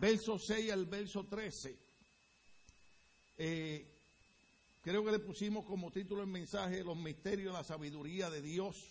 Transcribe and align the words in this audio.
verso 0.00 0.38
6 0.38 0.72
al 0.72 0.86
verso 0.86 1.24
13. 1.24 1.78
Eh, 3.38 3.86
creo 4.82 5.04
que 5.04 5.12
le 5.12 5.18
pusimos 5.18 5.64
como 5.64 5.90
título 5.90 6.22
el 6.22 6.28
mensaje 6.28 6.84
Los 6.84 6.96
misterios 6.96 7.52
de 7.52 7.58
la 7.58 7.64
sabiduría 7.64 8.30
de 8.30 8.42
Dios. 8.42 8.84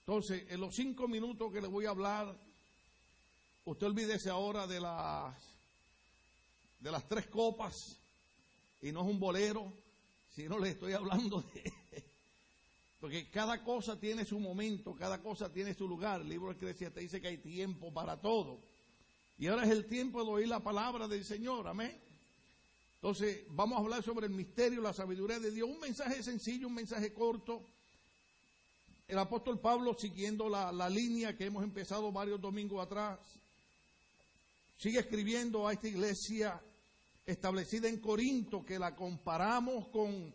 Entonces, 0.00 0.44
en 0.48 0.60
los 0.60 0.74
cinco 0.74 1.08
minutos 1.08 1.52
que 1.52 1.60
le 1.60 1.68
voy 1.68 1.86
a 1.86 1.90
hablar, 1.90 2.34
usted 3.64 3.86
olvídese 3.86 4.30
ahora 4.30 4.66
de 4.66 4.80
las, 4.80 5.34
de 6.80 6.90
las 6.90 7.08
tres 7.08 7.26
copas, 7.28 7.96
y 8.82 8.92
no 8.92 9.02
es 9.02 9.06
un 9.06 9.20
bolero, 9.20 9.72
sino 10.34 10.58
le 10.58 10.70
estoy 10.70 10.92
hablando 10.94 11.42
de... 11.42 11.72
Porque 13.00 13.30
cada 13.30 13.64
cosa 13.64 13.98
tiene 13.98 14.26
su 14.26 14.38
momento, 14.38 14.94
cada 14.94 15.22
cosa 15.22 15.50
tiene 15.50 15.72
su 15.72 15.88
lugar. 15.88 16.20
El 16.20 16.28
libro 16.28 16.52
de 16.52 16.74
te 16.74 17.00
dice 17.00 17.20
que 17.20 17.28
hay 17.28 17.38
tiempo 17.38 17.92
para 17.94 18.20
todo. 18.20 18.60
Y 19.40 19.46
ahora 19.46 19.64
es 19.64 19.70
el 19.70 19.86
tiempo 19.86 20.22
de 20.22 20.30
oír 20.30 20.48
la 20.48 20.60
palabra 20.60 21.08
del 21.08 21.24
Señor, 21.24 21.66
amén. 21.66 21.98
Entonces, 22.96 23.44
vamos 23.48 23.78
a 23.78 23.80
hablar 23.80 24.02
sobre 24.02 24.26
el 24.26 24.34
misterio, 24.34 24.82
la 24.82 24.92
sabiduría 24.92 25.38
de 25.38 25.50
Dios. 25.50 25.66
Un 25.66 25.80
mensaje 25.80 26.22
sencillo, 26.22 26.66
un 26.66 26.74
mensaje 26.74 27.14
corto. 27.14 27.62
El 29.08 29.18
apóstol 29.18 29.58
Pablo, 29.58 29.96
siguiendo 29.98 30.50
la, 30.50 30.70
la 30.70 30.90
línea 30.90 31.38
que 31.38 31.46
hemos 31.46 31.64
empezado 31.64 32.12
varios 32.12 32.38
domingos 32.38 32.84
atrás, 32.84 33.18
sigue 34.76 34.98
escribiendo 34.98 35.66
a 35.66 35.72
esta 35.72 35.88
iglesia 35.88 36.60
establecida 37.24 37.88
en 37.88 37.98
Corinto, 37.98 38.62
que 38.62 38.78
la 38.78 38.94
comparamos 38.94 39.88
con 39.88 40.34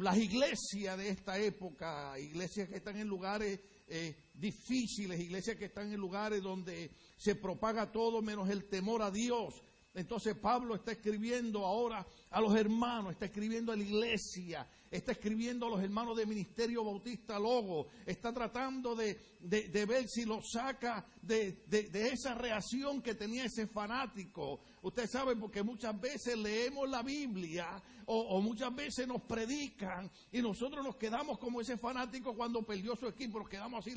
las 0.00 0.16
iglesias 0.16 0.98
de 0.98 1.10
esta 1.10 1.38
época, 1.38 2.18
iglesias 2.18 2.68
que 2.68 2.78
están 2.78 2.96
en 2.96 3.06
lugares 3.06 3.60
eh, 3.86 4.16
difíciles, 4.34 5.20
iglesias 5.20 5.56
que 5.56 5.66
están 5.66 5.92
en 5.92 6.00
lugares 6.00 6.42
donde 6.42 6.90
se 7.16 7.34
propaga 7.34 7.90
todo 7.90 8.22
menos 8.22 8.48
el 8.48 8.64
temor 8.68 9.02
a 9.02 9.10
Dios. 9.10 9.62
Entonces 9.94 10.34
Pablo 10.36 10.74
está 10.74 10.92
escribiendo 10.92 11.66
ahora 11.66 12.06
a 12.30 12.40
los 12.40 12.54
hermanos, 12.56 13.12
está 13.12 13.26
escribiendo 13.26 13.72
a 13.72 13.76
la 13.76 13.82
iglesia, 13.82 14.66
está 14.90 15.12
escribiendo 15.12 15.66
a 15.66 15.70
los 15.70 15.82
hermanos 15.82 16.16
de 16.16 16.24
Ministerio 16.24 16.82
Bautista 16.82 17.38
Logo, 17.38 17.88
está 18.06 18.32
tratando 18.32 18.94
de, 18.94 19.18
ver 19.40 20.08
si 20.08 20.24
lo 20.24 20.40
saca 20.42 21.06
de, 21.20 21.62
esa 22.10 22.34
reacción 22.34 23.02
que 23.02 23.14
tenía 23.14 23.44
ese 23.44 23.66
fanático. 23.66 24.60
Usted 24.82 25.06
sabe, 25.08 25.36
porque 25.36 25.62
muchas 25.62 25.98
veces 26.00 26.36
leemos 26.36 26.88
la 26.88 27.02
Biblia 27.02 27.82
o, 28.06 28.18
o 28.18 28.40
muchas 28.40 28.74
veces 28.74 29.06
nos 29.06 29.22
predican 29.22 30.10
y 30.32 30.42
nosotros 30.42 30.84
nos 30.84 30.96
quedamos 30.96 31.38
como 31.38 31.60
ese 31.60 31.78
fanático 31.78 32.34
cuando 32.34 32.62
perdió 32.62 32.96
su 32.96 33.06
equipo, 33.06 33.38
nos 33.38 33.48
quedamos 33.48 33.86
así. 33.86 33.96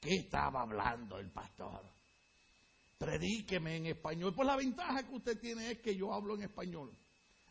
¿Qué 0.00 0.16
estaba 0.16 0.62
hablando 0.62 1.18
el 1.18 1.30
pastor? 1.30 1.82
predíqueme 3.00 3.76
en 3.76 3.86
español. 3.86 4.34
Pues 4.34 4.46
la 4.46 4.56
ventaja 4.56 5.02
que 5.02 5.14
usted 5.14 5.40
tiene 5.40 5.70
es 5.70 5.78
que 5.78 5.96
yo 5.96 6.12
hablo 6.12 6.34
en 6.34 6.42
español. 6.42 6.92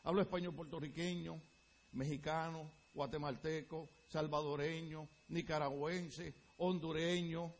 Hablo 0.03 0.21
español 0.21 0.53
puertorriqueño, 0.53 1.41
mexicano, 1.93 2.69
guatemalteco, 2.93 3.89
salvadoreño, 4.09 5.07
nicaragüense, 5.29 6.35
hondureño. 6.57 7.51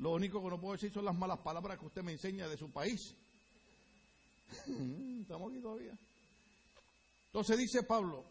Lo 0.00 0.12
único 0.12 0.42
que 0.42 0.48
no 0.48 0.60
puedo 0.60 0.72
decir 0.72 0.92
son 0.92 1.04
las 1.04 1.14
malas 1.14 1.38
palabras 1.40 1.78
que 1.78 1.84
usted 1.84 2.02
me 2.02 2.12
enseña 2.12 2.48
de 2.48 2.56
su 2.56 2.70
país. 2.70 3.14
Estamos 5.20 5.52
aquí 5.52 5.60
todavía. 5.60 5.92
Entonces 7.26 7.58
dice 7.58 7.82
Pablo, 7.82 8.24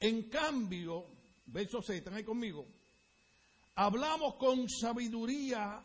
en 0.00 0.28
cambio, 0.28 1.06
verso 1.46 1.80
6, 1.80 1.98
están 1.98 2.14
ahí 2.14 2.24
conmigo, 2.24 2.66
hablamos 3.76 4.34
con 4.34 4.68
sabiduría 4.68 5.82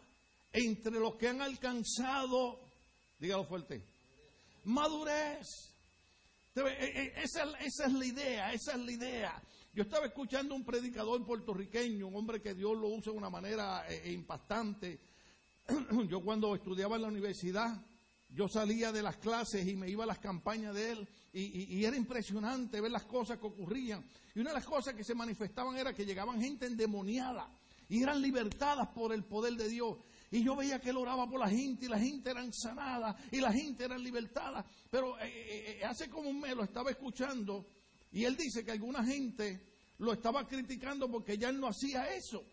entre 0.52 1.00
los 1.00 1.16
que 1.16 1.30
han 1.30 1.42
alcanzado, 1.42 2.60
dígalo 3.20 3.46
fuerte, 3.46 3.84
madurez. 4.66 5.48
E, 6.56 6.62
e, 6.62 7.14
esa, 7.22 7.44
es 7.60 7.94
la 7.94 8.06
idea, 8.06 8.54
esa 8.54 8.72
es 8.72 8.80
la 8.80 8.92
idea. 8.92 9.42
Yo 9.76 9.84
estaba 9.84 10.06
escuchando 10.06 10.56
un 10.56 10.64
predicador 10.64 11.22
puertorriqueño, 11.26 12.08
un 12.08 12.16
hombre 12.16 12.42
que 12.42 12.54
Dios 12.56 12.78
lo 12.78 12.88
usa 12.88 13.12
de 13.12 13.18
una 13.18 13.30
manera 13.30 13.84
eh, 13.90 14.10
impactante. 14.14 15.02
Yo 16.08 16.22
cuando 16.24 16.56
estudiaba 16.56 16.96
en 16.96 17.02
la 17.02 17.10
universidad, 17.10 17.86
yo 18.30 18.48
salía 18.48 18.94
de 18.94 19.04
las 19.04 19.18
clases 19.18 19.68
y 19.68 19.76
me 19.76 19.90
iba 19.90 20.06
a 20.06 20.08
las 20.08 20.20
campañas 20.20 20.74
de 20.74 20.92
él 20.92 21.08
y, 21.34 21.84
era 21.84 21.98
impresionante 21.98 22.80
ver 22.80 22.92
las 22.92 23.04
cosas 23.04 23.38
que 23.38 23.48
ocurrían. 23.48 24.04
Y 24.34 24.40
una 24.40 24.52
de 24.52 24.56
las 24.56 24.66
cosas 24.66 24.94
que 24.94 25.04
se 25.04 25.14
manifestaban 25.14 25.76
era 25.76 25.94
que 25.94 26.06
llegaban 26.06 26.42
gente 26.42 26.66
endemoniada 26.66 27.50
y 27.90 28.02
eran 28.02 28.22
libertadas 28.22 28.88
por 28.90 29.14
el 29.14 29.26
poder 29.26 29.56
de 29.56 29.68
Dios. 29.68 29.98
Y 30.32 30.44
yo 30.44 30.56
veía 30.56 30.80
que 30.80 30.90
él 30.92 30.98
oraba 30.98 31.30
por 31.30 31.40
la 31.40 31.50
gente 31.50 31.86
y 31.86 31.90
la 31.90 32.00
gente 32.00 32.32
eran 32.32 32.52
sanada 32.54 33.16
y 33.32 33.42
la 33.42 33.52
gente 33.52 33.84
era 33.84 33.98
libertada. 33.98 34.66
Pero 34.90 35.20
eh, 35.20 35.28
eh, 35.28 35.80
eh, 35.82 35.86
hace 35.86 36.10
como 36.10 36.30
un 36.30 36.40
mes 36.40 36.56
lo 36.56 36.64
estaba 36.64 36.92
escuchando 36.92 37.66
y 38.16 38.24
él 38.24 38.38
dice 38.38 38.64
que 38.64 38.72
alguna 38.72 39.04
gente 39.04 39.60
lo 39.98 40.14
estaba 40.14 40.48
criticando 40.48 41.12
porque 41.12 41.38
ya 41.38 41.50
él 41.50 41.60
no 41.60 41.68
hacía 41.68 42.16
eso. 42.16 42.46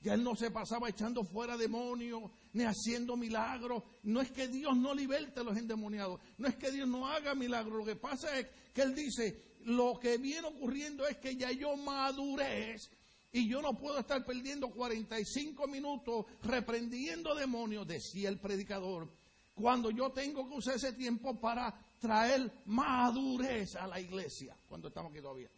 Ya 0.00 0.14
él 0.14 0.22
no 0.22 0.36
se 0.36 0.52
pasaba 0.52 0.88
echando 0.88 1.24
fuera 1.24 1.56
demonios, 1.56 2.30
ni 2.52 2.62
haciendo 2.62 3.16
milagros. 3.16 3.82
No 4.04 4.20
es 4.20 4.30
que 4.30 4.46
Dios 4.46 4.76
no 4.76 4.94
liberte 4.94 5.40
a 5.40 5.42
los 5.42 5.56
endemoniados, 5.56 6.20
no 6.38 6.46
es 6.46 6.54
que 6.54 6.70
Dios 6.70 6.86
no 6.86 7.08
haga 7.08 7.34
milagros. 7.34 7.78
Lo 7.78 7.84
que 7.84 7.96
pasa 7.96 8.38
es 8.38 8.46
que 8.72 8.82
él 8.82 8.94
dice, 8.94 9.56
lo 9.64 9.98
que 9.98 10.18
viene 10.18 10.46
ocurriendo 10.46 11.04
es 11.08 11.16
que 11.16 11.34
ya 11.34 11.50
yo 11.50 11.76
madurez 11.76 12.88
y 13.32 13.48
yo 13.48 13.60
no 13.60 13.76
puedo 13.76 13.98
estar 13.98 14.24
perdiendo 14.24 14.70
45 14.70 15.66
minutos 15.66 16.26
reprendiendo 16.44 17.34
demonios, 17.34 17.88
decía 17.88 18.28
el 18.28 18.38
predicador, 18.38 19.12
cuando 19.52 19.90
yo 19.90 20.12
tengo 20.12 20.48
que 20.48 20.54
usar 20.54 20.76
ese 20.76 20.92
tiempo 20.92 21.40
para 21.40 21.74
traer 22.02 22.50
madurez 22.66 23.76
a 23.76 23.86
la 23.86 24.00
iglesia, 24.00 24.56
cuando 24.68 24.88
estamos 24.88 25.12
aquí 25.12 25.20
todavía. 25.20 25.48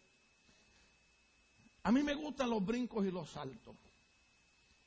A 1.83 1.91
mí 1.91 2.03
me 2.03 2.13
gustan 2.13 2.51
los 2.51 2.63
brincos 2.63 3.03
y 3.03 3.11
los 3.11 3.31
saltos. 3.31 3.75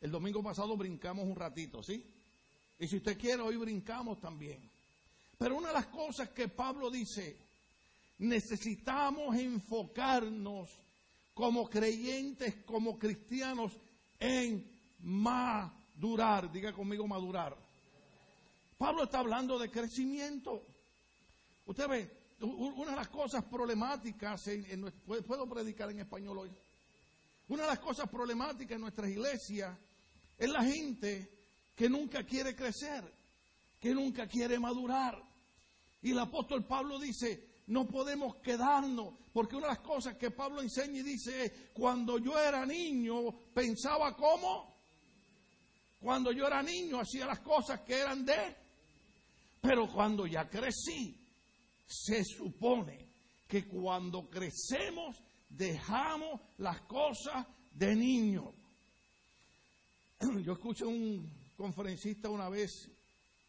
El 0.00 0.12
domingo 0.12 0.40
pasado 0.40 0.76
brincamos 0.76 1.24
un 1.24 1.34
ratito, 1.34 1.82
¿sí? 1.82 2.04
Y 2.78 2.86
si 2.86 2.98
usted 2.98 3.18
quiere, 3.18 3.42
hoy 3.42 3.56
brincamos 3.56 4.20
también. 4.20 4.60
Pero 5.36 5.56
una 5.56 5.68
de 5.68 5.74
las 5.74 5.86
cosas 5.86 6.28
que 6.28 6.46
Pablo 6.46 6.92
dice, 6.92 7.36
necesitamos 8.18 9.34
enfocarnos 9.36 10.68
como 11.34 11.68
creyentes, 11.68 12.54
como 12.64 13.00
cristianos, 13.00 13.72
en 14.20 14.64
madurar. 15.00 16.52
Diga 16.52 16.72
conmigo 16.72 17.08
madurar. 17.08 17.56
Pablo 18.76 19.04
está 19.04 19.18
hablando 19.18 19.58
de 19.58 19.72
crecimiento. 19.72 20.62
Usted 21.68 21.86
ve, 21.86 22.10
una 22.40 22.92
de 22.92 22.96
las 22.96 23.08
cosas 23.08 23.44
problemáticas, 23.44 24.48
en, 24.48 24.90
puedo 25.04 25.46
predicar 25.46 25.90
en 25.90 26.00
español 26.00 26.38
hoy. 26.38 26.50
Una 27.48 27.64
de 27.64 27.68
las 27.68 27.78
cosas 27.78 28.08
problemáticas 28.08 28.76
en 28.76 28.80
nuestras 28.80 29.10
iglesias 29.10 29.76
es 30.38 30.48
la 30.48 30.64
gente 30.64 31.30
que 31.76 31.90
nunca 31.90 32.24
quiere 32.24 32.56
crecer, 32.56 33.04
que 33.78 33.92
nunca 33.92 34.26
quiere 34.26 34.58
madurar. 34.58 35.22
Y 36.00 36.12
el 36.12 36.18
apóstol 36.20 36.64
Pablo 36.64 36.98
dice, 36.98 37.62
no 37.66 37.86
podemos 37.86 38.36
quedarnos, 38.36 39.12
porque 39.34 39.56
una 39.56 39.66
de 39.66 39.74
las 39.74 39.82
cosas 39.82 40.16
que 40.16 40.30
Pablo 40.30 40.62
enseña 40.62 41.00
y 41.00 41.02
dice 41.02 41.44
es, 41.44 41.52
cuando 41.74 42.16
yo 42.16 42.38
era 42.38 42.64
niño 42.64 43.30
pensaba 43.52 44.16
cómo, 44.16 44.74
cuando 46.00 46.32
yo 46.32 46.46
era 46.46 46.62
niño 46.62 46.98
hacía 46.98 47.26
las 47.26 47.40
cosas 47.40 47.80
que 47.80 47.98
eran 47.98 48.24
de, 48.24 48.56
pero 49.60 49.86
cuando 49.92 50.26
ya 50.26 50.48
crecí, 50.48 51.17
se 51.88 52.24
supone 52.24 53.08
que 53.48 53.66
cuando 53.66 54.28
crecemos 54.28 55.16
dejamos 55.48 56.40
las 56.58 56.82
cosas 56.82 57.46
de 57.72 57.96
niño. 57.96 58.52
Yo 60.44 60.52
escuché 60.52 60.84
un 60.84 61.32
conferencista 61.56 62.28
una 62.28 62.50
vez, 62.50 62.90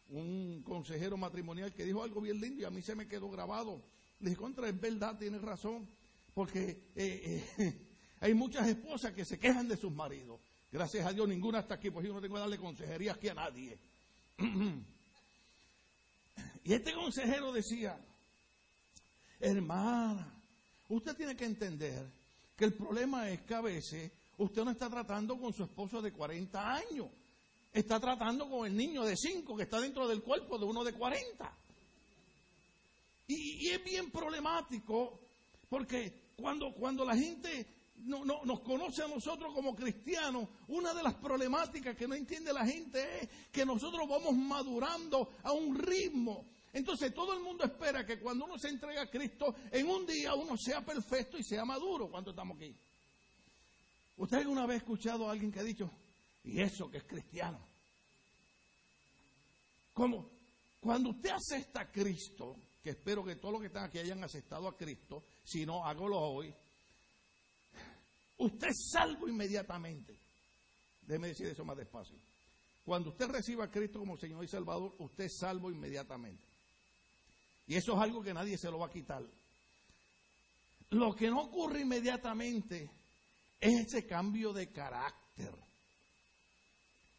un 0.08 0.62
consejero 0.64 1.18
matrimonial, 1.18 1.72
que 1.72 1.84
dijo 1.84 2.02
algo 2.02 2.22
bien 2.22 2.40
lindo 2.40 2.62
y 2.62 2.64
a 2.64 2.70
mí 2.70 2.82
se 2.82 2.94
me 2.94 3.06
quedó 3.06 3.30
grabado. 3.30 3.82
Le 4.20 4.30
dije, 4.30 4.40
contra, 4.40 4.68
es 4.68 4.80
verdad, 4.80 5.18
tiene 5.18 5.38
razón, 5.38 5.86
porque 6.32 6.90
eh, 6.96 7.44
eh, 7.58 7.74
hay 8.20 8.32
muchas 8.32 8.66
esposas 8.68 9.12
que 9.12 9.26
se 9.26 9.38
quejan 9.38 9.68
de 9.68 9.76
sus 9.76 9.92
maridos. 9.92 10.40
Gracias 10.72 11.04
a 11.04 11.12
Dios, 11.12 11.28
ninguna 11.28 11.60
está 11.60 11.74
aquí, 11.74 11.90
pues 11.90 12.06
yo 12.06 12.14
no 12.14 12.20
tengo 12.20 12.36
que 12.36 12.40
darle 12.40 12.58
consejería 12.58 13.12
aquí 13.12 13.28
a 13.28 13.34
nadie. 13.34 13.76
y 16.64 16.72
este 16.72 16.94
consejero 16.94 17.52
decía, 17.52 17.98
hermana, 19.40 20.32
usted 20.88 21.16
tiene 21.16 21.36
que 21.36 21.46
entender 21.46 22.06
que 22.56 22.66
el 22.66 22.74
problema 22.74 23.28
es 23.30 23.40
que 23.42 23.54
a 23.54 23.62
veces 23.62 24.12
usted 24.36 24.64
no 24.64 24.70
está 24.70 24.88
tratando 24.90 25.38
con 25.38 25.52
su 25.52 25.64
esposo 25.64 26.02
de 26.02 26.12
40 26.12 26.74
años, 26.74 27.08
está 27.72 27.98
tratando 27.98 28.48
con 28.48 28.66
el 28.66 28.76
niño 28.76 29.04
de 29.04 29.16
5 29.16 29.56
que 29.56 29.62
está 29.62 29.80
dentro 29.80 30.06
del 30.06 30.22
cuerpo 30.22 30.58
de 30.58 30.66
uno 30.66 30.84
de 30.84 30.92
40. 30.92 31.56
Y, 33.28 33.68
es 33.68 33.84
bien 33.84 34.10
problemático 34.10 35.20
porque 35.68 36.32
cuando, 36.36 36.74
cuando 36.74 37.04
la 37.04 37.16
gente 37.16 37.66
no, 37.98 38.24
no, 38.24 38.44
nos 38.44 38.60
conoce 38.60 39.02
a 39.02 39.08
nosotros 39.08 39.54
como 39.54 39.74
cristianos, 39.74 40.48
una 40.68 40.92
de 40.92 41.02
las 41.02 41.14
problemáticas 41.14 41.96
que 41.96 42.08
no 42.08 42.14
entiende 42.14 42.52
la 42.52 42.66
gente 42.66 43.22
es 43.22 43.28
que 43.52 43.64
nosotros 43.64 44.08
vamos 44.08 44.34
madurando 44.34 45.30
a 45.44 45.52
un 45.52 45.78
ritmo. 45.78 46.44
Entonces 46.72 47.12
todo 47.12 47.32
el 47.32 47.40
mundo 47.40 47.64
espera 47.64 48.06
que 48.06 48.18
cuando 48.20 48.44
uno 48.44 48.58
se 48.58 48.68
entrega 48.68 49.02
a 49.02 49.10
Cristo, 49.10 49.54
en 49.72 49.88
un 49.88 50.06
día 50.06 50.34
uno 50.34 50.56
sea 50.56 50.84
perfecto 50.84 51.36
y 51.36 51.42
sea 51.42 51.64
maduro. 51.64 52.08
¿Cuánto 52.08 52.30
estamos 52.30 52.56
aquí? 52.56 52.74
¿Usted 54.16 54.38
alguna 54.38 54.66
vez 54.66 54.74
ha 54.76 54.78
escuchado 54.78 55.28
a 55.28 55.32
alguien 55.32 55.50
que 55.50 55.60
ha 55.60 55.64
dicho, 55.64 55.90
y 56.44 56.60
eso 56.60 56.90
que 56.90 56.98
es 56.98 57.04
cristiano? 57.04 57.58
Como 59.94 60.30
cuando 60.78 61.10
usted 61.10 61.30
acepta 61.30 61.80
a 61.80 61.90
Cristo, 61.90 62.56
que 62.82 62.90
espero 62.90 63.24
que 63.24 63.36
todos 63.36 63.52
los 63.52 63.60
que 63.60 63.66
están 63.66 63.84
aquí 63.84 63.98
hayan 63.98 64.22
aceptado 64.22 64.68
a 64.68 64.76
Cristo, 64.76 65.24
si 65.44 65.66
no, 65.66 65.84
hágalo 65.84 66.18
hoy, 66.18 66.54
usted 68.38 68.68
es 68.68 68.90
salvo 68.92 69.28
inmediatamente. 69.28 70.18
Déjeme 71.02 71.28
decir 71.28 71.46
eso 71.48 71.64
más 71.64 71.76
despacio. 71.76 72.16
Cuando 72.84 73.10
usted 73.10 73.26
reciba 73.28 73.64
a 73.64 73.70
Cristo 73.70 73.98
como 73.98 74.16
Señor 74.16 74.44
y 74.44 74.48
Salvador, 74.48 74.94
usted 74.98 75.24
es 75.24 75.38
salvo 75.38 75.70
inmediatamente. 75.70 76.49
Y 77.70 77.76
eso 77.76 77.94
es 77.94 78.00
algo 78.00 78.20
que 78.20 78.34
nadie 78.34 78.58
se 78.58 78.68
lo 78.68 78.80
va 78.80 78.86
a 78.86 78.90
quitar. 78.90 79.22
Lo 80.88 81.14
que 81.14 81.28
no 81.30 81.42
ocurre 81.42 81.82
inmediatamente 81.82 82.90
es 83.60 83.86
ese 83.86 84.08
cambio 84.08 84.52
de 84.52 84.72
carácter. 84.72 85.54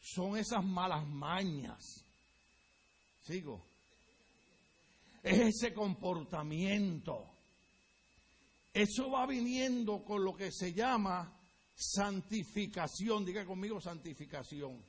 Son 0.02 0.36
esas 0.36 0.62
malas 0.62 1.08
mañas. 1.08 2.04
Sigo. 3.22 3.66
Es 5.24 5.40
ese 5.40 5.74
comportamiento. 5.74 7.32
Eso 8.74 9.10
va 9.10 9.26
viniendo 9.26 10.04
con 10.04 10.22
lo 10.22 10.36
que 10.36 10.52
se 10.52 10.74
llama 10.74 11.34
santificación. 11.74 13.24
Diga 13.24 13.46
conmigo 13.46 13.80
santificación. 13.80 14.84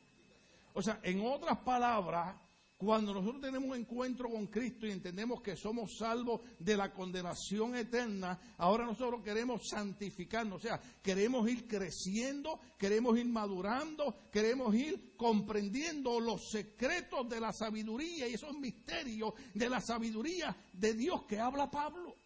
O 0.74 0.82
sea, 0.82 0.98
en 1.04 1.24
otras 1.24 1.58
palabras, 1.58 2.34
cuando 2.84 3.14
nosotros 3.14 3.40
tenemos 3.40 3.70
un 3.70 3.76
encuentro 3.76 4.28
con 4.28 4.48
Cristo 4.48 4.88
y 4.88 4.90
entendemos 4.90 5.40
que 5.40 5.54
somos 5.54 5.96
salvos 5.98 6.40
de 6.58 6.76
la 6.76 6.92
condenación 6.92 7.76
eterna, 7.76 8.40
ahora 8.58 8.84
nosotros 8.84 9.22
queremos 9.22 9.68
santificarnos, 9.68 10.56
o 10.56 10.66
sea, 10.66 10.80
queremos 11.00 11.48
ir 11.48 11.68
creciendo, 11.68 12.58
queremos 12.76 13.16
ir 13.16 13.26
madurando, 13.26 14.28
queremos 14.32 14.74
ir 14.74 15.14
comprendiendo 15.16 16.18
los 16.18 16.50
secretos 16.50 17.28
de 17.28 17.38
la 17.38 17.52
sabiduría 17.52 18.26
y 18.26 18.34
esos 18.34 18.58
misterios 18.58 19.32
de 19.54 19.68
la 19.68 19.80
sabiduría 19.80 20.56
de 20.72 20.94
Dios 20.94 21.22
que 21.22 21.38
habla 21.38 21.70
Pablo. 21.70 22.16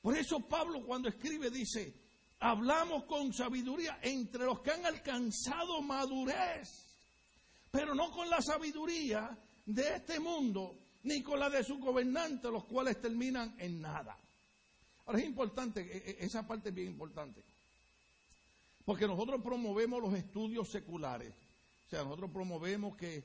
Por 0.00 0.16
eso 0.16 0.38
Pablo 0.48 0.86
cuando 0.86 1.08
escribe 1.08 1.50
dice, 1.50 1.92
hablamos 2.38 3.06
con 3.06 3.32
sabiduría 3.32 3.98
entre 4.02 4.44
los 4.44 4.60
que 4.60 4.70
han 4.70 4.86
alcanzado 4.86 5.82
madurez 5.82 6.91
pero 7.72 7.94
no 7.94 8.10
con 8.12 8.28
la 8.28 8.40
sabiduría 8.40 9.36
de 9.64 9.96
este 9.96 10.20
mundo, 10.20 10.76
ni 11.04 11.22
con 11.22 11.40
la 11.40 11.48
de 11.48 11.64
sus 11.64 11.80
gobernantes, 11.80 12.52
los 12.52 12.64
cuales 12.64 13.00
terminan 13.00 13.56
en 13.58 13.80
nada. 13.80 14.16
Ahora 15.06 15.18
es 15.18 15.24
importante, 15.24 15.80
e, 15.80 16.10
e, 16.10 16.24
esa 16.24 16.46
parte 16.46 16.68
es 16.68 16.74
bien 16.74 16.88
importante, 16.88 17.42
porque 18.84 19.06
nosotros 19.06 19.40
promovemos 19.42 20.02
los 20.02 20.14
estudios 20.14 20.70
seculares, 20.70 21.32
o 21.86 21.90
sea, 21.90 22.04
nosotros 22.04 22.30
promovemos 22.30 22.94
que 22.96 23.24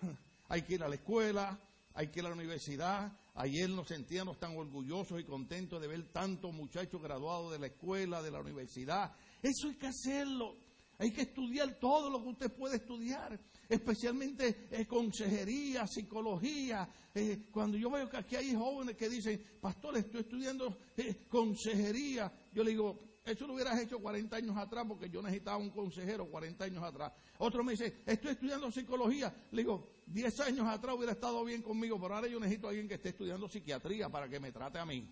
hay 0.48 0.62
que 0.62 0.74
ir 0.74 0.82
a 0.82 0.88
la 0.88 0.94
escuela, 0.94 1.58
hay 1.94 2.08
que 2.08 2.20
ir 2.20 2.26
a 2.26 2.30
la 2.30 2.34
universidad. 2.34 3.12
Ayer 3.34 3.68
nos 3.68 3.88
sentíamos 3.88 4.38
tan 4.38 4.56
orgullosos 4.56 5.20
y 5.20 5.24
contentos 5.24 5.80
de 5.80 5.88
ver 5.88 6.12
tantos 6.12 6.52
muchachos 6.52 7.02
graduados 7.02 7.52
de 7.52 7.58
la 7.58 7.66
escuela, 7.66 8.22
de 8.22 8.30
la 8.30 8.40
universidad. 8.40 9.14
Eso 9.42 9.68
hay 9.68 9.76
que 9.76 9.86
hacerlo. 9.88 10.54
Hay 10.98 11.10
que 11.10 11.22
estudiar 11.22 11.78
todo 11.80 12.08
lo 12.10 12.22
que 12.22 12.28
usted 12.28 12.52
puede 12.52 12.76
estudiar, 12.76 13.38
especialmente 13.68 14.68
eh, 14.70 14.86
consejería, 14.86 15.86
psicología. 15.86 16.88
Eh, 17.14 17.48
cuando 17.50 17.76
yo 17.76 17.90
veo 17.90 18.08
que 18.08 18.16
aquí 18.16 18.36
hay 18.36 18.54
jóvenes 18.54 18.96
que 18.96 19.08
dicen, 19.08 19.42
pastor, 19.60 19.96
estoy 19.96 20.20
estudiando 20.20 20.78
eh, 20.96 21.26
consejería, 21.28 22.32
yo 22.52 22.62
le 22.62 22.70
digo, 22.70 23.12
eso 23.24 23.46
lo 23.46 23.54
hubieras 23.54 23.80
hecho 23.80 24.00
40 24.00 24.36
años 24.36 24.56
atrás 24.56 24.84
porque 24.86 25.08
yo 25.08 25.22
necesitaba 25.22 25.56
un 25.56 25.70
consejero 25.70 26.26
40 26.26 26.64
años 26.64 26.82
atrás. 26.82 27.12
Otro 27.38 27.62
me 27.62 27.72
dice, 27.72 28.02
estoy 28.04 28.32
estudiando 28.32 28.70
psicología. 28.70 29.32
Le 29.52 29.62
digo, 29.62 29.88
10 30.06 30.40
años 30.40 30.66
atrás 30.66 30.96
hubiera 30.96 31.12
estado 31.12 31.44
bien 31.44 31.62
conmigo, 31.62 32.00
pero 32.00 32.16
ahora 32.16 32.26
yo 32.26 32.40
necesito 32.40 32.66
a 32.66 32.70
alguien 32.70 32.88
que 32.88 32.94
esté 32.94 33.10
estudiando 33.10 33.48
psiquiatría 33.48 34.08
para 34.08 34.28
que 34.28 34.40
me 34.40 34.50
trate 34.50 34.78
a 34.78 34.86
mí. 34.86 35.08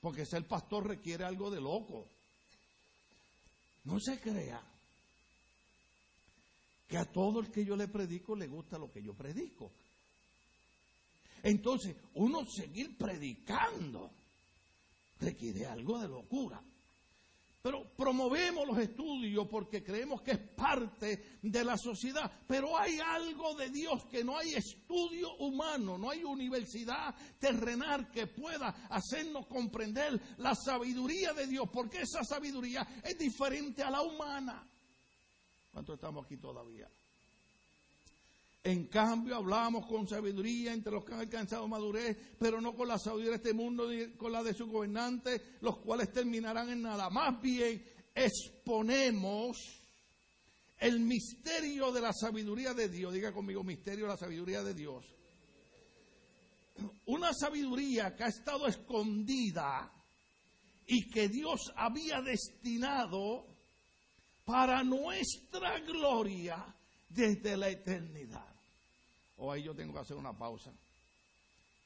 Porque 0.00 0.24
ser 0.24 0.46
pastor 0.46 0.86
requiere 0.86 1.24
algo 1.24 1.50
de 1.50 1.60
loco. 1.60 2.15
No 3.86 3.98
se 4.00 4.20
crea 4.20 4.60
que 6.88 6.98
a 6.98 7.04
todo 7.04 7.40
el 7.40 7.50
que 7.50 7.64
yo 7.64 7.76
le 7.76 7.88
predico 7.88 8.36
le 8.36 8.46
gusta 8.46 8.78
lo 8.78 8.90
que 8.90 9.02
yo 9.02 9.14
predico. 9.14 9.72
Entonces, 11.42 11.96
uno 12.14 12.44
seguir 12.44 12.96
predicando 12.96 14.10
requiere 15.20 15.66
algo 15.66 15.98
de 16.00 16.08
locura. 16.08 16.60
Pero 17.66 17.82
promovemos 17.96 18.64
los 18.64 18.78
estudios 18.78 19.48
porque 19.48 19.82
creemos 19.82 20.22
que 20.22 20.30
es 20.30 20.38
parte 20.38 21.40
de 21.42 21.64
la 21.64 21.76
sociedad. 21.76 22.30
Pero 22.46 22.78
hay 22.78 23.00
algo 23.00 23.56
de 23.56 23.70
Dios 23.70 24.04
que 24.04 24.22
no 24.22 24.38
hay 24.38 24.54
estudio 24.54 25.34
humano, 25.38 25.98
no 25.98 26.10
hay 26.10 26.22
universidad 26.22 27.12
terrenal 27.40 28.08
que 28.12 28.28
pueda 28.28 28.68
hacernos 28.88 29.48
comprender 29.48 30.36
la 30.36 30.54
sabiduría 30.54 31.32
de 31.32 31.48
Dios, 31.48 31.68
porque 31.72 32.02
esa 32.02 32.22
sabiduría 32.22 32.86
es 33.02 33.18
diferente 33.18 33.82
a 33.82 33.90
la 33.90 34.02
humana. 34.02 34.64
¿Cuántos 35.72 35.96
estamos 35.96 36.24
aquí 36.24 36.36
todavía? 36.36 36.88
En 38.66 38.88
cambio, 38.88 39.36
hablamos 39.36 39.86
con 39.86 40.08
sabiduría 40.08 40.72
entre 40.72 40.90
los 40.90 41.04
que 41.04 41.14
han 41.14 41.20
alcanzado 41.20 41.68
madurez, 41.68 42.16
pero 42.36 42.60
no 42.60 42.74
con 42.74 42.88
la 42.88 42.98
sabiduría 42.98 43.30
de 43.30 43.36
este 43.36 43.54
mundo 43.54 43.88
ni 43.88 44.16
con 44.16 44.32
la 44.32 44.42
de 44.42 44.54
sus 44.54 44.68
gobernantes, 44.68 45.40
los 45.60 45.76
cuales 45.76 46.12
terminarán 46.12 46.70
en 46.70 46.82
nada. 46.82 47.08
Más 47.08 47.40
bien, 47.40 47.80
exponemos 48.12 49.56
el 50.80 50.98
misterio 50.98 51.92
de 51.92 52.00
la 52.00 52.12
sabiduría 52.12 52.74
de 52.74 52.88
Dios. 52.88 53.14
Diga 53.14 53.30
conmigo, 53.30 53.62
misterio 53.62 54.06
de 54.06 54.10
la 54.10 54.16
sabiduría 54.16 54.64
de 54.64 54.74
Dios. 54.74 55.04
Una 57.04 57.32
sabiduría 57.34 58.16
que 58.16 58.24
ha 58.24 58.28
estado 58.30 58.66
escondida 58.66 59.92
y 60.88 61.08
que 61.08 61.28
Dios 61.28 61.72
había 61.76 62.20
destinado 62.20 63.46
para 64.44 64.82
nuestra 64.82 65.78
gloria 65.78 66.66
desde 67.08 67.56
la 67.56 67.68
eternidad 67.68 68.55
o 69.38 69.52
ahí 69.52 69.62
yo 69.62 69.74
tengo 69.74 69.92
que 69.92 70.00
hacer 70.00 70.16
una 70.16 70.32
pausa. 70.32 70.72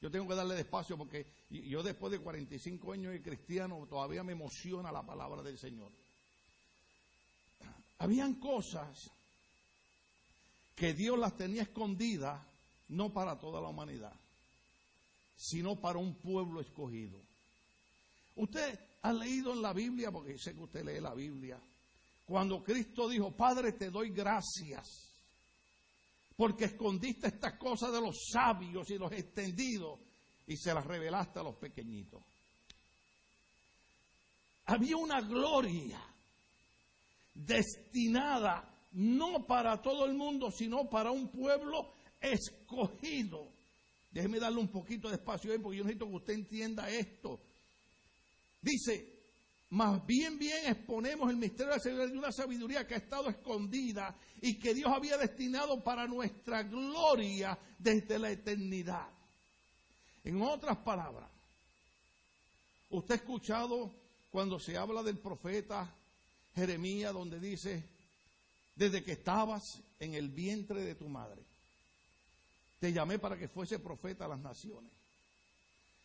Yo 0.01 0.09
tengo 0.09 0.27
que 0.27 0.35
darle 0.35 0.55
despacio 0.55 0.97
porque 0.97 1.27
yo 1.49 1.83
después 1.83 2.11
de 2.11 2.19
45 2.19 2.93
años 2.93 3.13
de 3.13 3.21
cristiano 3.21 3.85
todavía 3.87 4.23
me 4.23 4.31
emociona 4.31 4.91
la 4.91 5.03
palabra 5.03 5.43
del 5.43 5.59
Señor. 5.59 5.91
Habían 7.99 8.35
cosas 8.35 9.11
que 10.75 10.93
Dios 10.95 11.19
las 11.19 11.37
tenía 11.37 11.61
escondidas 11.61 12.41
no 12.89 13.13
para 13.13 13.39
toda 13.39 13.61
la 13.61 13.67
humanidad, 13.67 14.13
sino 15.35 15.75
para 15.75 15.99
un 15.99 16.15
pueblo 16.15 16.61
escogido. 16.61 17.19
Usted 18.35 18.79
ha 19.03 19.13
leído 19.13 19.53
en 19.53 19.61
la 19.61 19.73
Biblia, 19.73 20.11
porque 20.11 20.37
sé 20.39 20.55
que 20.55 20.61
usted 20.61 20.83
lee 20.83 20.99
la 20.99 21.13
Biblia, 21.13 21.59
cuando 22.25 22.63
Cristo 22.63 23.07
dijo, 23.07 23.31
Padre, 23.31 23.73
te 23.73 23.91
doy 23.91 24.09
gracias 24.09 25.10
porque 26.35 26.65
escondiste 26.65 27.27
estas 27.27 27.57
cosas 27.57 27.91
de 27.91 28.01
los 28.01 28.15
sabios 28.31 28.89
y 28.89 28.97
los 28.97 29.11
extendidos 29.11 29.99
y 30.47 30.57
se 30.57 30.73
las 30.73 30.85
revelaste 30.85 31.39
a 31.39 31.43
los 31.43 31.55
pequeñitos. 31.55 32.23
Había 34.65 34.97
una 34.97 35.21
gloria 35.21 36.01
destinada 37.33 38.67
no 38.93 39.45
para 39.45 39.81
todo 39.81 40.05
el 40.05 40.13
mundo, 40.13 40.51
sino 40.51 40.89
para 40.89 41.11
un 41.11 41.29
pueblo 41.29 41.93
escogido. 42.19 43.47
Déjeme 44.11 44.39
darle 44.39 44.59
un 44.59 44.67
poquito 44.67 45.09
de 45.09 45.15
espacio 45.15 45.51
ahí 45.51 45.59
porque 45.59 45.77
yo 45.77 45.83
necesito 45.83 46.07
que 46.07 46.15
usted 46.15 46.33
entienda 46.33 46.89
esto. 46.89 47.39
Dice, 48.61 49.20
más 49.71 50.05
bien, 50.05 50.37
bien 50.37 50.65
exponemos 50.67 51.29
el 51.29 51.37
misterio 51.37 51.73
de 51.77 52.17
una 52.17 52.33
sabiduría 52.33 52.85
que 52.85 52.93
ha 52.93 52.97
estado 52.97 53.29
escondida 53.29 54.13
y 54.41 54.59
que 54.59 54.73
Dios 54.73 54.91
había 54.93 55.17
destinado 55.17 55.81
para 55.81 56.07
nuestra 56.07 56.63
gloria 56.63 57.57
desde 57.79 58.19
la 58.19 58.31
eternidad. 58.31 59.07
En 60.25 60.41
otras 60.41 60.75
palabras, 60.79 61.29
usted 62.89 63.13
ha 63.13 63.17
escuchado 63.17 63.93
cuando 64.29 64.59
se 64.59 64.77
habla 64.77 65.03
del 65.03 65.19
profeta 65.19 65.89
Jeremías, 66.53 67.13
donde 67.13 67.39
dice, 67.39 67.81
desde 68.75 69.05
que 69.05 69.13
estabas 69.13 69.79
en 70.01 70.15
el 70.15 70.27
vientre 70.27 70.81
de 70.81 70.95
tu 70.95 71.07
madre, 71.07 71.41
te 72.81 72.91
llamé 72.91 73.19
para 73.19 73.37
que 73.37 73.47
fuese 73.47 73.79
profeta 73.79 74.25
a 74.25 74.29
las 74.29 74.39
naciones. 74.39 74.91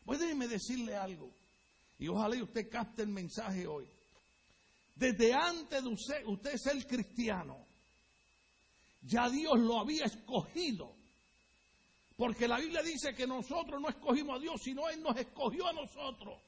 Déjeme 0.04 0.46
decirle 0.46 0.94
algo. 0.94 1.32
Y 1.98 2.08
ojalá 2.08 2.42
usted 2.42 2.68
capte 2.70 3.02
el 3.02 3.08
mensaje 3.08 3.66
hoy. 3.66 3.86
Desde 4.94 5.32
antes 5.34 5.82
de 5.82 5.88
usted, 5.88 6.24
usted 6.26 6.56
ser 6.56 6.86
cristiano, 6.86 7.66
ya 9.02 9.28
Dios 9.28 9.58
lo 9.58 9.80
había 9.80 10.04
escogido. 10.04 10.94
Porque 12.16 12.48
la 12.48 12.58
Biblia 12.58 12.82
dice 12.82 13.14
que 13.14 13.26
nosotros 13.26 13.80
no 13.80 13.88
escogimos 13.88 14.38
a 14.38 14.40
Dios, 14.40 14.60
sino 14.62 14.88
Él 14.88 15.02
nos 15.02 15.16
escogió 15.18 15.66
a 15.66 15.72
nosotros. 15.72 16.40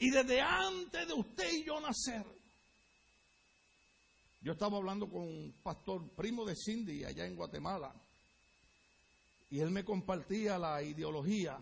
Y 0.00 0.10
desde 0.10 0.40
antes 0.40 1.06
de 1.06 1.14
usted 1.14 1.52
y 1.52 1.64
yo 1.64 1.80
nacer, 1.80 2.26
yo 4.40 4.52
estaba 4.52 4.76
hablando 4.76 5.08
con 5.08 5.22
un 5.22 5.54
pastor 5.62 6.10
primo 6.10 6.44
de 6.44 6.56
Cindy 6.56 7.04
allá 7.04 7.26
en 7.26 7.36
Guatemala, 7.36 7.94
y 9.50 9.60
él 9.60 9.70
me 9.70 9.84
compartía 9.84 10.58
la 10.58 10.82
ideología 10.82 11.58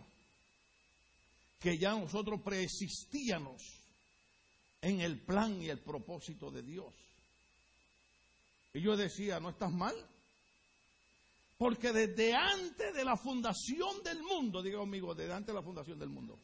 que 1.62 1.78
ya 1.78 1.94
nosotros 1.94 2.40
preexistíamos 2.42 3.62
en 4.80 5.00
el 5.00 5.20
plan 5.20 5.62
y 5.62 5.68
el 5.68 5.78
propósito 5.78 6.50
de 6.50 6.62
Dios. 6.62 6.92
Y 8.74 8.80
yo 8.80 8.96
decía, 8.96 9.38
¿no 9.38 9.50
estás 9.50 9.70
mal? 9.70 9.94
Porque 11.56 11.92
desde 11.92 12.34
antes 12.34 12.92
de 12.92 13.04
la 13.04 13.16
fundación 13.16 14.02
del 14.02 14.20
mundo, 14.22 14.60
diga 14.60 14.78
conmigo, 14.78 15.14
desde 15.14 15.32
antes 15.32 15.48
de 15.48 15.54
la 15.54 15.62
fundación 15.62 15.98
del 16.00 16.08
mundo, 16.08 16.36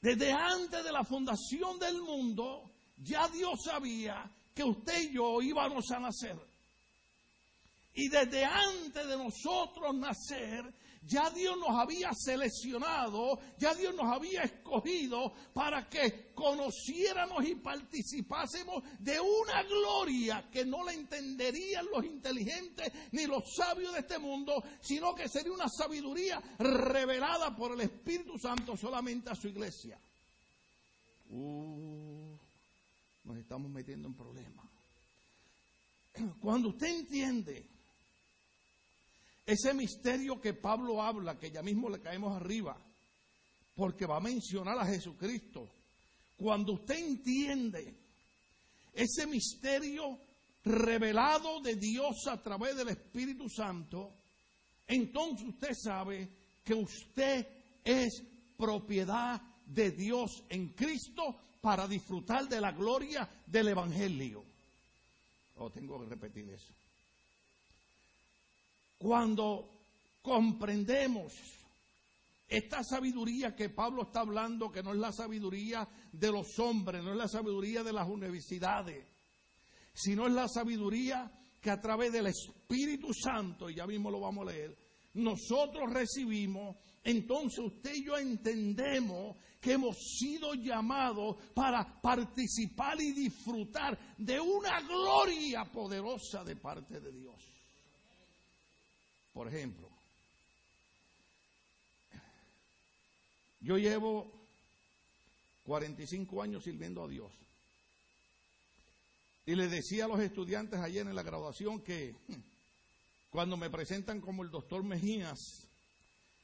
desde 0.00 0.32
antes 0.32 0.82
de 0.82 0.92
la 0.92 1.04
fundación 1.04 1.78
del 1.78 2.00
mundo, 2.00 2.70
ya 2.96 3.28
Dios 3.28 3.60
sabía 3.62 4.24
que 4.54 4.64
usted 4.64 5.10
y 5.10 5.14
yo 5.14 5.42
íbamos 5.42 5.90
a 5.90 6.00
nacer. 6.00 6.36
Y 7.92 8.08
desde 8.08 8.42
antes 8.44 9.06
de 9.06 9.16
nosotros 9.18 9.94
nacer, 9.94 10.64
ya 11.02 11.30
Dios 11.30 11.56
nos 11.56 11.70
había 11.70 12.12
seleccionado, 12.12 13.38
ya 13.58 13.74
Dios 13.74 13.94
nos 13.94 14.06
había 14.06 14.42
escogido 14.42 15.32
para 15.54 15.88
que 15.88 16.32
conociéramos 16.34 17.44
y 17.46 17.54
participásemos 17.54 18.84
de 18.98 19.18
una 19.18 19.62
gloria 19.62 20.48
que 20.50 20.64
no 20.64 20.84
la 20.84 20.92
entenderían 20.92 21.86
los 21.92 22.04
inteligentes 22.04 22.92
ni 23.12 23.26
los 23.26 23.54
sabios 23.54 23.94
de 23.94 24.00
este 24.00 24.18
mundo, 24.18 24.62
sino 24.80 25.14
que 25.14 25.28
sería 25.28 25.52
una 25.52 25.68
sabiduría 25.68 26.40
revelada 26.58 27.56
por 27.56 27.72
el 27.72 27.80
Espíritu 27.80 28.38
Santo 28.38 28.76
solamente 28.76 29.30
a 29.30 29.34
su 29.34 29.48
iglesia. 29.48 29.98
Uh, 31.30 32.36
nos 33.24 33.36
estamos 33.38 33.70
metiendo 33.70 34.08
en 34.08 34.14
problemas. 34.14 34.66
Cuando 36.40 36.70
usted 36.70 36.88
entiende 36.88 37.79
ese 39.50 39.74
misterio 39.74 40.40
que 40.40 40.54
Pablo 40.54 41.02
habla, 41.02 41.38
que 41.38 41.50
ya 41.50 41.62
mismo 41.62 41.88
le 41.90 42.00
caemos 42.00 42.36
arriba, 42.36 42.76
porque 43.74 44.06
va 44.06 44.18
a 44.18 44.20
mencionar 44.20 44.78
a 44.78 44.86
Jesucristo. 44.86 45.68
Cuando 46.36 46.74
usted 46.74 46.96
entiende 46.96 47.94
ese 48.94 49.26
misterio 49.26 50.18
revelado 50.64 51.60
de 51.60 51.74
Dios 51.74 52.28
a 52.28 52.40
través 52.40 52.76
del 52.76 52.90
Espíritu 52.90 53.48
Santo, 53.48 54.12
entonces 54.86 55.48
usted 55.48 55.74
sabe 55.74 56.28
que 56.64 56.74
usted 56.74 57.46
es 57.82 58.22
propiedad 58.56 59.40
de 59.66 59.90
Dios 59.90 60.44
en 60.48 60.68
Cristo 60.68 61.36
para 61.60 61.88
disfrutar 61.88 62.48
de 62.48 62.60
la 62.60 62.70
gloria 62.70 63.28
del 63.46 63.68
Evangelio. 63.68 64.44
Oh, 65.56 65.70
tengo 65.70 66.00
que 66.00 66.06
repetir 66.06 66.48
eso. 66.50 66.72
Cuando 69.00 69.70
comprendemos 70.20 71.32
esta 72.46 72.84
sabiduría 72.84 73.56
que 73.56 73.70
Pablo 73.70 74.02
está 74.02 74.20
hablando, 74.20 74.70
que 74.70 74.82
no 74.82 74.92
es 74.92 74.98
la 74.98 75.10
sabiduría 75.10 75.88
de 76.12 76.30
los 76.30 76.58
hombres, 76.58 77.02
no 77.02 77.12
es 77.12 77.16
la 77.16 77.26
sabiduría 77.26 77.82
de 77.82 77.94
las 77.94 78.06
universidades, 78.06 79.06
sino 79.94 80.26
es 80.26 80.34
la 80.34 80.48
sabiduría 80.48 81.32
que 81.62 81.70
a 81.70 81.80
través 81.80 82.12
del 82.12 82.26
Espíritu 82.26 83.14
Santo, 83.14 83.70
y 83.70 83.76
ya 83.76 83.86
mismo 83.86 84.10
lo 84.10 84.20
vamos 84.20 84.46
a 84.46 84.52
leer, 84.52 84.76
nosotros 85.14 85.90
recibimos, 85.90 86.76
entonces 87.02 87.58
usted 87.58 87.94
y 87.94 88.04
yo 88.04 88.18
entendemos 88.18 89.34
que 89.62 89.72
hemos 89.72 89.96
sido 89.96 90.52
llamados 90.52 91.36
para 91.54 92.02
participar 92.02 93.00
y 93.00 93.12
disfrutar 93.12 93.98
de 94.18 94.38
una 94.38 94.82
gloria 94.82 95.64
poderosa 95.64 96.44
de 96.44 96.56
parte 96.56 97.00
de 97.00 97.12
Dios. 97.12 97.49
Por 99.40 99.48
ejemplo, 99.48 99.88
yo 103.62 103.78
llevo 103.78 104.30
45 105.64 106.42
años 106.42 106.62
sirviendo 106.62 107.02
a 107.02 107.08
Dios. 107.08 107.32
Y 109.46 109.54
le 109.54 109.68
decía 109.68 110.04
a 110.04 110.08
los 110.08 110.20
estudiantes 110.20 110.78
ayer 110.80 111.06
en 111.06 111.14
la 111.14 111.22
graduación 111.22 111.80
que 111.80 112.14
hmm, 112.28 112.34
cuando 113.30 113.56
me 113.56 113.70
presentan 113.70 114.20
como 114.20 114.42
el 114.42 114.50
doctor 114.50 114.84
Mejías, 114.84 115.66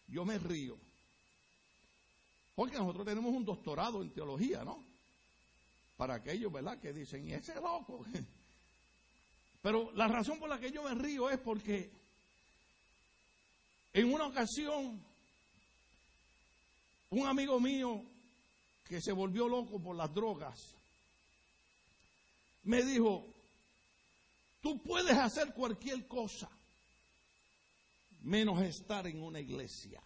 yo 0.09 0.25
me 0.25 0.39
río. 0.39 0.79
Porque 2.55 2.79
nosotros 2.79 3.05
tenemos 3.05 3.35
un 3.35 3.45
doctorado 3.45 4.01
en 4.01 4.15
teología, 4.15 4.65
¿no? 4.65 4.83
Para 5.99 6.15
aquellos, 6.15 6.51
¿verdad? 6.51 6.81
Que 6.81 6.95
dicen, 6.95 7.29
y 7.29 7.35
ese 7.35 7.57
loco. 7.57 8.07
Pero 9.61 9.93
la 9.93 10.09
razón 10.09 10.39
por 10.39 10.49
la 10.49 10.59
que 10.59 10.73
yo 10.73 10.83
me 10.83 10.95
río 10.95 11.29
es 11.29 11.39
porque 11.39 11.96
en 13.97 14.13
una 14.13 14.27
ocasión, 14.27 15.03
un 17.09 17.27
amigo 17.27 17.59
mío 17.59 18.03
que 18.87 19.01
se 19.01 19.11
volvió 19.11 19.49
loco 19.49 19.81
por 19.81 19.97
las 19.97 20.13
drogas, 20.13 20.75
me 22.65 22.83
dijo, 22.83 23.25
tú 24.61 24.83
puedes 24.83 25.17
hacer 25.17 25.55
cualquier 25.55 26.07
cosa, 26.07 26.47
menos 28.21 28.61
estar 28.61 29.07
en 29.07 29.23
una 29.23 29.41
iglesia. 29.41 30.03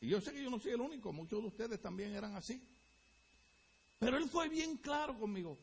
Y 0.00 0.08
yo 0.08 0.20
sé 0.20 0.32
que 0.32 0.42
yo 0.42 0.50
no 0.50 0.58
soy 0.58 0.72
el 0.72 0.80
único, 0.80 1.12
muchos 1.12 1.40
de 1.40 1.46
ustedes 1.46 1.80
también 1.80 2.16
eran 2.16 2.34
así. 2.34 2.60
Pero 4.00 4.16
él 4.16 4.28
fue 4.28 4.48
bien 4.48 4.76
claro 4.78 5.16
conmigo. 5.16 5.56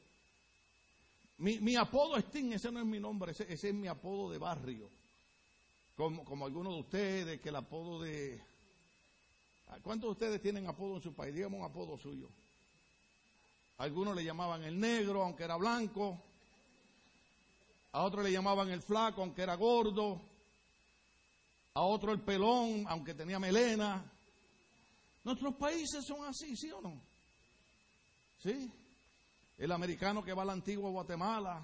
Mi, 1.37 1.75
apodo 1.75 2.15
es 2.15 2.31
Tim, 2.31 2.53
ese 2.53 2.71
no 2.71 2.79
es 2.79 2.85
mi 2.85 2.99
nombre, 2.99 3.33
ese 3.33 3.51
es 3.51 3.73
mi 3.73 3.89
apodo 3.89 4.31
de 4.31 4.37
barrio 4.37 5.00
como, 5.95 6.25
como 6.25 6.45
algunos 6.45 6.73
de 6.73 6.79
ustedes, 6.79 7.41
que 7.41 7.49
el 7.49 7.55
apodo 7.55 8.01
de... 8.01 8.41
¿Cuántos 9.83 10.09
de 10.09 10.11
ustedes 10.11 10.41
tienen 10.41 10.67
apodo 10.67 10.97
en 10.97 11.01
su 11.01 11.13
país? 11.13 11.33
Digamos 11.33 11.59
un 11.59 11.65
apodo 11.65 11.97
suyo. 11.97 12.27
Algunos 13.77 14.15
le 14.15 14.23
llamaban 14.23 14.63
el 14.63 14.79
negro, 14.79 15.23
aunque 15.23 15.43
era 15.43 15.55
blanco. 15.55 16.21
A 17.93 18.03
otros 18.03 18.23
le 18.23 18.31
llamaban 18.31 18.69
el 18.69 18.81
flaco, 18.81 19.21
aunque 19.21 19.41
era 19.41 19.55
gordo. 19.55 20.21
A 21.73 21.81
otro 21.81 22.11
el 22.11 22.19
pelón, 22.19 22.85
aunque 22.87 23.13
tenía 23.13 23.39
melena. 23.39 24.03
Nuestros 25.23 25.55
países 25.55 26.05
son 26.05 26.25
así, 26.25 26.55
¿sí 26.57 26.71
o 26.71 26.81
no? 26.81 27.01
¿Sí? 28.43 28.71
El 29.57 29.71
americano 29.71 30.23
que 30.23 30.33
va 30.33 30.41
a 30.41 30.45
la 30.45 30.53
antigua 30.53 30.89
Guatemala 30.89 31.61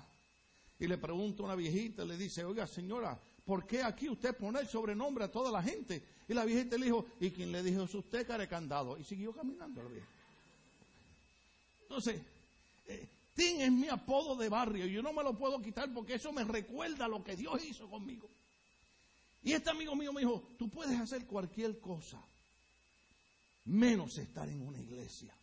y 0.80 0.88
le 0.88 0.98
pregunta 0.98 1.42
a 1.42 1.46
una 1.48 1.56
viejita, 1.56 2.06
le 2.06 2.18
dice, 2.18 2.46
oiga 2.46 2.68
señora, 2.68 3.20
¿por 3.48 3.66
qué 3.66 3.82
aquí 3.82 4.10
usted 4.10 4.36
pone 4.36 4.60
el 4.60 4.68
sobrenombre 4.68 5.24
a 5.24 5.32
toda 5.32 5.50
la 5.50 5.64
gente? 5.64 6.04
Y 6.28 6.34
la 6.34 6.44
viejita 6.44 6.78
le 6.78 6.86
dijo, 6.88 7.06
¿y 7.22 7.32
quién 7.32 7.54
le 7.54 7.64
dijo 7.64 7.84
eso 7.84 8.00
usted, 8.00 8.28
carecandado? 8.28 8.98
Y 8.98 9.06
siguió 9.06 9.32
caminando 9.32 9.82
la 9.82 9.90
vieja. 9.90 10.08
Entonces, 11.84 12.22
eh, 12.88 13.08
Tim 13.34 13.62
es 13.62 13.72
mi 13.72 13.88
apodo 13.88 14.36
de 14.36 14.50
barrio. 14.50 14.86
Yo 14.86 15.02
no 15.02 15.14
me 15.14 15.24
lo 15.24 15.34
puedo 15.34 15.62
quitar 15.62 15.92
porque 15.94 16.16
eso 16.16 16.34
me 16.34 16.44
recuerda 16.44 17.08
lo 17.08 17.24
que 17.24 17.38
Dios 17.38 17.64
hizo 17.64 17.90
conmigo. 17.90 18.28
Y 19.44 19.54
este 19.54 19.70
amigo 19.70 19.96
mío 19.96 20.12
me 20.12 20.20
dijo, 20.20 20.44
tú 20.60 20.68
puedes 20.68 21.00
hacer 21.00 21.26
cualquier 21.26 21.80
cosa, 21.80 22.22
menos 23.64 24.18
estar 24.18 24.50
en 24.50 24.62
una 24.62 24.78
iglesia. 24.78 25.34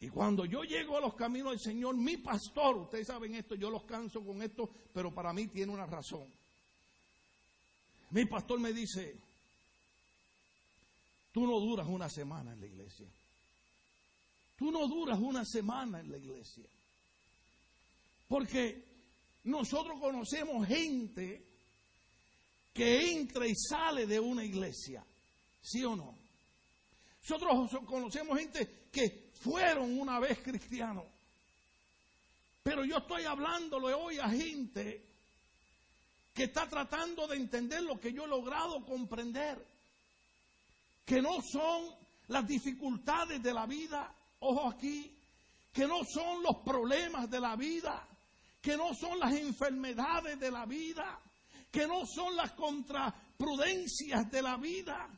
Y 0.00 0.08
cuando 0.08 0.44
yo 0.44 0.62
llego 0.62 0.98
a 0.98 1.00
los 1.00 1.14
caminos 1.14 1.52
del 1.52 1.60
Señor, 1.60 1.96
mi 1.96 2.18
pastor, 2.18 2.76
ustedes 2.76 3.06
saben 3.06 3.34
esto, 3.34 3.54
yo 3.54 3.70
los 3.70 3.84
canso 3.84 4.24
con 4.24 4.42
esto, 4.42 4.68
pero 4.92 5.14
para 5.14 5.32
mí 5.32 5.46
tiene 5.46 5.72
una 5.72 5.86
razón. 5.86 6.26
Mi 8.10 8.26
pastor 8.26 8.60
me 8.60 8.72
dice, 8.72 9.16
tú 11.32 11.46
no 11.46 11.58
duras 11.60 11.86
una 11.88 12.10
semana 12.10 12.52
en 12.52 12.60
la 12.60 12.66
iglesia. 12.66 13.08
Tú 14.56 14.70
no 14.70 14.86
duras 14.86 15.18
una 15.18 15.44
semana 15.44 16.00
en 16.00 16.10
la 16.10 16.18
iglesia. 16.18 16.64
Porque 18.28 18.84
nosotros 19.44 19.98
conocemos 20.00 20.66
gente 20.66 21.42
que 22.72 23.12
entra 23.12 23.46
y 23.46 23.54
sale 23.54 24.06
de 24.06 24.20
una 24.20 24.44
iglesia. 24.44 25.04
¿Sí 25.62 25.84
o 25.84 25.96
no? 25.96 26.15
Nosotros 27.28 27.70
conocemos 27.86 28.38
gente 28.38 28.88
que 28.92 29.32
fueron 29.40 29.98
una 29.98 30.20
vez 30.20 30.38
cristianos. 30.38 31.04
Pero 32.62 32.84
yo 32.84 32.98
estoy 32.98 33.24
hablándole 33.24 33.94
hoy 33.94 34.18
a 34.18 34.28
gente 34.28 35.04
que 36.32 36.44
está 36.44 36.68
tratando 36.68 37.26
de 37.26 37.36
entender 37.36 37.82
lo 37.82 37.98
que 37.98 38.12
yo 38.12 38.24
he 38.24 38.28
logrado 38.28 38.84
comprender. 38.84 39.74
que 41.04 41.22
no 41.22 41.40
son 41.40 41.94
las 42.28 42.46
dificultades 42.48 43.40
de 43.40 43.54
la 43.54 43.64
vida, 43.64 44.12
ojo 44.40 44.68
aquí, 44.68 45.16
que 45.72 45.86
no 45.86 46.04
son 46.04 46.42
los 46.42 46.56
problemas 46.64 47.30
de 47.30 47.38
la 47.38 47.54
vida, 47.54 48.08
que 48.60 48.76
no 48.76 48.92
son 48.92 49.20
las 49.20 49.32
enfermedades 49.32 50.38
de 50.40 50.50
la 50.50 50.66
vida, 50.66 51.20
que 51.70 51.86
no 51.86 52.04
son 52.04 52.34
las 52.34 52.52
contraprudencias 52.52 54.28
de 54.32 54.42
la 54.42 54.56
vida, 54.56 55.08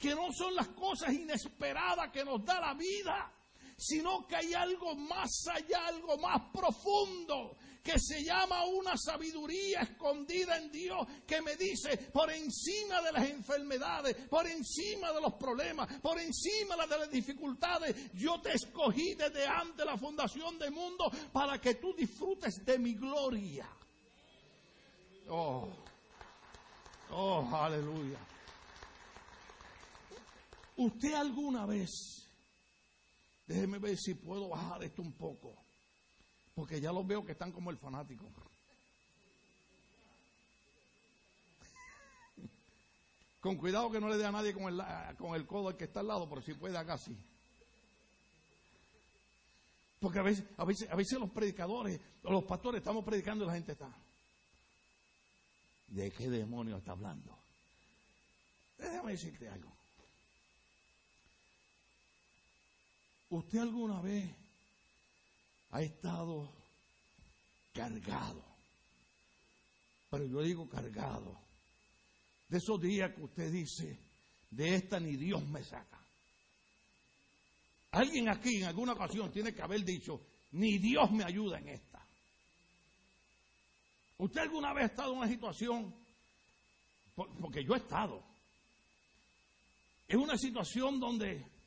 que 0.00 0.14
no 0.14 0.32
son 0.32 0.54
las 0.54 0.68
cosas 0.68 1.12
inesperadas 1.12 2.10
que 2.10 2.24
nos 2.24 2.42
da 2.42 2.58
la 2.58 2.72
vida, 2.72 3.30
sino 3.76 4.26
que 4.26 4.34
hay 4.34 4.54
algo 4.54 4.94
más 4.96 5.46
allá, 5.52 5.88
algo 5.88 6.16
más 6.16 6.40
profundo, 6.50 7.58
que 7.82 7.98
se 7.98 8.24
llama 8.24 8.64
una 8.64 8.96
sabiduría 8.96 9.80
escondida 9.80 10.56
en 10.56 10.72
Dios, 10.72 11.06
que 11.26 11.42
me 11.42 11.54
dice, 11.56 11.98
por 12.12 12.30
encima 12.32 13.02
de 13.02 13.12
las 13.12 13.28
enfermedades, 13.28 14.16
por 14.28 14.46
encima 14.46 15.12
de 15.12 15.20
los 15.20 15.34
problemas, 15.34 15.86
por 16.00 16.18
encima 16.18 16.76
de 16.86 16.98
las 16.98 17.10
dificultades, 17.10 18.10
yo 18.14 18.40
te 18.40 18.54
escogí 18.54 19.14
desde 19.14 19.46
antes 19.46 19.76
de 19.76 19.84
la 19.84 19.98
fundación 19.98 20.58
del 20.58 20.72
mundo 20.72 21.10
para 21.30 21.60
que 21.60 21.74
tú 21.74 21.94
disfrutes 21.94 22.64
de 22.64 22.78
mi 22.78 22.94
gloria. 22.94 23.68
Oh, 25.28 25.68
oh, 27.10 27.50
aleluya. 27.52 28.29
¿Usted 30.80 31.12
alguna 31.12 31.66
vez 31.66 32.20
Déjeme 33.50 33.78
ver 33.80 33.98
si 33.98 34.14
puedo 34.14 34.48
bajar 34.48 34.84
esto 34.84 35.02
un 35.02 35.12
poco. 35.12 35.52
Porque 36.54 36.80
ya 36.80 36.92
los 36.92 37.04
veo 37.04 37.24
que 37.24 37.32
están 37.32 37.50
como 37.50 37.72
el 37.72 37.78
fanático. 37.78 38.24
con 43.40 43.56
cuidado 43.56 43.90
que 43.90 44.00
no 44.00 44.08
le 44.08 44.18
dé 44.18 44.24
a 44.24 44.30
nadie 44.30 44.54
con 44.54 44.72
el, 44.72 44.80
con 45.18 45.34
el 45.34 45.48
codo 45.48 45.66
al 45.66 45.76
que 45.76 45.86
está 45.86 45.98
al 45.98 46.06
lado, 46.06 46.28
pero 46.28 46.42
si 46.42 46.54
puede 46.54 46.78
haga 46.78 46.94
así. 46.94 47.18
Porque 49.98 50.20
a 50.20 50.22
veces, 50.22 50.44
a 50.56 50.64
veces, 50.64 50.88
a 50.88 50.94
veces 50.94 51.18
los 51.18 51.30
predicadores, 51.30 52.00
los 52.22 52.44
pastores 52.44 52.78
estamos 52.78 53.04
predicando 53.04 53.42
y 53.42 53.48
la 53.48 53.54
gente 53.54 53.72
está. 53.72 53.92
¿De 55.88 56.12
qué 56.12 56.30
demonio 56.30 56.76
está 56.76 56.92
hablando? 56.92 57.36
Déjame 58.78 59.10
decirte 59.10 59.48
algo. 59.48 59.79
¿Usted 63.30 63.60
alguna 63.60 64.00
vez 64.00 64.28
ha 65.70 65.80
estado 65.82 66.52
cargado? 67.72 68.44
Pero 70.10 70.26
yo 70.26 70.42
digo 70.42 70.68
cargado. 70.68 71.38
De 72.48 72.58
esos 72.58 72.80
días 72.80 73.14
que 73.14 73.22
usted 73.22 73.52
dice, 73.52 74.00
de 74.50 74.74
esta 74.74 74.98
ni 74.98 75.14
Dios 75.16 75.46
me 75.46 75.62
saca. 75.62 76.00
Alguien 77.92 78.28
aquí 78.28 78.56
en 78.56 78.64
alguna 78.64 78.92
ocasión 78.94 79.30
tiene 79.30 79.54
que 79.54 79.62
haber 79.62 79.84
dicho, 79.84 80.20
ni 80.52 80.78
Dios 80.78 81.12
me 81.12 81.22
ayuda 81.22 81.58
en 81.60 81.68
esta. 81.68 82.04
¿Usted 84.18 84.40
alguna 84.40 84.72
vez 84.74 84.82
ha 84.82 84.86
estado 84.86 85.12
en 85.12 85.18
una 85.18 85.28
situación, 85.28 85.94
porque 87.14 87.64
yo 87.64 87.74
he 87.74 87.78
estado, 87.78 88.24
en 90.08 90.18
una 90.18 90.36
situación 90.36 90.98
donde 90.98 91.59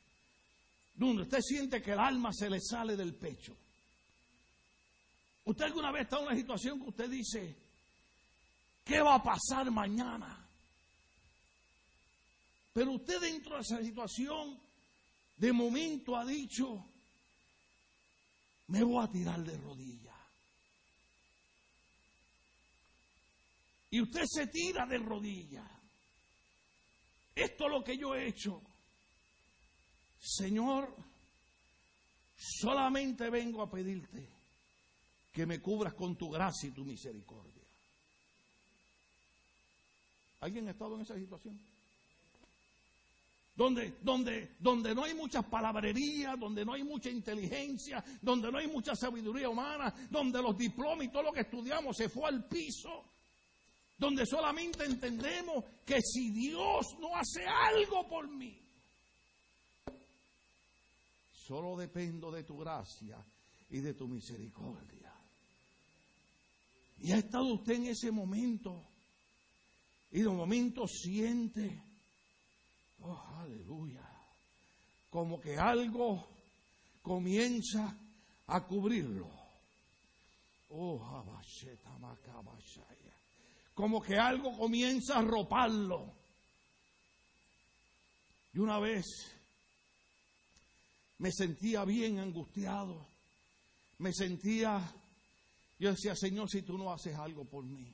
donde 0.94 1.22
usted 1.22 1.40
siente 1.40 1.82
que 1.82 1.92
el 1.92 1.98
alma 1.98 2.32
se 2.32 2.48
le 2.48 2.60
sale 2.60 2.96
del 2.96 3.14
pecho. 3.14 3.56
¿Usted 5.44 5.64
alguna 5.64 5.92
vez 5.92 6.02
está 6.02 6.18
en 6.18 6.26
una 6.26 6.36
situación 6.36 6.80
que 6.80 6.88
usted 6.88 7.10
dice, 7.10 7.56
¿qué 8.84 9.00
va 9.00 9.16
a 9.16 9.22
pasar 9.22 9.70
mañana? 9.70 10.40
Pero 12.72 12.92
usted 12.92 13.20
dentro 13.20 13.56
de 13.56 13.60
esa 13.60 13.80
situación, 13.80 14.58
de 15.36 15.52
momento 15.52 16.16
ha 16.16 16.24
dicho, 16.24 16.84
me 18.68 18.82
voy 18.82 19.04
a 19.04 19.10
tirar 19.10 19.42
de 19.44 19.56
rodillas. 19.58 20.14
Y 23.90 24.00
usted 24.00 24.24
se 24.26 24.46
tira 24.46 24.86
de 24.86 24.98
rodillas. 24.98 25.70
Esto 27.34 27.64
es 27.66 27.70
lo 27.70 27.84
que 27.84 27.96
yo 27.96 28.14
he 28.14 28.28
hecho. 28.28 28.62
Señor, 30.24 30.88
solamente 32.34 33.28
vengo 33.28 33.60
a 33.60 33.70
pedirte 33.70 34.26
que 35.30 35.44
me 35.44 35.60
cubras 35.60 35.92
con 35.92 36.16
tu 36.16 36.30
gracia 36.30 36.70
y 36.70 36.72
tu 36.72 36.82
misericordia. 36.82 37.62
¿Alguien 40.40 40.66
ha 40.68 40.70
estado 40.70 40.94
en 40.94 41.02
esa 41.02 41.14
situación? 41.16 41.60
Donde, 43.54 43.98
donde, 44.00 44.52
donde 44.58 44.94
no 44.94 45.04
hay 45.04 45.12
muchas 45.12 45.44
palabrerías, 45.44 46.40
donde 46.40 46.64
no 46.64 46.72
hay 46.72 46.84
mucha 46.84 47.10
inteligencia, 47.10 48.02
donde 48.22 48.50
no 48.50 48.56
hay 48.56 48.66
mucha 48.66 48.96
sabiduría 48.96 49.50
humana, 49.50 49.94
donde 50.10 50.40
los 50.40 50.56
diplomas 50.56 51.04
y 51.04 51.10
todo 51.10 51.24
lo 51.24 51.32
que 51.32 51.40
estudiamos 51.40 51.98
se 51.98 52.08
fue 52.08 52.28
al 52.28 52.48
piso, 52.48 53.04
donde 53.98 54.24
solamente 54.24 54.86
entendemos 54.86 55.64
que 55.84 56.00
si 56.00 56.30
Dios 56.30 56.96
no 56.98 57.14
hace 57.14 57.46
algo 57.46 58.08
por 58.08 58.26
mí, 58.28 58.63
Solo 61.46 61.76
dependo 61.76 62.30
de 62.30 62.42
tu 62.44 62.56
gracia 62.56 63.18
y 63.68 63.80
de 63.80 63.92
tu 63.92 64.08
misericordia. 64.08 65.12
Y 67.00 67.12
ha 67.12 67.18
estado 67.18 67.52
usted 67.52 67.74
en 67.74 67.86
ese 67.88 68.10
momento. 68.10 68.82
Y 70.10 70.20
de 70.20 70.28
momento 70.28 70.86
siente, 70.86 71.82
oh, 73.00 73.20
aleluya, 73.40 74.08
como 75.10 75.38
que 75.38 75.58
algo 75.58 76.26
comienza 77.02 77.94
a 78.46 78.66
cubrirlo. 78.66 79.28
Oh, 80.70 80.98
como 83.74 84.00
que 84.00 84.16
algo 84.16 84.56
comienza 84.56 85.18
a 85.18 85.22
roparlo. 85.22 86.14
Y 88.54 88.60
una 88.60 88.78
vez 88.78 89.33
me 91.18 91.30
sentía 91.32 91.84
bien 91.84 92.18
angustiado, 92.18 93.06
me 93.98 94.12
sentía, 94.12 94.80
yo 95.78 95.90
decía, 95.90 96.16
Señor, 96.16 96.50
si 96.50 96.62
tú 96.62 96.76
no 96.76 96.92
haces 96.92 97.14
algo 97.16 97.44
por 97.44 97.64
mí. 97.64 97.92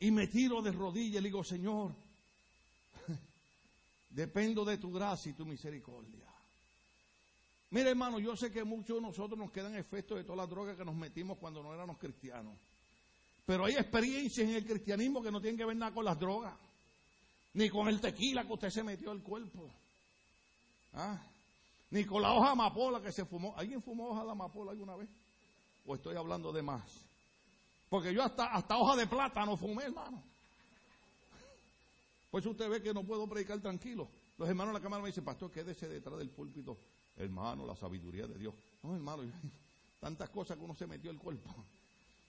Y 0.00 0.10
me 0.10 0.26
tiro 0.28 0.62
de 0.62 0.72
rodillas 0.72 1.20
y 1.20 1.22
le 1.22 1.28
digo, 1.28 1.44
Señor, 1.44 1.94
dependo 4.10 4.64
de 4.64 4.78
tu 4.78 4.92
gracia 4.92 5.30
y 5.30 5.34
tu 5.34 5.44
misericordia. 5.44 6.26
Mire, 7.70 7.90
hermano, 7.90 8.18
yo 8.18 8.36
sé 8.36 8.50
que 8.50 8.64
muchos 8.64 8.96
de 8.96 9.02
nosotros 9.02 9.38
nos 9.38 9.52
quedan 9.52 9.76
efectos 9.76 10.18
de 10.18 10.24
todas 10.24 10.38
las 10.38 10.50
drogas 10.50 10.76
que 10.76 10.84
nos 10.84 10.96
metimos 10.96 11.38
cuando 11.38 11.62
no 11.62 11.72
éramos 11.72 11.98
cristianos. 11.98 12.58
Pero 13.46 13.64
hay 13.64 13.74
experiencias 13.74 14.48
en 14.48 14.54
el 14.56 14.66
cristianismo 14.66 15.22
que 15.22 15.30
no 15.30 15.40
tienen 15.40 15.58
que 15.58 15.64
ver 15.64 15.76
nada 15.76 15.92
con 15.92 16.04
las 16.04 16.18
drogas, 16.18 16.54
ni 17.54 17.68
con 17.68 17.88
el 17.88 18.00
tequila 18.00 18.44
que 18.44 18.52
usted 18.52 18.70
se 18.70 18.82
metió 18.82 19.10
al 19.10 19.22
cuerpo. 19.22 19.70
¿Ah? 20.94 21.18
Ni 21.90 22.04
con 22.04 22.22
la 22.22 22.32
hoja 22.32 22.52
amapola 22.52 23.00
que 23.00 23.12
se 23.12 23.24
fumó. 23.24 23.54
¿Alguien 23.56 23.82
fumó 23.82 24.10
hoja 24.10 24.24
de 24.24 24.30
amapola 24.30 24.70
alguna 24.70 24.96
vez? 24.96 25.08
¿O 25.86 25.94
estoy 25.94 26.16
hablando 26.16 26.52
de 26.52 26.62
más? 26.62 26.82
Porque 27.88 28.14
yo 28.14 28.22
hasta, 28.22 28.46
hasta 28.46 28.78
hoja 28.78 28.96
de 28.96 29.06
plata 29.06 29.44
no 29.44 29.56
fumé, 29.56 29.84
hermano. 29.84 30.22
Pues 32.30 32.46
usted 32.46 32.70
ve 32.70 32.80
que 32.80 32.94
no 32.94 33.02
puedo 33.02 33.26
predicar 33.26 33.58
tranquilo. 33.58 34.08
Los 34.38 34.48
hermanos 34.48 34.72
de 34.72 34.78
la 34.78 34.82
cámara 34.82 35.02
me 35.02 35.08
dicen, 35.08 35.24
pastor, 35.24 35.50
quédese 35.50 35.88
detrás 35.88 36.16
del 36.16 36.30
púlpito. 36.30 36.78
Hermano, 37.16 37.66
la 37.66 37.74
sabiduría 37.74 38.26
de 38.26 38.38
Dios. 38.38 38.54
No, 38.84 38.94
hermano, 38.94 39.24
tantas 40.00 40.30
cosas 40.30 40.56
que 40.56 40.64
uno 40.64 40.76
se 40.76 40.86
metió 40.86 41.10
el 41.10 41.18
cuerpo. 41.18 41.50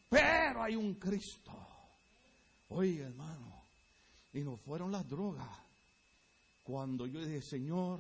Pero 0.10 0.64
hay 0.64 0.76
un 0.76 0.96
Cristo. 0.96 1.52
Oye, 2.70 3.04
hermano, 3.04 3.62
y 4.34 4.40
no 4.40 4.58
fueron 4.58 4.92
las 4.92 5.08
drogas. 5.08 5.48
Cuando 6.64 7.06
yo 7.06 7.22
dije, 7.22 7.42
Señor, 7.42 8.00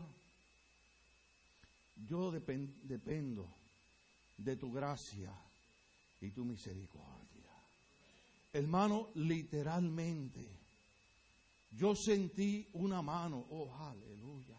yo 2.07 2.31
dependo 2.31 3.47
de 4.37 4.55
tu 4.55 4.71
gracia 4.71 5.33
y 6.21 6.31
tu 6.31 6.45
misericordia. 6.45 7.21
Hermano, 8.53 9.09
literalmente, 9.15 10.45
yo 11.71 11.95
sentí 11.95 12.67
una 12.73 13.01
mano, 13.01 13.45
oh 13.49 13.73
aleluya. 13.73 14.57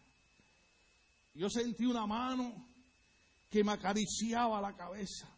Yo 1.34 1.48
sentí 1.48 1.84
una 1.84 2.06
mano 2.06 2.52
que 3.50 3.64
me 3.64 3.72
acariciaba 3.72 4.60
la 4.60 4.74
cabeza. 4.74 5.28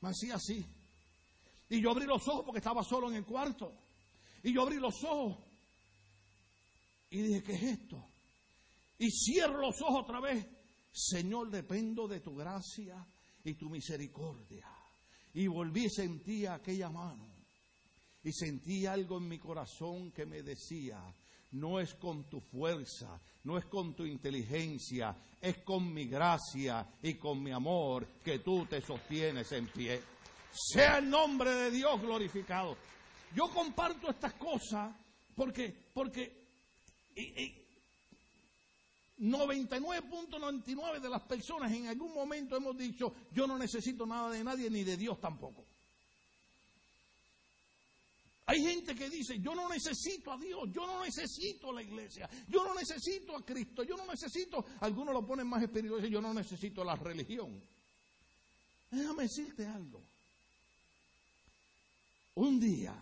Me 0.00 0.10
hacía 0.10 0.36
así. 0.36 0.64
Y 1.68 1.82
yo 1.82 1.90
abrí 1.90 2.06
los 2.06 2.26
ojos 2.28 2.44
porque 2.44 2.58
estaba 2.58 2.82
solo 2.82 3.08
en 3.08 3.16
el 3.16 3.24
cuarto. 3.24 3.72
Y 4.42 4.52
yo 4.52 4.62
abrí 4.62 4.76
los 4.76 5.02
ojos. 5.04 5.38
Y 7.10 7.22
dije, 7.22 7.42
¿qué 7.42 7.54
es 7.54 7.62
esto? 7.62 8.02
Y 8.98 9.10
cierro 9.10 9.60
los 9.60 9.80
ojos 9.82 10.04
otra 10.04 10.20
vez. 10.20 10.46
Señor, 10.92 11.50
dependo 11.50 12.08
de 12.08 12.20
tu 12.20 12.34
gracia 12.34 13.06
y 13.44 13.54
tu 13.54 13.68
misericordia. 13.70 14.66
Y 15.34 15.46
volví 15.46 15.88
sentí 15.88 16.46
aquella 16.46 16.90
mano. 16.90 17.28
Y 18.22 18.32
sentí 18.32 18.84
algo 18.86 19.18
en 19.18 19.28
mi 19.28 19.38
corazón 19.38 20.10
que 20.12 20.26
me 20.26 20.42
decía, 20.42 21.02
no 21.52 21.80
es 21.80 21.94
con 21.94 22.28
tu 22.28 22.40
fuerza, 22.40 23.20
no 23.44 23.56
es 23.56 23.64
con 23.66 23.94
tu 23.94 24.04
inteligencia, 24.04 25.16
es 25.40 25.58
con 25.58 25.92
mi 25.92 26.06
gracia 26.06 26.86
y 27.02 27.14
con 27.14 27.42
mi 27.42 27.50
amor 27.50 28.06
que 28.22 28.40
tú 28.40 28.66
te 28.66 28.82
sostienes 28.82 29.50
en 29.52 29.68
pie. 29.68 30.02
Sea 30.52 30.98
el 30.98 31.08
nombre 31.08 31.50
de 31.50 31.70
Dios 31.70 32.00
glorificado. 32.00 32.76
Yo 33.34 33.48
comparto 33.50 34.10
estas 34.10 34.34
cosas 34.34 34.94
porque, 35.34 35.74
porque 35.94 36.40
99.99 39.20 41.00
de 41.00 41.08
las 41.08 41.22
personas 41.22 41.70
en 41.72 41.86
algún 41.88 42.14
momento 42.14 42.56
hemos 42.56 42.76
dicho, 42.76 43.14
yo 43.32 43.46
no 43.46 43.58
necesito 43.58 44.06
nada 44.06 44.30
de 44.30 44.42
nadie 44.42 44.70
ni 44.70 44.82
de 44.82 44.96
Dios 44.96 45.20
tampoco. 45.20 45.64
Hay 48.46 48.62
gente 48.62 48.96
que 48.96 49.08
dice, 49.08 49.38
yo 49.38 49.54
no 49.54 49.68
necesito 49.68 50.32
a 50.32 50.36
Dios, 50.36 50.62
yo 50.72 50.84
no 50.84 51.04
necesito 51.04 51.70
a 51.70 51.74
la 51.74 51.82
iglesia, 51.82 52.28
yo 52.48 52.64
no 52.64 52.74
necesito 52.74 53.36
a 53.36 53.44
Cristo, 53.44 53.84
yo 53.84 53.96
no 53.96 54.06
necesito, 54.06 54.64
algunos 54.80 55.14
lo 55.14 55.24
ponen 55.24 55.46
más 55.46 55.62
espiritual, 55.62 56.04
yo 56.08 56.20
no 56.20 56.34
necesito 56.34 56.82
la 56.82 56.96
religión. 56.96 57.62
Déjame 58.90 59.22
decirte 59.24 59.66
algo. 59.66 60.02
Un 62.34 62.58
día, 62.58 62.92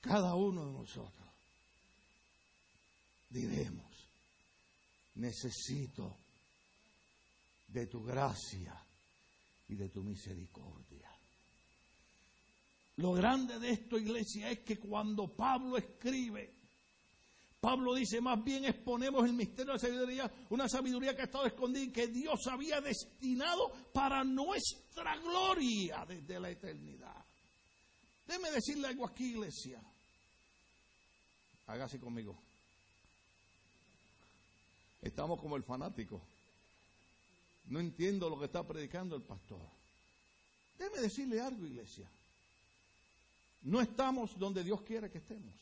cada 0.00 0.34
uno 0.34 0.66
de 0.66 0.72
nosotros 0.72 1.28
diremos, 3.30 3.93
necesito 5.16 6.18
de 7.68 7.86
tu 7.86 8.02
gracia 8.02 8.74
y 9.68 9.74
de 9.74 9.88
tu 9.88 10.02
misericordia. 10.02 11.10
Lo 12.96 13.12
grande 13.12 13.58
de 13.58 13.70
esto, 13.70 13.98
iglesia, 13.98 14.50
es 14.50 14.60
que 14.60 14.78
cuando 14.78 15.26
Pablo 15.34 15.76
escribe, 15.76 16.54
Pablo 17.60 17.94
dice, 17.94 18.20
más 18.20 18.44
bien 18.44 18.66
exponemos 18.66 19.24
el 19.24 19.32
misterio 19.32 19.64
de 19.64 19.72
la 19.72 19.78
sabiduría, 19.78 20.32
una 20.50 20.68
sabiduría 20.68 21.14
que 21.14 21.22
ha 21.22 21.24
estado 21.24 21.46
escondida 21.46 21.84
y 21.84 21.92
que 21.92 22.08
Dios 22.08 22.46
había 22.46 22.80
destinado 22.80 23.72
para 23.92 24.22
nuestra 24.22 25.16
gloria 25.16 26.04
desde 26.06 26.38
la 26.38 26.50
eternidad. 26.50 27.24
Déjeme 28.26 28.50
decirle 28.50 28.88
algo 28.88 29.06
aquí, 29.06 29.30
iglesia. 29.30 29.82
Hágase 31.66 31.98
conmigo. 31.98 32.43
Estamos 35.04 35.38
como 35.38 35.56
el 35.56 35.62
fanático. 35.62 36.20
No 37.66 37.78
entiendo 37.78 38.30
lo 38.30 38.38
que 38.38 38.46
está 38.46 38.66
predicando 38.66 39.14
el 39.14 39.22
pastor. 39.22 39.60
Déjeme 40.78 41.02
decirle 41.02 41.40
algo, 41.40 41.66
iglesia. 41.66 42.08
No 43.62 43.80
estamos 43.82 44.38
donde 44.38 44.64
Dios 44.64 44.80
quiere 44.80 45.10
que 45.10 45.18
estemos. 45.18 45.52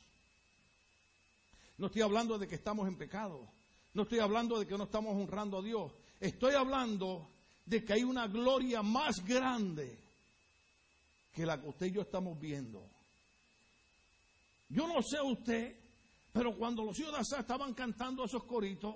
No 1.77 1.87
estoy 1.87 2.03
hablando 2.03 2.39
de 2.39 2.47
que 2.47 2.55
estamos 2.55 2.87
en 2.87 2.97
pecado. 2.97 3.49
No 3.95 4.05
estoy 4.05 4.21
hablando 4.21 4.59
de 4.61 4.67
que 4.67 4.79
no 4.79 4.85
estamos 4.85 5.15
honrando 5.15 5.59
a 5.59 5.63
Dios. 5.63 5.93
Estoy 6.21 6.55
hablando 6.55 7.29
de 7.67 7.85
que 7.85 7.95
hay 7.95 8.05
una 8.05 8.29
gloria 8.29 8.83
más 8.83 9.25
grande 9.25 9.99
que 11.35 11.45
la 11.45 11.61
que 11.61 11.69
usted 11.69 11.87
y 11.87 11.93
yo 11.93 12.03
estamos 12.03 12.39
viendo. 12.39 12.81
Yo 14.69 14.87
no 14.87 15.03
sé 15.03 15.21
usted, 15.21 15.77
pero 16.33 16.57
cuando 16.57 16.85
los 16.85 16.99
Asa 17.01 17.41
estaban 17.41 17.75
cantando 17.75 18.25
esos 18.25 18.45
coritos, 18.45 18.95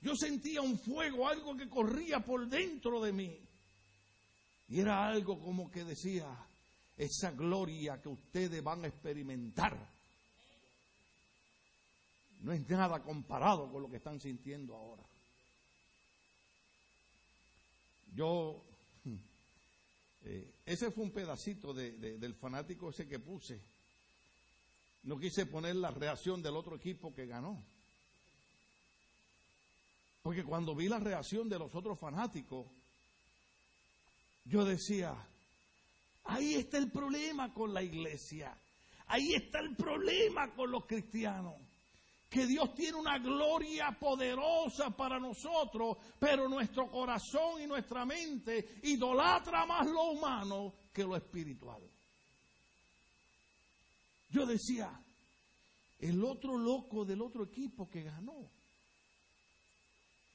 yo 0.00 0.14
sentía 0.14 0.60
un 0.60 0.78
fuego, 0.78 1.28
algo 1.28 1.56
que 1.56 1.68
corría 1.68 2.20
por 2.20 2.48
dentro 2.48 3.02
de 3.02 3.12
mí. 3.12 3.38
Y 4.68 4.80
era 4.80 5.08
algo 5.08 5.38
como 5.40 5.70
que 5.70 5.84
decía, 5.84 6.26
esa 6.96 7.30
gloria 7.32 8.00
que 8.00 8.08
ustedes 8.08 8.62
van 8.62 8.84
a 8.84 8.88
experimentar 8.88 9.96
no 12.40 12.52
es 12.52 12.68
nada 12.68 13.02
comparado 13.02 13.70
con 13.70 13.82
lo 13.82 13.90
que 13.90 13.96
están 13.96 14.20
sintiendo 14.20 14.76
ahora. 14.76 15.02
Yo, 18.14 18.62
eh, 20.24 20.54
ese 20.64 20.90
fue 20.90 21.04
un 21.04 21.10
pedacito 21.10 21.74
del 21.74 22.34
fanático 22.34 22.90
ese 22.90 23.08
que 23.08 23.18
puse. 23.18 23.60
No 25.02 25.18
quise 25.18 25.46
poner 25.46 25.76
la 25.76 25.90
reacción 25.90 26.42
del 26.42 26.56
otro 26.56 26.76
equipo 26.76 27.14
que 27.14 27.26
ganó. 27.26 27.62
Porque 30.26 30.42
cuando 30.42 30.74
vi 30.74 30.88
la 30.88 30.98
reacción 30.98 31.48
de 31.48 31.56
los 31.56 31.72
otros 31.72 32.00
fanáticos, 32.00 32.66
yo 34.44 34.64
decía, 34.64 35.14
Ahí 36.24 36.54
está 36.54 36.78
el 36.78 36.90
problema 36.90 37.54
con 37.54 37.72
la 37.72 37.80
iglesia. 37.80 38.52
Ahí 39.06 39.34
está 39.34 39.60
el 39.60 39.76
problema 39.76 40.52
con 40.52 40.72
los 40.72 40.84
cristianos. 40.84 41.54
Que 42.28 42.44
Dios 42.44 42.74
tiene 42.74 42.98
una 42.98 43.20
gloria 43.20 43.96
poderosa 44.00 44.90
para 44.90 45.20
nosotros, 45.20 45.98
pero 46.18 46.48
nuestro 46.48 46.90
corazón 46.90 47.62
y 47.62 47.68
nuestra 47.68 48.04
mente 48.04 48.80
idolatra 48.82 49.64
más 49.64 49.86
lo 49.86 50.10
humano 50.10 50.74
que 50.92 51.04
lo 51.04 51.14
espiritual. 51.14 51.88
Yo 54.30 54.44
decía, 54.44 54.90
el 56.00 56.24
otro 56.24 56.58
loco 56.58 57.04
del 57.04 57.22
otro 57.22 57.44
equipo 57.44 57.88
que 57.88 58.02
ganó. 58.02 58.56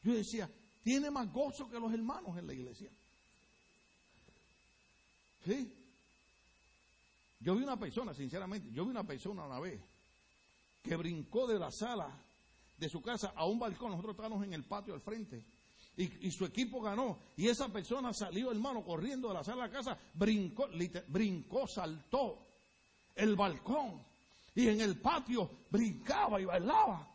Yo 0.04 0.14
decía, 0.14 0.50
tiene 0.84 1.12
más 1.12 1.32
gozo 1.32 1.70
que 1.70 1.80
los 1.80 1.94
hermanos 1.94 2.38
en 2.38 2.48
la 2.48 2.54
iglesia. 2.54 2.90
¿Sí? 5.46 5.74
Yo 7.40 7.56
vi 7.56 7.64
una 7.64 7.78
persona, 7.78 8.14
sinceramente, 8.14 8.72
yo 8.72 8.86
vi 8.86 8.92
una 8.92 9.04
persona 9.04 9.46
una 9.46 9.60
vez 9.60 9.80
que 10.84 10.96
brincó 10.96 11.48
de 11.48 11.60
la 11.60 11.72
sala 11.72 12.10
de 12.78 12.90
su 12.90 13.02
casa 13.02 13.34
a 13.36 13.46
un 13.46 13.60
balcón. 13.60 13.92
Nosotros 13.92 14.14
estábamos 14.14 14.44
en 14.44 14.54
el 14.54 14.64
patio 14.64 14.94
al 14.94 15.02
frente. 15.02 15.44
Y, 15.98 16.32
su 16.32 16.46
equipo 16.46 16.82
ganó. 16.82 17.20
Y 17.38 17.48
esa 17.48 17.68
persona 17.68 18.14
salió, 18.14 18.52
hermano, 18.52 18.84
corriendo 18.84 19.28
de 19.28 19.36
la 19.36 19.44
sala 19.44 19.64
de 19.64 19.68
la 19.70 19.78
casa, 19.78 19.98
brincó, 20.16 20.68
brincó, 21.08 21.68
saltó 21.68 22.48
el 23.16 23.36
balcón. 23.36 24.02
Y 24.56 24.68
en 24.68 24.82
el 24.82 25.00
patio 25.00 25.50
brincaba 25.70 26.42
y 26.42 26.46
bailaba. 26.46 27.11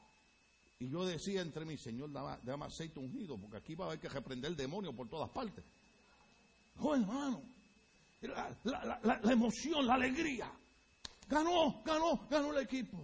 Y 0.79 0.89
yo 0.89 1.07
decía 1.07 1.41
entre 1.41 1.65
mí, 1.65 1.77
Señor, 1.77 2.13
dame, 2.13 2.65
aceite 2.65 2.99
ungido, 3.01 3.39
porque 3.39 3.57
aquí 3.57 3.75
va 3.75 3.87
a 3.87 3.89
haber 3.89 4.01
que 4.01 4.09
reprender 4.09 4.51
el 4.51 4.57
demonio 4.57 4.95
por 4.95 5.09
todas 5.09 5.31
partes. 5.31 5.65
Oh, 6.79 6.95
hermano 6.95 7.57
la, 8.23 9.21
emoción, 9.33 9.87
la 9.87 9.95
alegría. 9.95 10.51
Ganó, 11.29 11.83
ganó, 11.85 12.27
ganó 12.31 12.57
el 12.57 12.65
equipo. 12.65 12.99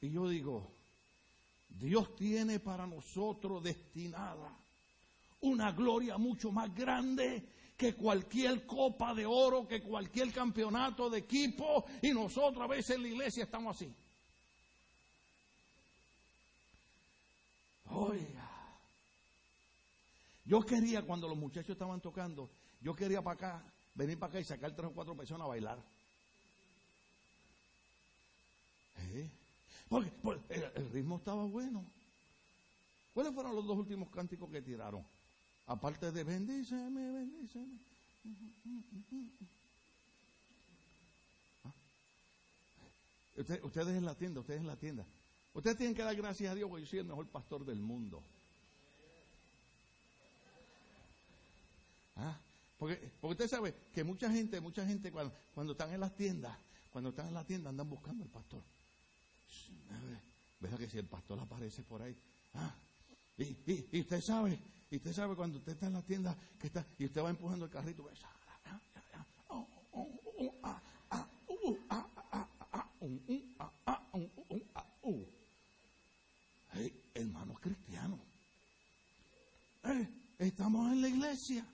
Y 0.00 0.10
yo 0.10 0.28
digo, 0.28 0.70
Dios 1.68 2.14
tiene 2.16 2.58
para 2.58 2.86
nosotros 2.86 3.62
destinada 3.62 4.56
una 5.42 5.72
gloria 5.72 6.18
mucho 6.18 6.50
más 6.52 6.74
grande 6.74 7.44
que 7.76 7.94
cualquier 7.94 8.66
copa 8.66 9.14
de 9.14 9.24
oro, 9.24 9.66
que 9.66 9.80
cualquier 9.80 10.32
campeonato 10.32 11.08
de 11.08 11.20
equipo. 11.20 11.86
Y 12.02 12.10
nosotros 12.10 12.62
a 12.62 12.66
veces 12.66 12.96
en 12.96 13.02
la 13.02 13.08
iglesia 13.08 13.44
estamos 13.44 13.76
así. 13.76 13.92
Oiga, 18.00 18.48
yo 20.46 20.64
quería 20.64 21.02
cuando 21.02 21.28
los 21.28 21.36
muchachos 21.36 21.70
estaban 21.70 22.00
tocando, 22.00 22.48
yo 22.80 22.96
quería 22.96 23.20
para 23.20 23.34
acá 23.34 23.62
venir 23.94 24.18
para 24.18 24.30
acá 24.30 24.40
y 24.40 24.44
sacar 24.44 24.74
tres 24.74 24.88
o 24.88 24.92
cuatro 24.92 25.14
personas 25.14 25.44
a 25.44 25.48
bailar. 25.48 25.78
¿Eh? 29.12 29.28
Porque, 29.90 30.10
el, 30.48 30.90
ritmo 30.92 31.16
estaba 31.16 31.44
bueno. 31.44 31.84
¿Cuáles 33.12 33.34
fueron 33.34 33.54
los 33.54 33.66
dos 33.66 33.76
últimos 33.76 34.08
cánticos 34.08 34.48
que 34.50 34.62
tiraron? 34.62 35.04
Aparte 35.66 36.10
de 36.10 36.24
bendíceme, 36.24 37.12
bendíceme. 37.12 37.78
¿Ah? 41.64 41.72
ustedes 43.62 43.88
en 43.88 44.06
la 44.06 44.14
tienda, 44.14 44.40
ustedes 44.40 44.60
en 44.62 44.66
la 44.66 44.76
tienda. 44.76 45.04
Ustedes 45.54 45.76
tienen 45.76 45.94
que 45.94 46.02
dar 46.02 46.14
gracias 46.14 46.50
a 46.50 46.54
Dios 46.54 46.68
porque 46.68 46.84
yo 46.84 46.90
soy 46.90 46.98
el 47.00 47.06
mejor 47.06 47.26
pastor 47.26 47.64
del 47.64 47.80
mundo. 47.80 48.22
¿Ah? 52.16 52.36
Porque, 52.78 53.10
usted 53.22 53.48
sabe 53.48 53.74
que 53.94 54.04
mucha 54.04 54.30
gente, 54.30 54.60
mucha 54.60 54.86
gente 54.86 55.10
cuando, 55.10 55.34
cuando 55.54 55.72
están 55.72 55.92
en 55.92 56.00
las 56.00 56.14
tiendas, 56.16 56.56
cuando 56.92 57.10
están 57.10 57.28
en 57.28 57.34
la 57.34 57.44
tienda 57.44 57.70
andan 57.70 57.88
buscando 57.88 58.24
al 58.24 58.30
pastor. 58.30 58.62
¿Verdad 60.60 60.78
que 60.78 60.88
si 60.88 60.98
el 60.98 61.06
pastor 61.06 61.38
aparece 61.40 61.82
por 61.82 62.02
ahí? 62.02 62.14
Ah, 62.54 62.74
y, 63.38 64.00
usted 64.00 64.20
sabe, 64.20 64.58
y 64.90 64.96
usted 64.96 65.12
sabe 65.12 65.34
cuando 65.34 65.58
usted 65.58 65.72
está 65.72 65.86
en 65.86 65.94
la 65.94 66.02
tienda 66.02 66.36
que 66.60 66.66
está, 66.66 66.84
y 66.98 67.06
usted 67.06 67.22
va 67.22 67.30
empujando 67.30 67.64
el 67.64 67.70
carrito, 67.70 68.02
hermanos 68.08 68.40
estamos 80.70 80.92
en 80.92 81.02
la 81.02 81.08
iglesia 81.08 81.66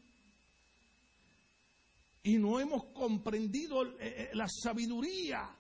y 2.23 2.39
no 2.39 2.59
hemos 2.59 2.85
comprendido 2.87 3.85
eh, 3.85 3.95
eh, 4.01 4.31
la 4.33 4.49
sabiduría 4.49 5.55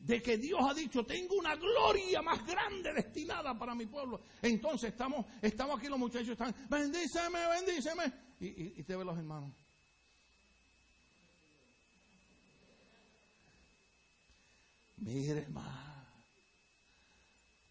de 0.00 0.20
que 0.20 0.36
Dios 0.36 0.60
ha 0.68 0.74
dicho, 0.74 1.06
tengo 1.06 1.36
una 1.36 1.54
gloria 1.54 2.22
más 2.22 2.44
grande 2.44 2.92
destinada 2.92 3.56
para 3.56 3.72
mi 3.76 3.86
pueblo. 3.86 4.20
Entonces 4.42 4.90
estamos, 4.90 5.24
estamos 5.40 5.78
aquí, 5.78 5.86
los 5.86 5.98
muchachos 5.98 6.30
están, 6.30 6.52
bendíceme, 6.68 7.38
bendíceme. 7.46 8.12
Y, 8.40 8.82
te 8.82 8.96
ve 8.96 9.04
los 9.04 9.16
hermanos. 9.16 9.52
Mire, 14.96 15.42
hermano, 15.42 16.04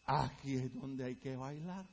aquí 0.05 0.55
es 0.55 0.73
donde 0.73 1.03
hay 1.03 1.15
que 1.17 1.35
bailar. 1.35 1.85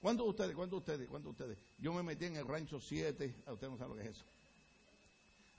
¿Cuántos 0.00 0.26
de 0.26 0.30
ustedes? 0.30 0.54
¿Cuántos 0.54 0.84
de 0.84 0.92
ustedes? 0.92 1.08
¿Cuántos 1.08 1.36
de 1.36 1.44
ustedes? 1.44 1.64
Yo 1.78 1.92
me 1.92 2.02
metí 2.02 2.26
en 2.26 2.36
el 2.36 2.46
rancho 2.46 2.80
7. 2.80 3.42
A 3.46 3.52
ustedes 3.52 3.72
no 3.72 3.78
saben 3.78 3.96
lo 3.96 4.02
que 4.02 4.08
es 4.08 4.16
eso. 4.16 4.24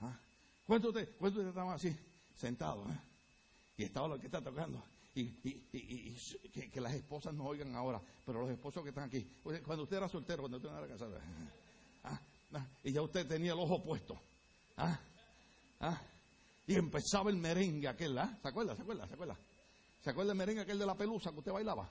¿Ah? 0.00 0.18
¿Cuántos 0.66 0.94
de 0.94 1.08
ustedes, 1.18 1.48
estaban 1.48 1.74
así, 1.74 1.94
sentados? 2.36 2.88
¿eh? 2.88 2.98
Y 3.78 3.84
estaba 3.84 4.08
lo 4.08 4.18
que 4.18 4.26
está 4.26 4.40
tocando. 4.40 4.82
Y, 5.14 5.26
que, 6.72 6.80
las 6.80 6.94
esposas 6.94 7.34
no 7.34 7.44
oigan 7.44 7.74
ahora, 7.74 8.00
pero 8.24 8.42
los 8.42 8.50
esposos 8.50 8.82
que 8.82 8.90
están 8.90 9.04
aquí. 9.04 9.26
Cuando 9.42 9.82
usted 9.82 9.96
era 9.96 10.08
soltero, 10.08 10.42
cuando 10.42 10.58
usted 10.58 10.70
no 10.70 10.78
era 10.78 10.86
casado. 10.86 11.18
¿ah? 12.04 12.20
¿Ah? 12.52 12.66
y 12.82 12.92
ya 12.92 13.02
usted 13.02 13.26
tenía 13.26 13.52
el 13.52 13.58
ojo 13.58 13.82
puesto. 13.82 14.18
Y 16.66 16.74
empezaba 16.76 17.30
el 17.30 17.36
merengue 17.36 17.88
aquel, 17.88 18.14
¿Se 18.40 18.48
acuerda? 18.48 18.76
¿Se 18.76 18.82
acuerda? 18.82 19.06
¿Se 19.06 19.14
acuerda? 19.14 19.36
¿Se 20.02 20.10
acuerda 20.10 20.32
el 20.32 20.38
merengue 20.38 20.62
aquel 20.62 20.78
de 20.78 20.86
la 20.86 20.94
pelusa 20.94 21.32
que 21.32 21.38
usted 21.38 21.52
bailaba? 21.52 21.88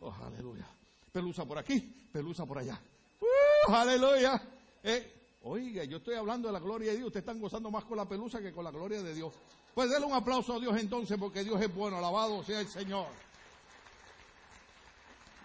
Oh, 0.00 0.14
aleluya. 0.24 0.66
Pelusa 1.12 1.44
por 1.44 1.58
aquí, 1.58 1.80
pelusa 2.12 2.46
por 2.46 2.58
allá. 2.58 2.80
¡Uh, 3.20 3.72
aleluya! 3.72 4.40
Eh, 4.82 5.20
Oiga, 5.42 5.84
yo 5.84 5.98
estoy 5.98 6.14
hablando 6.16 6.48
de 6.48 6.52
la 6.52 6.60
gloria 6.60 6.90
de 6.90 6.98
Dios. 6.98 7.06
Ustedes 7.06 7.22
están 7.22 7.40
gozando 7.40 7.70
más 7.70 7.84
con 7.84 7.96
la 7.96 8.06
pelusa 8.06 8.40
que 8.40 8.52
con 8.52 8.64
la 8.64 8.70
gloria 8.70 9.02
de 9.02 9.14
Dios. 9.14 9.32
Pues 9.74 9.88
denle 9.88 10.06
un 10.06 10.12
aplauso 10.12 10.54
a 10.54 10.60
Dios 10.60 10.76
entonces, 10.78 11.16
porque 11.18 11.42
Dios 11.42 11.60
es 11.60 11.74
bueno. 11.74 11.96
Alabado 11.96 12.44
sea 12.44 12.60
el 12.60 12.68
Señor. 12.68 13.06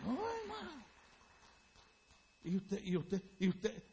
No. 0.06 0.36
Y 2.43 2.58
usted, 2.58 2.84
y 2.84 2.95
usted, 2.95 3.23
y 3.39 3.49
usted 3.49 3.84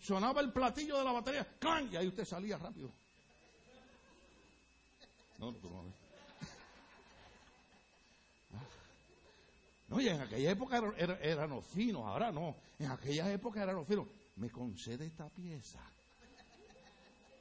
sonaba 0.00 0.40
el 0.40 0.50
platillo 0.50 0.96
de 0.96 1.04
la 1.04 1.12
batería, 1.12 1.46
¡clan! 1.58 1.90
Y 1.92 1.96
ahí 1.96 2.08
usted 2.08 2.24
salía 2.24 2.56
rápido. 2.56 2.90
No, 5.38 5.52
tú 5.52 5.68
no 5.68 5.84
No, 9.90 10.00
y 10.00 10.08
en 10.08 10.20
aquella 10.20 10.50
época 10.52 10.78
eran, 10.78 11.18
eran 11.20 11.50
los 11.50 11.66
finos, 11.66 12.06
ahora 12.06 12.32
no. 12.32 12.56
En 12.78 12.90
aquella 12.90 13.30
época 13.30 13.62
eran 13.62 13.76
los 13.76 13.86
finos 13.86 14.06
me 14.40 14.50
concede 14.50 15.06
esta 15.06 15.28
pieza. 15.28 15.80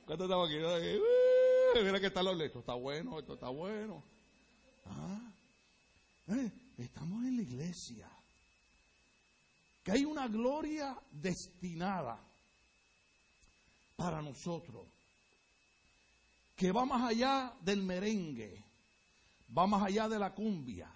¿Cuánto 0.06 0.26
estamos 0.26 0.50
aquí? 0.50 0.58
mira 1.82 2.00
que 2.00 2.08
está 2.08 2.22
lo 2.22 2.32
esto 2.44 2.60
está 2.60 2.74
bueno, 2.74 3.20
esto 3.20 3.36
está 3.36 3.48
bueno. 3.50 4.04
¿Ah? 4.86 5.32
Eh, 6.28 6.52
estamos 6.78 7.24
en 7.24 7.38
la 7.38 7.42
iglesia. 7.44 8.10
Que 9.84 9.94
hay 9.94 10.04
una 10.04 10.28
gloria 10.28 10.98
destinada 11.10 12.20
para 13.96 14.22
nosotros. 14.22 14.86
Que 16.58 16.74
va 16.74 16.84
más 16.86 17.10
allá 17.12 17.54
del 17.62 17.82
merengue, 17.82 18.62
va 19.58 19.66
más 19.68 19.84
allá 19.84 20.10
de 20.10 20.20
la 20.20 20.34
cumbia, 20.34 20.92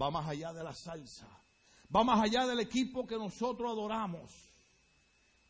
va 0.00 0.10
más 0.10 0.28
allá 0.28 0.52
de 0.52 0.62
la 0.62 0.74
salsa, 0.74 1.28
va 1.94 2.04
más 2.04 2.20
allá 2.22 2.46
del 2.46 2.60
equipo 2.60 3.06
que 3.06 3.16
nosotros 3.16 3.70
adoramos. 3.70 4.30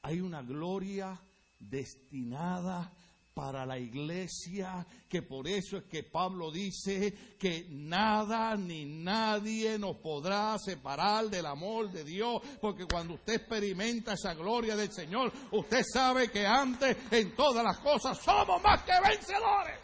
Hay 0.03 0.21
una 0.21 0.43
gloria 0.43 1.19
destinada 1.59 2.93
para 3.35 3.67
la 3.67 3.79
iglesia, 3.79 4.87
que 5.09 5.23
por 5.23 5.49
eso 5.49 5.79
es 5.79 5.85
que 5.85 6.05
Pablo 6.05 6.53
dice 6.53 7.37
que 7.37 7.67
nada 7.69 8.57
ni 8.57 8.85
nadie 8.85 9.77
nos 9.77 9.97
podrá 9.97 10.57
separar 10.59 11.29
del 11.29 11.47
amor 11.47 11.91
de 11.91 12.05
Dios, 12.05 12.41
porque 12.61 12.87
cuando 12.87 13.15
usted 13.15 13.35
experimenta 13.35 14.13
esa 14.13 14.35
gloria 14.35 14.77
del 14.77 14.93
Señor, 14.93 15.33
usted 15.51 15.83
sabe 15.83 16.31
que 16.31 16.47
antes 16.47 16.97
en 17.11 17.35
todas 17.35 17.65
las 17.65 17.79
cosas 17.81 18.17
somos 18.19 18.63
más 18.63 18.83
que 18.83 18.93
vencedores. 19.03 19.81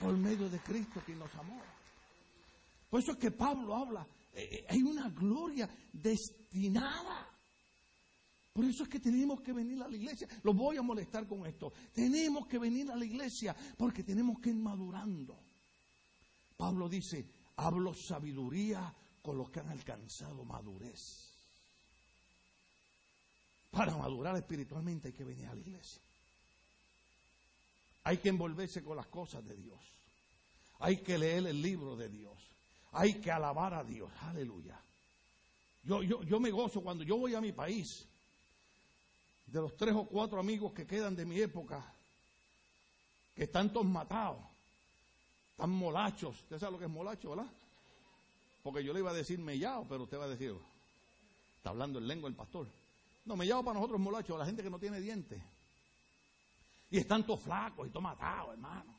Por 0.00 0.16
medio 0.16 0.48
de 0.48 0.58
Cristo 0.60 1.02
que 1.04 1.14
nos 1.14 1.32
amó. 1.34 1.73
Por 2.94 3.02
eso 3.02 3.10
es 3.10 3.18
que 3.18 3.32
Pablo 3.32 3.74
habla, 3.74 4.06
eh, 4.32 4.48
eh, 4.52 4.66
hay 4.68 4.80
una 4.80 5.08
gloria 5.08 5.68
destinada 5.92 7.28
por 8.52 8.64
eso 8.66 8.84
es 8.84 8.88
que 8.88 9.00
tenemos 9.00 9.40
que 9.40 9.52
venir 9.52 9.82
a 9.82 9.88
la 9.88 9.96
iglesia. 9.96 10.28
Lo 10.44 10.54
voy 10.54 10.76
a 10.76 10.82
molestar 10.82 11.26
con 11.26 11.44
esto. 11.44 11.72
Tenemos 11.92 12.46
que 12.46 12.56
venir 12.56 12.88
a 12.92 12.94
la 12.94 13.04
iglesia 13.04 13.56
porque 13.76 14.04
tenemos 14.04 14.38
que 14.38 14.50
ir 14.50 14.54
madurando. 14.54 15.36
Pablo 16.56 16.88
dice, 16.88 17.26
hablo 17.56 17.92
sabiduría 17.92 18.94
con 19.20 19.38
los 19.38 19.50
que 19.50 19.58
han 19.58 19.70
alcanzado 19.70 20.44
madurez. 20.44 21.32
Para 23.72 23.96
madurar 23.96 24.36
espiritualmente 24.36 25.08
hay 25.08 25.14
que 25.14 25.24
venir 25.24 25.48
a 25.48 25.54
la 25.54 25.60
iglesia. 25.60 26.00
Hay 28.04 28.18
que 28.18 28.28
envolverse 28.28 28.84
con 28.84 28.96
las 28.96 29.08
cosas 29.08 29.44
de 29.44 29.56
Dios. 29.56 29.80
Hay 30.78 30.98
que 30.98 31.18
leer 31.18 31.44
el 31.48 31.60
libro 31.60 31.96
de 31.96 32.08
Dios. 32.08 32.53
Hay 32.94 33.14
que 33.14 33.30
alabar 33.30 33.74
a 33.74 33.84
Dios. 33.84 34.10
Aleluya. 34.22 34.80
Yo, 35.82 36.02
yo, 36.02 36.22
yo 36.22 36.40
me 36.40 36.50
gozo 36.50 36.80
cuando 36.80 37.04
yo 37.04 37.16
voy 37.16 37.34
a 37.34 37.40
mi 37.40 37.52
país 37.52 38.06
de 39.46 39.60
los 39.60 39.76
tres 39.76 39.94
o 39.94 40.04
cuatro 40.04 40.38
amigos 40.40 40.72
que 40.72 40.86
quedan 40.86 41.14
de 41.14 41.24
mi 41.24 41.40
época, 41.40 41.84
que 43.34 43.44
están 43.44 43.72
todos 43.72 43.86
matados, 43.86 44.38
están 45.50 45.70
molachos. 45.70 46.40
¿Usted 46.42 46.58
sabe 46.58 46.72
lo 46.72 46.78
que 46.78 46.84
es 46.84 46.90
molacho, 46.90 47.30
verdad? 47.30 47.50
Porque 48.62 48.82
yo 48.82 48.92
le 48.92 49.00
iba 49.00 49.10
a 49.10 49.14
decir 49.14 49.38
mellao, 49.38 49.84
pero 49.88 50.04
usted 50.04 50.18
va 50.18 50.24
a 50.24 50.28
decir, 50.28 50.54
está 51.56 51.70
hablando 51.70 51.98
en 51.98 52.08
lengua 52.08 52.28
el 52.28 52.36
pastor. 52.36 52.66
No, 53.24 53.36
mellao 53.36 53.64
para 53.64 53.74
nosotros 53.74 54.00
es 54.00 54.04
molacho, 54.04 54.38
la 54.38 54.46
gente 54.46 54.62
que 54.62 54.70
no 54.70 54.78
tiene 54.78 55.00
dientes. 55.00 55.42
Y 56.90 56.98
están 56.98 57.26
todos 57.26 57.40
flacos 57.40 57.88
y 57.88 57.90
todos 57.90 58.04
matados, 58.04 58.52
hermano. 58.52 58.94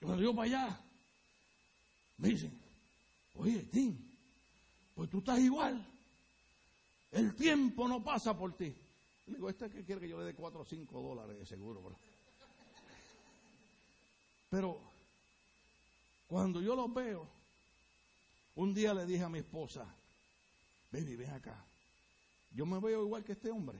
Y 0.00 0.04
cuando 0.04 0.22
yo 0.22 0.34
para 0.34 0.46
allá, 0.46 0.80
me 2.18 2.28
dicen, 2.28 2.52
oye, 3.36 3.60
Tim, 3.72 3.96
pues 4.94 5.08
tú 5.08 5.18
estás 5.18 5.38
igual. 5.38 5.84
El 7.12 7.34
tiempo 7.34 7.88
no 7.88 8.02
pasa 8.02 8.36
por 8.36 8.56
ti. 8.56 8.74
Le 9.26 9.34
digo, 9.34 9.48
¿este 9.48 9.70
que 9.70 9.84
quiere 9.84 10.00
que 10.00 10.08
yo 10.08 10.18
le 10.18 10.24
dé 10.24 10.34
4 10.34 10.60
o 10.60 10.64
5 10.64 11.00
dólares 11.00 11.38
de 11.38 11.46
seguro? 11.46 11.80
Bro? 11.80 11.96
Pero 14.50 14.78
cuando 16.26 16.60
yo 16.60 16.74
los 16.74 16.92
veo, 16.92 17.26
un 18.56 18.74
día 18.74 18.92
le 18.92 19.06
dije 19.06 19.22
a 19.22 19.28
mi 19.28 19.38
esposa, 19.38 19.86
baby, 20.90 21.16
ven 21.16 21.30
acá. 21.30 21.64
Yo 22.50 22.66
me 22.66 22.80
veo 22.80 23.04
igual 23.04 23.24
que 23.24 23.32
este 23.32 23.50
hombre. 23.50 23.78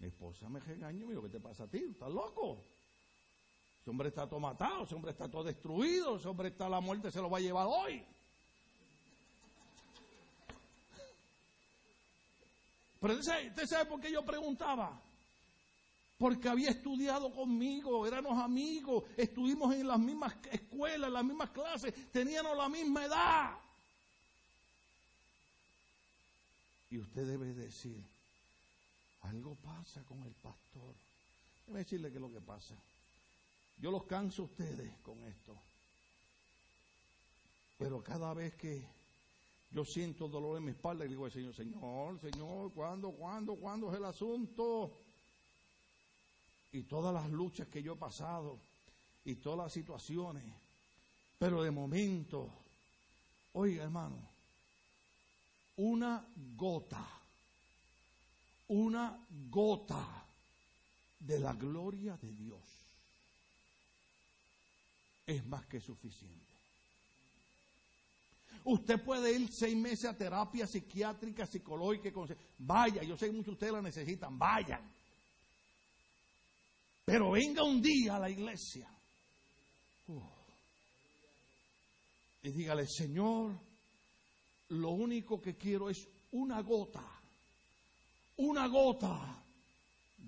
Mi 0.00 0.08
esposa 0.08 0.48
me 0.48 0.60
regañó 0.60 1.06
me 1.06 1.12
dijo, 1.12 1.22
¿qué 1.22 1.30
te 1.30 1.40
pasa 1.40 1.64
a 1.64 1.68
ti? 1.68 1.78
¿Estás 1.78 2.12
loco? 2.12 2.62
Ese 3.86 3.92
hombre 3.92 4.08
está 4.08 4.28
todo 4.28 4.40
matado, 4.40 4.82
ese 4.82 4.96
hombre 4.96 5.12
está 5.12 5.30
todo 5.30 5.44
destruido, 5.44 6.16
ese 6.16 6.26
hombre 6.26 6.48
está, 6.48 6.68
la 6.68 6.80
muerte 6.80 7.08
se 7.12 7.20
lo 7.22 7.30
va 7.30 7.38
a 7.38 7.40
llevar 7.40 7.68
hoy. 7.68 8.04
Pero 13.00 13.14
usted 13.14 13.64
sabe 13.64 13.84
por 13.84 14.00
qué 14.00 14.10
yo 14.10 14.24
preguntaba. 14.24 15.00
Porque 16.18 16.48
había 16.48 16.70
estudiado 16.70 17.32
conmigo, 17.32 18.04
éramos 18.08 18.36
amigos, 18.42 19.04
estuvimos 19.16 19.72
en 19.72 19.86
las 19.86 20.00
mismas 20.00 20.34
escuelas, 20.50 21.06
en 21.06 21.14
las 21.14 21.24
mismas 21.24 21.50
clases, 21.50 21.94
teníamos 22.10 22.56
la 22.56 22.68
misma 22.68 23.04
edad. 23.04 23.56
Y 26.90 26.98
usted 26.98 27.24
debe 27.24 27.54
decir, 27.54 28.02
algo 29.22 29.54
pasa 29.62 30.02
con 30.08 30.20
el 30.24 30.32
pastor. 30.42 30.92
Debe 31.68 31.78
decirle 31.78 32.10
qué 32.10 32.16
es 32.16 32.20
lo 32.20 32.32
que 32.32 32.40
pasa. 32.40 32.74
Yo 33.78 33.90
los 33.90 34.04
canso 34.04 34.42
a 34.42 34.44
ustedes 34.46 34.98
con 35.02 35.22
esto. 35.24 35.54
Pero 37.78 38.02
cada 38.02 38.32
vez 38.32 38.54
que 38.54 38.86
yo 39.70 39.84
siento 39.84 40.28
dolor 40.28 40.56
en 40.56 40.64
mi 40.64 40.70
espalda 40.70 41.04
y 41.04 41.08
digo 41.08 41.26
al 41.26 41.32
Señor, 41.32 41.54
Señor, 41.54 42.18
Señor, 42.20 42.72
¿cuándo, 42.72 43.10
cuándo, 43.12 43.54
cuándo 43.56 43.90
es 43.90 43.98
el 43.98 44.04
asunto? 44.06 44.92
Y 46.72 46.84
todas 46.84 47.12
las 47.12 47.30
luchas 47.30 47.68
que 47.68 47.82
yo 47.82 47.92
he 47.92 47.96
pasado 47.96 48.58
y 49.24 49.34
todas 49.34 49.58
las 49.58 49.72
situaciones. 49.72 50.44
Pero 51.38 51.62
de 51.62 51.70
momento, 51.70 52.48
oiga 53.52 53.84
hermano, 53.84 54.16
una 55.76 56.26
gota, 56.56 57.06
una 58.68 59.22
gota 59.50 60.24
de 61.20 61.38
la 61.38 61.52
gloria 61.52 62.16
de 62.16 62.32
Dios 62.32 62.85
es 65.26 65.44
más 65.46 65.66
que 65.66 65.80
suficiente. 65.80 66.54
Usted 68.64 69.02
puede 69.04 69.32
ir 69.32 69.48
seis 69.52 69.76
meses 69.76 70.06
a 70.06 70.16
terapia 70.16 70.66
psiquiátrica, 70.66 71.46
psicológica. 71.46 72.10
Vaya, 72.58 73.02
yo 73.02 73.16
sé 73.16 73.26
que 73.26 73.32
muchos 73.32 73.46
de 73.46 73.52
ustedes 73.52 73.72
la 73.72 73.82
necesitan. 73.82 74.38
Vayan. 74.38 74.92
Pero 77.04 77.30
venga 77.30 77.62
un 77.62 77.80
día 77.80 78.16
a 78.16 78.18
la 78.18 78.30
iglesia. 78.30 78.88
y 82.42 82.50
dígale, 82.50 82.86
Señor, 82.86 83.58
lo 84.68 84.90
único 84.90 85.40
que 85.40 85.56
quiero 85.56 85.88
es 85.88 86.08
una 86.32 86.60
gota, 86.60 87.04
una 88.36 88.66
gota 88.66 89.45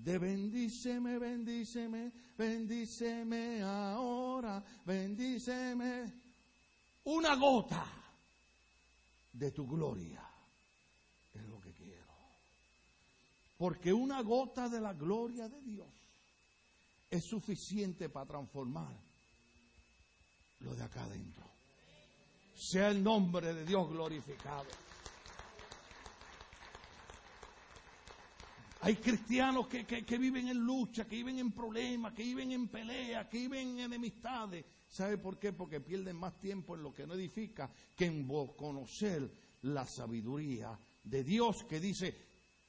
de 0.03 0.17
bendíceme, 0.17 1.19
bendíceme, 1.19 2.11
bendíceme 2.37 3.61
ahora, 3.61 4.63
bendíceme. 4.85 6.13
Una 7.05 7.35
gota 7.35 7.85
de 9.33 9.51
tu 9.51 9.67
gloria 9.67 10.21
es 11.33 11.45
lo 11.47 11.59
que 11.59 11.73
quiero. 11.73 12.13
Porque 13.57 13.91
una 13.91 14.21
gota 14.21 14.69
de 14.69 14.79
la 14.79 14.93
gloria 14.93 15.49
de 15.49 15.61
Dios 15.61 15.87
es 17.09 17.25
suficiente 17.25 18.07
para 18.07 18.25
transformar 18.25 18.95
lo 20.59 20.75
de 20.75 20.83
acá 20.83 21.03
adentro. 21.03 21.43
Sea 22.55 22.89
el 22.89 23.03
nombre 23.03 23.53
de 23.53 23.65
Dios 23.65 23.89
glorificado. 23.89 24.88
Hay 28.81 28.95
cristianos 28.95 29.67
que, 29.67 30.17
viven 30.17 30.47
en 30.47 30.57
lucha, 30.57 31.05
que 31.05 31.17
viven 31.17 31.37
en 31.39 31.51
problemas, 31.51 32.13
que 32.13 32.23
viven 32.23 32.53
en 32.53 32.69
peleas, 32.69 33.27
que 33.27 33.39
viven 33.39 33.71
en 33.71 33.79
enemistades. 33.79 34.63
¿Sabe 34.87 35.17
por 35.17 35.37
qué? 35.37 35.51
Porque 35.51 35.81
pierden 35.81 36.15
más 36.15 36.39
tiempo 36.39 36.75
en 36.75 36.83
lo 36.83 36.93
que 36.93 37.05
no 37.05 37.13
edifica 37.15 37.69
que 37.95 38.05
en 38.05 38.25
conocer 38.55 39.29
la 39.63 39.85
sabiduría 39.85 40.79
de 41.03 41.23
Dios 41.25 41.65
que 41.67 41.81
dice, 41.81 42.15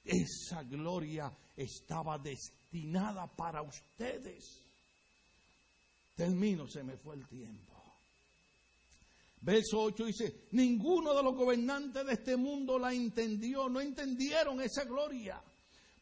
esa 0.04 0.64
gloria 0.64 1.32
estaba 1.56 2.18
destinada 2.18 3.28
para 3.28 3.62
ustedes. 3.62 4.64
Termino, 6.16 6.66
se 6.66 6.82
me 6.82 6.96
fue 6.96 7.14
el 7.14 7.26
tiempo. 7.28 7.70
Verso 9.42 9.80
8 9.80 10.04
dice, 10.06 10.48
ninguno 10.50 11.14
de 11.14 11.22
los 11.22 11.36
gobernantes 11.36 12.04
de 12.04 12.12
este 12.14 12.36
mundo 12.36 12.80
la 12.80 12.92
entendió, 12.92 13.68
no 13.68 13.80
entendieron 13.80 14.60
esa 14.60 14.84
gloria 14.84 15.40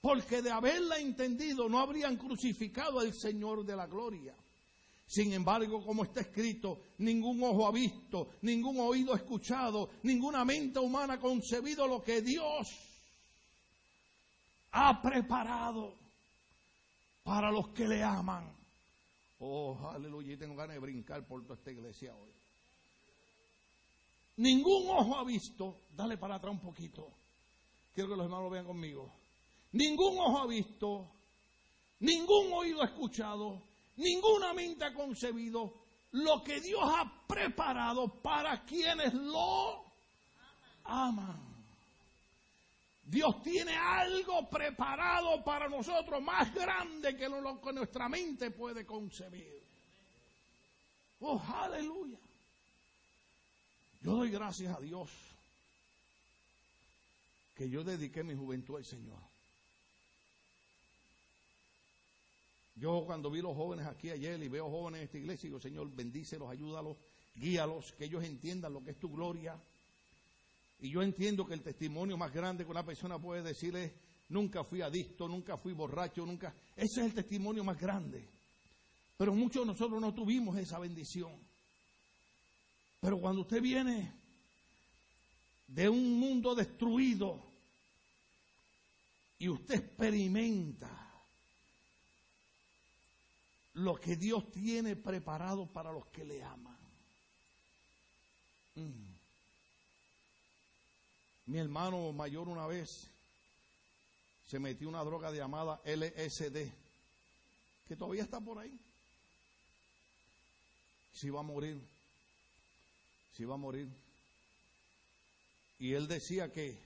porque 0.09 0.41
de 0.41 0.51
haberla 0.51 0.99
entendido 0.99 1.69
no 1.69 1.79
habrían 1.81 2.17
crucificado 2.17 2.99
al 2.99 3.13
Señor 3.13 3.63
de 3.63 3.77
la 3.77 3.87
gloria. 3.87 4.35
Sin 5.07 5.35
embargo, 5.35 5.85
como 5.85 6.03
está 6.03 6.23
escrito, 6.23 6.79
ningún 6.97 7.43
ojo 7.43 7.67
ha 7.67 7.73
visto, 7.73 8.31
ningún 8.41 8.81
oído 8.81 9.13
ha 9.13 9.19
escuchado, 9.19 9.91
ninguna 10.05 10.47
mente 10.47 10.79
humana 10.79 11.15
ha 11.15 11.21
concebido 11.21 11.87
lo 11.87 12.03
que 12.03 12.23
Dios 12.23 12.69
ha 14.73 15.03
preparado 15.03 15.93
para 17.23 17.53
los 17.53 17.69
que 17.75 17.87
le 17.87 18.03
aman. 18.03 18.51
Oh, 19.41 19.91
aleluya, 19.93 20.39
tengo 20.39 20.57
ganas 20.57 20.77
de 20.77 20.81
brincar 20.81 21.23
por 21.27 21.43
toda 21.43 21.57
esta 21.57 21.71
iglesia 21.71 22.15
hoy. 22.15 22.31
Ningún 24.39 24.89
ojo 24.89 25.19
ha 25.19 25.25
visto, 25.25 25.77
dale 25.95 26.17
para 26.17 26.37
atrás 26.37 26.55
un 26.55 26.61
poquito. 26.61 27.11
Quiero 27.95 28.09
que 28.09 28.17
los 28.17 28.25
hermanos 28.25 28.45
lo 28.45 28.51
vean 28.51 28.65
conmigo 28.65 29.18
ningún 29.73 30.19
ojo 30.19 30.39
ha 30.39 30.47
visto, 30.47 31.11
ningún 32.01 32.53
oído 32.53 32.83
ha 32.83 32.87
escuchado, 32.87 33.63
ninguna 33.97 34.53
mente 34.55 34.85
ha 34.85 34.95
concebido 34.95 35.75
lo 36.13 36.43
que 36.43 36.61
Dios 36.61 36.83
ha 36.83 37.27
preparado 37.27 38.21
para 38.23 38.65
quienes 38.65 39.13
lo 39.15 39.85
aman. 40.85 41.49
Dios 43.05 43.43
tiene 43.43 43.75
algo 43.75 44.49
preparado 44.51 45.43
para 45.43 45.67
nosotros 45.69 46.23
más 46.23 46.53
grande 46.55 47.17
que 47.17 47.29
lo 47.29 47.59
que 47.61 47.73
nuestra 47.73 48.09
mente 48.09 48.51
puede 48.51 48.85
concebir. 48.85 49.63
Oh, 51.21 51.41
aleluya. 51.41 52.19
Yo 54.03 54.13
doy 54.13 54.31
gracias 54.31 54.77
a 54.77 54.81
Dios 54.81 55.11
que 57.57 57.69
yo 57.69 57.83
dediqué 57.83 58.23
mi 58.23 58.37
juventud 58.37 58.77
al 58.77 58.85
Señor. 58.85 59.28
Yo 62.79 63.03
cuando 63.05 63.31
vi 63.31 63.43
los 63.43 63.57
jóvenes 63.57 63.87
aquí 63.87 64.11
ayer 64.11 64.41
y 64.41 64.49
veo 64.49 64.71
jóvenes 64.71 65.01
en 65.01 65.05
esta 65.07 65.19
iglesia, 65.19 65.49
digo, 65.49 65.61
Señor, 65.61 65.91
bendícelos, 65.95 66.49
ayúdalos, 66.49 66.97
guíalos, 67.35 67.93
que 67.93 68.05
ellos 68.05 68.23
entiendan 68.23 68.73
lo 68.73 68.85
que 68.85 68.93
es 68.93 69.01
tu 69.01 69.11
gloria. 69.11 69.61
Y 70.81 70.91
yo 70.91 71.03
entiendo 71.03 71.45
que 71.45 71.55
el 71.55 71.63
testimonio 71.63 72.17
más 72.17 72.33
grande 72.33 72.65
que 72.65 72.71
una 72.71 72.87
persona 72.87 73.19
puede 73.19 73.43
decir 73.43 73.75
es, 73.75 73.93
nunca 74.29 74.63
fui 74.63 74.81
adicto, 74.81 75.27
nunca 75.27 75.57
fui 75.57 75.73
borracho, 75.73 76.25
nunca... 76.25 76.55
Ese 76.77 77.01
es 77.01 77.07
el 77.07 77.15
testimonio 77.15 77.65
más 77.65 77.81
grande. 77.81 78.29
Pero 79.17 79.35
muchos 79.35 79.63
de 79.67 79.73
nosotros 79.73 80.01
no 80.01 80.15
tuvimos 80.15 80.57
esa 80.57 80.79
bendición. 80.79 81.33
Pero 83.01 83.21
cuando 83.21 83.41
usted 83.41 83.61
viene 83.61 84.13
de 85.67 85.89
un 85.89 86.21
mundo 86.21 86.55
destruido 86.55 87.43
y 89.41 89.49
usted 89.49 89.75
experimenta 89.75 91.08
lo 93.79 93.95
que 93.97 94.17
Dios 94.17 94.51
tiene 94.51 94.97
preparado 94.97 95.67
para 95.67 95.93
los 95.93 96.07
que 96.07 96.25
le 96.25 96.43
aman. 96.43 96.77
Mm. 98.75 99.09
Mi 101.47 101.59
hermano 101.59 102.13
mayor 102.13 102.49
una 102.49 102.67
vez 102.67 103.09
se 104.47 104.59
metió 104.59 104.89
una 104.89 105.05
droga 105.05 105.31
llamada 105.31 105.81
LSD, 105.85 106.71
que 107.87 107.97
todavía 107.97 108.23
está 108.23 108.41
por 108.41 108.59
ahí. 108.59 108.79
Si 111.15 111.31
va 111.31 111.41
a 111.41 111.45
morir, 111.45 111.81
si 113.37 113.45
va 113.45 113.55
a 113.55 113.59
morir. 113.59 113.89
Y 115.79 115.93
él 115.93 116.09
decía 116.09 116.53
que 116.53 116.77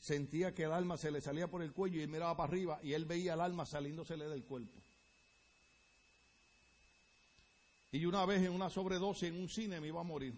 sentía 0.00 0.54
que 0.54 0.64
el 0.64 0.72
alma 0.72 0.98
se 0.98 1.10
le 1.10 1.20
salía 1.20 1.48
por 1.48 1.62
el 1.62 1.72
cuello 1.72 1.98
y 1.98 2.02
él 2.02 2.08
miraba 2.08 2.36
para 2.36 2.48
arriba 2.48 2.80
y 2.82 2.92
él 2.92 3.06
veía 3.06 3.34
el 3.34 3.40
alma 3.40 3.64
saliéndosele 3.64 4.28
del 4.28 4.44
cuerpo. 4.44 4.85
Y 7.92 8.04
una 8.04 8.24
vez 8.26 8.42
en 8.42 8.52
una 8.52 8.68
sobredosis 8.68 9.28
en 9.28 9.40
un 9.40 9.48
cine 9.48 9.80
me 9.80 9.88
iba 9.88 10.00
a 10.00 10.04
morir. 10.04 10.34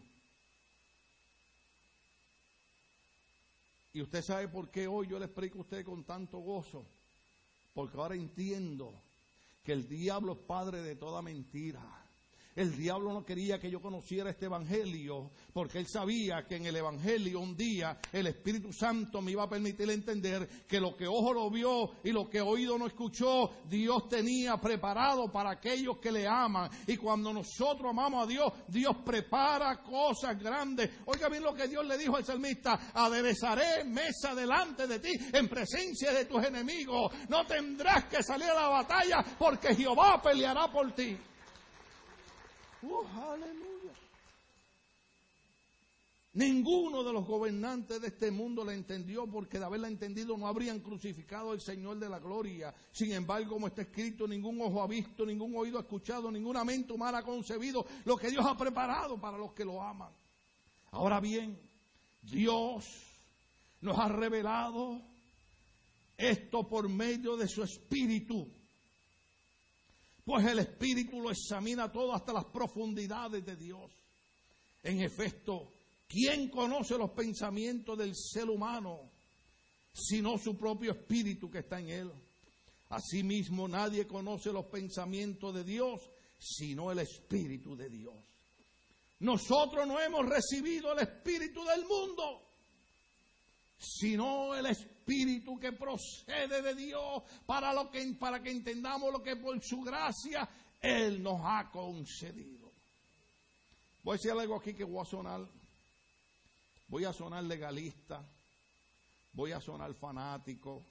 Y 3.92 4.02
usted 4.02 4.22
sabe 4.22 4.48
por 4.48 4.70
qué 4.70 4.87
hoy 4.87 5.08
yo 5.08 5.18
le 5.18 5.24
explico 5.24 5.58
a 5.58 5.62
usted 5.62 5.84
con 5.84 6.04
tanto 6.04 6.38
gozo. 6.38 6.87
Porque 7.74 7.96
ahora 7.96 8.14
entiendo 8.14 8.92
que 9.64 9.72
el 9.72 9.88
diablo 9.88 10.32
es 10.32 10.38
padre 10.38 10.82
de 10.82 10.94
toda 10.96 11.22
mentira. 11.22 11.80
El 12.59 12.77
diablo 12.77 13.12
no 13.12 13.25
quería 13.25 13.61
que 13.61 13.71
yo 13.71 13.81
conociera 13.81 14.31
este 14.31 14.47
evangelio 14.47 15.31
porque 15.53 15.79
él 15.79 15.87
sabía 15.87 16.44
que 16.44 16.57
en 16.57 16.66
el 16.66 16.75
evangelio 16.75 17.38
un 17.38 17.57
día 17.57 18.01
el 18.11 18.27
Espíritu 18.27 18.73
Santo 18.73 19.23
me 19.23 19.31
iba 19.31 19.44
a 19.44 19.49
permitir 19.49 19.88
entender 19.90 20.49
que 20.66 20.81
lo 20.81 20.97
que 20.97 21.07
ojo 21.07 21.33
lo 21.33 21.49
vio 21.53 21.92
y 22.03 22.11
lo 22.11 22.29
que 22.29 22.40
oído 22.40 22.77
no 22.77 22.88
escuchó, 22.88 23.53
Dios 23.68 24.09
tenía 24.09 24.57
preparado 24.57 25.31
para 25.31 25.53
aquellos 25.53 25.99
que 25.99 26.11
le 26.11 26.27
aman. 26.27 26.68
Y 26.88 26.97
cuando 26.97 27.33
nosotros 27.33 27.90
amamos 27.92 28.25
a 28.25 28.27
Dios, 28.27 28.53
Dios 28.66 28.97
prepara 29.07 29.81
cosas 29.81 30.37
grandes. 30.37 30.90
Oiga 31.07 31.29
bien 31.29 31.44
lo 31.44 31.55
que 31.55 31.68
Dios 31.68 31.87
le 31.87 31.97
dijo 31.97 32.16
al 32.16 32.25
salmista, 32.25 32.90
aderezaré 32.92 33.85
mesa 33.85 34.35
delante 34.35 34.88
de 34.88 34.99
ti 34.99 35.12
en 35.33 35.49
presencia 35.49 36.12
de 36.12 36.25
tus 36.25 36.44
enemigos. 36.44 37.12
No 37.29 37.47
tendrás 37.47 38.07
que 38.07 38.21
salir 38.21 38.51
a 38.51 38.62
la 38.62 38.68
batalla 38.68 39.25
porque 39.38 39.77
Jehová 39.77 40.21
peleará 40.21 40.73
por 40.73 40.92
ti. 40.92 41.16
¡Oh, 42.82 43.04
aleluya! 43.32 43.92
Ninguno 46.34 47.02
de 47.02 47.12
los 47.12 47.26
gobernantes 47.26 48.00
de 48.00 48.08
este 48.08 48.30
mundo 48.30 48.64
la 48.64 48.72
entendió 48.72 49.26
porque 49.26 49.58
de 49.58 49.64
haberla 49.64 49.88
entendido 49.88 50.36
no 50.36 50.46
habrían 50.46 50.78
crucificado 50.78 51.50
al 51.50 51.60
Señor 51.60 51.98
de 51.98 52.08
la 52.08 52.20
gloria. 52.20 52.72
Sin 52.92 53.10
embargo, 53.12 53.54
como 53.54 53.66
está 53.66 53.83
escrito, 53.83 54.29
ningún 54.29 54.60
ojo 54.60 54.81
ha 54.81 54.87
visto, 54.87 55.26
ningún 55.26 55.56
oído 55.56 55.79
ha 55.79 55.81
escuchado, 55.81 56.31
ninguna 56.31 56.64
mente 56.64 56.92
humana 56.92 57.18
ha 57.18 57.22
concebido 57.24 57.85
lo 58.04 58.16
que 58.16 58.31
Dios 58.31 58.46
ha 58.46 58.56
preparado 58.56 59.18
para 59.18 59.37
los 59.37 59.52
que 59.52 59.64
lo 59.64 59.83
aman. 59.83 60.12
Ahora 60.92 61.18
bien, 61.18 61.58
Dios 62.22 62.85
nos 63.81 63.98
ha 63.98 64.08
revelado 64.08 65.00
esto 66.16 66.68
por 66.68 66.88
medio 66.88 67.37
de 67.37 67.48
su 67.48 67.64
Espíritu 67.64 68.48
pues 70.29 70.44
el 70.44 70.58
Espíritu 70.58 71.22
lo 71.22 71.31
examina 71.31 71.90
todo 71.90 72.12
hasta 72.12 72.35
las 72.35 72.44
profundidades 72.44 73.46
de 73.46 73.56
Dios. 73.56 73.90
En 74.83 75.00
efecto, 75.00 75.72
¿quién 76.06 76.50
conoce 76.50 76.98
los 76.98 77.12
pensamientos 77.12 77.96
del 77.96 78.14
ser 78.14 78.50
humano 78.50 79.10
sino 79.90 80.37
su 80.37 80.54
propio 80.54 80.92
Espíritu 80.92 81.50
que 81.50 81.60
está 81.60 81.81
en 81.81 81.88
él? 81.88 82.12
Asimismo, 82.90 83.66
nadie 83.68 84.06
conoce 84.06 84.52
los 84.52 84.66
pensamientos 84.66 85.54
de 85.54 85.64
Dios 85.64 86.02
sino 86.38 86.92
el 86.92 86.98
Espíritu 86.98 87.74
de 87.74 87.88
Dios. 87.88 88.14
Nosotros 89.20 89.88
no 89.88 89.98
hemos 89.98 90.26
recibido 90.26 90.92
el 90.92 90.98
Espíritu 90.98 91.64
del 91.64 91.87
mundo, 91.87 92.42
sino 93.79 94.54
el 94.54 94.66
Espíritu 94.66 94.98
que 95.59 95.73
procede 95.73 96.63
de 96.63 96.75
Dios 96.75 97.23
para, 97.46 97.73
lo 97.73 97.90
que, 97.90 98.04
para 98.19 98.42
que 98.42 98.50
entendamos 98.50 99.13
lo 99.13 99.23
que 99.23 99.37
por 99.37 99.61
su 99.63 99.81
gracia 99.81 100.48
Él 100.81 101.23
nos 101.23 101.40
ha 101.42 101.71
concedido. 101.71 102.71
Voy 104.02 104.15
a 104.15 104.17
decir 104.17 104.31
algo 104.31 104.56
aquí 104.56 104.75
que 104.75 104.85
voy 104.85 105.00
a 105.00 105.04
sonar, 105.04 105.46
voy 106.88 107.04
a 107.04 107.13
sonar 107.13 107.42
legalista, 107.44 108.23
voy 109.33 109.52
a 109.52 109.61
sonar 109.61 109.94
fanático, 109.94 110.83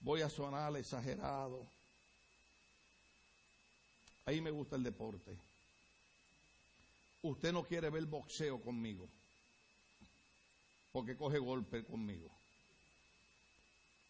voy 0.00 0.22
a 0.22 0.30
sonar 0.30 0.76
exagerado. 0.76 1.66
Ahí 4.26 4.40
me 4.40 4.50
gusta 4.50 4.76
el 4.76 4.82
deporte. 4.82 5.36
Usted 7.22 7.52
no 7.52 7.64
quiere 7.64 7.90
ver 7.90 8.04
boxeo 8.06 8.60
conmigo 8.60 9.08
porque 10.92 11.16
coge 11.16 11.38
golpe 11.38 11.84
conmigo. 11.84 12.37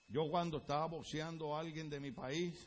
Yo 0.08 0.28
cuando 0.30 0.58
estaba 0.58 0.86
boxeando 0.86 1.54
a 1.54 1.60
alguien 1.60 1.90
de 1.90 2.00
mi 2.00 2.10
país, 2.10 2.66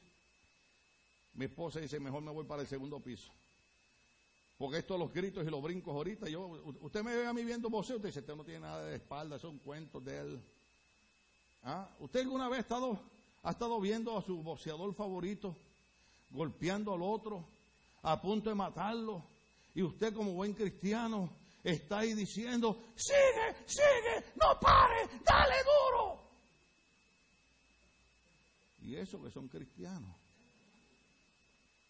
mi 1.34 1.46
esposa 1.46 1.80
dice, 1.80 2.00
mejor 2.00 2.22
me 2.22 2.32
voy 2.32 2.46
para 2.46 2.62
el 2.62 2.68
segundo 2.68 3.00
piso. 3.00 3.32
Porque 4.58 4.78
estos 4.78 5.00
los 5.00 5.12
gritos 5.12 5.44
y 5.44 5.50
los 5.50 5.62
brincos 5.62 5.96
ahorita, 5.96 6.30
yo, 6.30 6.46
usted 6.82 7.04
me 7.04 7.16
ve 7.16 7.26
a 7.26 7.34
mí 7.34 7.44
viendo 7.44 7.68
boxeo, 7.68 7.96
usted 7.96 8.10
dice, 8.10 8.20
usted 8.20 8.36
no 8.36 8.44
tiene 8.44 8.60
nada 8.60 8.86
de 8.86 8.96
espalda, 8.98 9.40
son 9.40 9.58
cuentos 9.58 10.06
de 10.06 10.20
él. 10.20 10.44
¿Ah? 11.64 11.90
¿Usted 12.00 12.22
alguna 12.22 12.48
vez 12.48 12.60
ha 12.60 12.62
estado, 12.62 13.00
ha 13.42 13.52
estado 13.52 13.80
viendo 13.82 14.16
a 14.16 14.22
su 14.22 14.44
boxeador 14.44 14.94
favorito 14.94 15.56
golpeando 16.30 16.94
al 16.94 17.02
otro, 17.02 17.44
a 18.04 18.22
punto 18.22 18.52
de 18.52 18.56
matarlo? 18.56 19.24
Y 19.74 19.82
usted 19.82 20.14
como 20.14 20.34
buen 20.34 20.54
cristiano 20.54 21.28
está 21.64 22.00
ahí 22.00 22.14
diciendo, 22.14 22.78
sigue, 22.96 23.56
sigue, 23.66 24.32
no 24.36 24.60
pare, 24.60 25.10
dale 25.26 25.56
duro. 25.64 26.21
Y 28.82 28.96
eso 28.96 29.22
que 29.22 29.32
son 29.32 29.48
cristianos. 29.48 30.16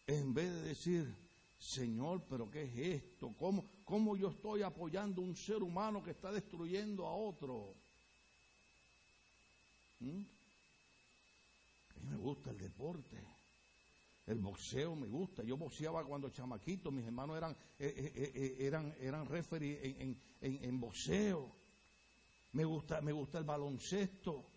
En 0.08 0.34
vez 0.34 0.52
de 0.52 0.62
decir, 0.62 1.16
Señor, 1.58 2.24
pero 2.30 2.50
¿qué 2.50 2.64
es 2.64 3.04
esto? 3.04 3.34
¿Cómo, 3.38 3.66
¿Cómo 3.86 4.18
yo 4.18 4.30
estoy 4.30 4.64
apoyando 4.64 5.22
a 5.22 5.26
un 5.26 5.36
ser 5.36 5.62
humano 5.64 6.04
que 6.04 6.12
está 6.12 6.32
destruyendo 6.32 7.06
a 7.06 7.14
otro? 7.14 7.76
¿Mm? 10.00 10.22
A 11.90 12.00
mí 12.00 12.10
me 12.10 12.18
gusta 12.18 12.50
el 12.50 12.58
deporte. 12.58 13.18
El 14.26 14.40
boxeo 14.40 14.96
me 14.96 15.08
gusta. 15.08 15.44
Yo 15.44 15.58
boxeaba 15.58 16.04
cuando 16.04 16.30
chamaquito. 16.30 16.92
Mis 16.92 17.06
hermanos 17.06 17.38
eran, 17.38 17.52
eh, 17.80 17.94
eh, 17.96 18.32
eh, 18.36 18.56
eran, 18.60 18.96
eran 19.00 19.26
referee 19.28 20.02
en, 20.02 20.20
en, 20.42 20.64
en, 20.64 20.80
boxeo. 20.80 21.52
Me 22.54 22.66
gusta, 22.66 23.02
me 23.02 23.12
gusta 23.12 23.38
el 23.38 23.44
baloncesto. 23.44 24.51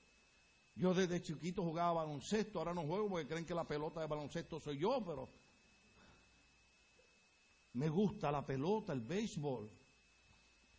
Yo 0.76 0.92
desde 0.92 1.22
chiquito 1.22 1.62
jugaba 1.62 2.04
baloncesto. 2.04 2.58
Ahora 2.58 2.74
no 2.74 2.82
juego 2.82 3.08
porque 3.08 3.28
creen 3.28 3.44
que 3.44 3.54
la 3.54 3.64
pelota 3.64 4.00
de 4.00 4.06
baloncesto 4.06 4.58
soy 4.60 4.78
yo, 4.78 5.02
pero 5.04 5.28
me 7.74 7.88
gusta 7.88 8.30
la 8.32 8.44
pelota, 8.44 8.92
el 8.92 9.00
béisbol. 9.00 9.68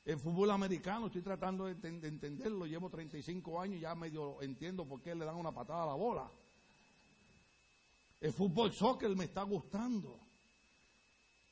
El 0.06 0.20
fútbol 0.20 0.52
americano, 0.52 1.08
estoy 1.08 1.22
tratando 1.22 1.66
de, 1.66 1.76
de 1.76 2.08
entenderlo. 2.08 2.66
Llevo 2.66 2.90
35 2.90 3.60
años 3.60 3.82
ya 3.82 3.96
medio 3.96 4.42
entiendo 4.42 4.86
por 4.86 5.02
qué 5.02 5.16
le 5.16 5.26
dan 5.26 5.36
una 5.36 5.52
patada 5.52 5.84
a 5.84 5.88
la 5.88 5.94
bola. 5.94 6.30
El 8.22 8.34
fútbol 8.34 8.74
soccer 8.74 9.16
me 9.16 9.26
está 9.26 9.44
gustando. 9.44 10.20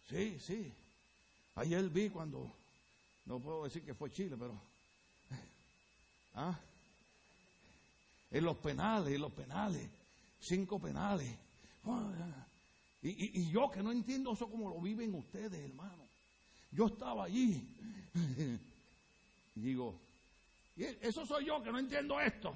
Sí, 0.10 0.38
sí. 0.40 0.72
Ayer 1.56 1.88
vi 1.90 2.10
cuando, 2.10 2.52
no 3.26 3.40
puedo 3.40 3.64
decir 3.64 3.84
que 3.84 3.94
fue 3.94 4.12
Chile, 4.12 4.36
pero... 4.38 4.54
¿ah? 6.36 6.60
En 8.34 8.44
los 8.44 8.58
penales, 8.58 9.14
en 9.14 9.22
los 9.22 9.32
penales. 9.32 9.88
Cinco 10.42 10.80
penales. 10.80 11.30
Y, 13.04 13.42
y, 13.42 13.52
yo 13.52 13.70
que 13.70 13.84
no 13.84 13.92
entiendo 13.92 14.34
eso 14.34 14.50
como 14.50 14.70
lo 14.70 14.82
viven 14.82 15.14
ustedes, 15.14 15.54
hermano. 15.70 16.04
Yo 16.72 16.88
estaba 16.88 17.26
allí. 17.26 17.66
Y 19.56 19.60
digo, 19.62 20.00
y 20.76 20.84
eso 20.84 21.26
soy 21.26 21.46
yo 21.46 21.62
que 21.62 21.72
no 21.72 21.78
entiendo 21.78 22.20
esto. 22.20 22.56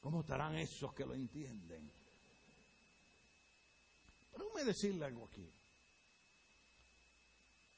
¿Cómo 0.00 0.20
estarán 0.20 0.56
esos 0.56 0.94
que 0.94 1.04
lo 1.04 1.14
entienden? 1.14 1.90
Déjame 4.32 4.64
decirle 4.64 5.06
algo 5.06 5.26
aquí. 5.26 5.46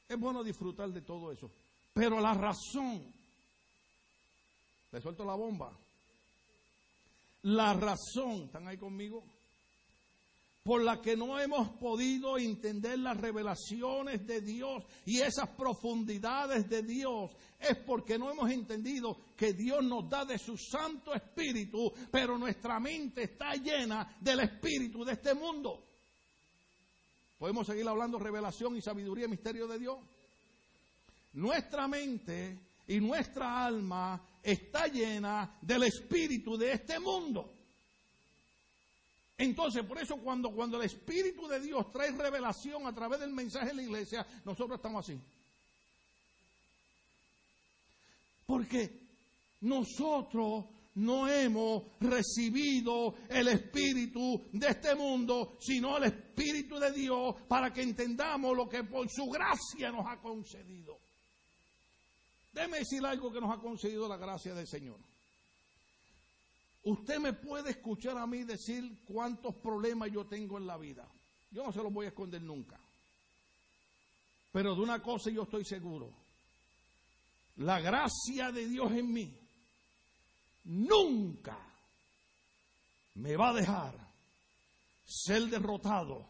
Es 0.09 0.19
bueno 0.19 0.45
disfrutar 0.45 0.91
de 0.91 1.01
todo 1.01 1.33
eso. 1.33 1.51
Pero 1.95 2.21
la 2.21 2.35
razón, 2.35 3.03
le 4.93 5.01
suelto 5.01 5.25
la 5.25 5.35
bomba. 5.35 5.73
La 7.43 7.75
razón, 7.75 8.45
¿están 8.45 8.69
ahí 8.69 8.77
conmigo? 8.77 9.25
Por 10.63 10.83
la 10.83 11.01
que 11.01 11.17
no 11.17 11.41
hemos 11.41 11.71
podido 11.71 12.39
entender 12.39 12.97
las 13.01 13.17
revelaciones 13.17 14.25
de 14.25 14.41
Dios 14.41 14.85
y 15.05 15.21
esas 15.21 15.49
profundidades 15.51 16.69
de 16.69 16.83
Dios 16.83 17.33
es 17.59 17.77
porque 17.79 18.17
no 18.17 18.31
hemos 18.31 18.49
entendido 18.49 19.19
que 19.37 19.55
Dios 19.55 19.83
nos 19.83 20.09
da 20.09 20.25
de 20.25 20.39
su 20.39 20.57
Santo 20.57 21.13
Espíritu, 21.15 21.93
pero 22.13 22.39
nuestra 22.39 22.79
mente 22.79 23.25
está 23.25 23.55
llena 23.55 24.17
del 24.21 24.41
Espíritu 24.41 25.05
de 25.05 25.15
este 25.15 25.35
mundo. 25.35 25.83
Podemos 27.41 27.67
seguir 27.67 27.89
hablando 27.89 28.21
revelación 28.21 28.77
y 28.77 28.81
sabiduría 28.81 29.25
y 29.25 29.31
misterio 29.31 29.67
de 29.67 29.81
Dios. 29.81 29.99
Nuestra 31.33 31.89
mente 31.89 32.57
y 32.87 33.01
nuestra 33.01 33.65
alma 33.65 34.21
está 34.43 34.87
llena 34.89 35.59
del 35.61 35.85
espíritu 35.85 36.57
de 36.57 36.73
este 36.73 36.99
mundo. 36.99 37.51
Entonces, 39.43 39.85
por 39.85 39.99
eso 39.99 40.19
cuando, 40.19 40.53
cuando 40.53 40.77
el 40.77 40.85
Espíritu 40.85 41.49
de 41.49 41.59
Dios 41.59 41.91
trae 41.91 42.13
revelación 42.13 42.87
a 42.87 42.95
través 42.95 43.19
del 43.19 43.33
mensaje 43.33 43.69
de 43.69 43.75
la 43.75 43.83
iglesia, 43.83 44.27
nosotros 44.45 44.77
estamos 44.77 45.05
así. 45.05 45.19
Porque 48.47 49.01
nosotros 49.63 50.67
no 50.95 51.27
hemos 51.27 51.85
recibido 51.99 53.17
el 53.29 53.49
Espíritu 53.49 54.45
de 54.53 54.69
este 54.69 54.95
mundo, 54.95 55.57
sino 55.59 55.97
el 55.97 56.05
Espíritu 56.05 56.79
de 56.79 56.93
Dios 56.93 57.35
para 57.49 57.73
que 57.73 57.83
entendamos 57.83 58.57
lo 58.57 58.69
que 58.69 58.85
por 58.85 59.09
su 59.11 59.27
gracia 59.27 59.91
nos 59.91 60.07
ha 60.07 60.21
concedido. 60.21 60.99
Déjeme 62.53 62.79
decir 62.79 63.05
algo 63.05 63.33
que 63.33 63.41
nos 63.41 63.51
ha 63.51 63.61
concedido 63.61 64.09
la 64.09 64.17
gracia 64.17 64.55
del 64.55 64.67
Señor. 64.67 64.99
Usted 66.85 67.19
me 67.19 67.33
puede 67.33 67.71
escuchar 67.71 68.19
a 68.19 68.27
mí 68.27 68.43
decir 68.45 69.05
cuántos 69.05 69.55
problemas 69.55 70.11
yo 70.11 70.27
tengo 70.27 70.59
en 70.59 70.67
la 70.67 70.77
vida. 70.77 71.07
Yo 71.51 71.65
no 71.65 71.73
se 71.73 71.83
los 71.83 71.93
voy 71.93 72.07
a 72.07 72.09
esconder 72.09 72.43
nunca. 72.43 72.79
Pero 74.53 74.75
de 74.75 74.81
una 74.83 75.03
cosa 75.03 75.31
yo 75.31 75.43
estoy 75.43 75.65
seguro. 75.65 76.11
La 77.57 77.81
gracia 77.81 78.51
de 78.51 78.67
Dios 78.67 78.91
en 78.93 79.13
mí 79.13 79.39
nunca 80.65 81.59
me 83.15 83.37
va 83.37 83.51
a 83.51 83.55
dejar 83.55 83.95
ser 85.05 85.43
derrotado 85.49 86.27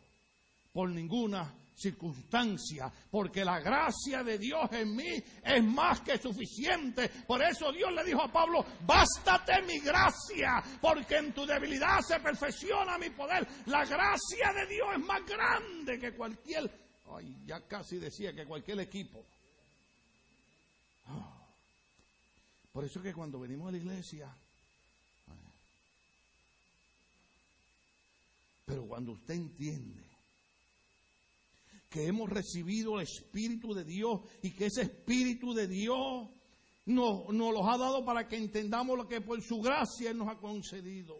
por 0.72 0.90
ninguna 0.90 1.54
circunstancia, 1.74 2.92
porque 3.10 3.44
la 3.44 3.60
gracia 3.60 4.22
de 4.22 4.38
Dios 4.38 4.70
en 4.72 4.94
mí 4.94 5.22
es 5.44 5.64
más 5.64 6.00
que 6.00 6.18
suficiente. 6.18 7.08
Por 7.26 7.42
eso 7.42 7.72
Dios 7.72 7.92
le 7.92 8.04
dijo 8.04 8.22
a 8.22 8.32
Pablo, 8.32 8.64
bástate 8.86 9.62
mi 9.62 9.78
gracia, 9.80 10.62
porque 10.80 11.16
en 11.16 11.32
tu 11.32 11.44
debilidad 11.46 12.00
se 12.00 12.20
perfecciona 12.20 12.98
mi 12.98 13.10
poder. 13.10 13.46
La 13.66 13.84
gracia 13.84 14.52
de 14.54 14.66
Dios 14.66 14.88
es 14.94 15.04
más 15.04 15.24
grande 15.26 15.98
que 15.98 16.12
cualquier, 16.12 16.70
ay, 17.14 17.36
ya 17.46 17.60
casi 17.66 17.98
decía 17.98 18.32
que 18.32 18.46
cualquier 18.46 18.80
equipo. 18.80 19.24
Ah. 21.06 21.38
Por 22.72 22.84
eso 22.84 23.00
es 23.00 23.04
que 23.04 23.14
cuando 23.14 23.38
venimos 23.40 23.68
a 23.68 23.72
la 23.72 23.78
iglesia, 23.78 24.34
pero 28.64 28.86
cuando 28.86 29.12
usted 29.12 29.34
entiende 29.34 30.11
que 31.92 32.06
hemos 32.06 32.30
recibido 32.30 32.98
el 32.98 33.06
Espíritu 33.06 33.74
de 33.74 33.84
Dios 33.84 34.22
y 34.42 34.52
que 34.52 34.66
ese 34.66 34.82
Espíritu 34.82 35.52
de 35.52 35.68
Dios 35.68 36.28
nos, 36.86 37.28
nos 37.28 37.68
ha 37.68 37.76
dado 37.76 38.04
para 38.04 38.26
que 38.26 38.36
entendamos 38.36 38.96
lo 38.96 39.06
que 39.06 39.20
por 39.20 39.40
su 39.42 39.60
gracia 39.60 40.10
Él 40.10 40.16
nos 40.18 40.28
ha 40.28 40.38
concedido. 40.38 41.14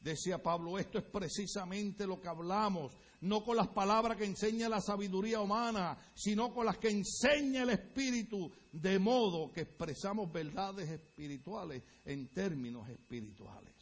Decía 0.00 0.42
Pablo, 0.42 0.76
esto 0.78 0.98
es 0.98 1.04
precisamente 1.04 2.06
lo 2.06 2.20
que 2.20 2.28
hablamos, 2.28 2.92
no 3.22 3.42
con 3.42 3.56
las 3.56 3.68
palabras 3.68 4.18
que 4.18 4.26
enseña 4.26 4.68
la 4.68 4.82
sabiduría 4.82 5.40
humana, 5.40 5.96
sino 6.14 6.52
con 6.52 6.66
las 6.66 6.76
que 6.76 6.90
enseña 6.90 7.62
el 7.62 7.70
Espíritu, 7.70 8.52
de 8.72 8.98
modo 8.98 9.50
que 9.50 9.62
expresamos 9.62 10.30
verdades 10.30 10.90
espirituales 10.90 11.82
en 12.04 12.28
términos 12.28 12.86
espirituales. 12.90 13.72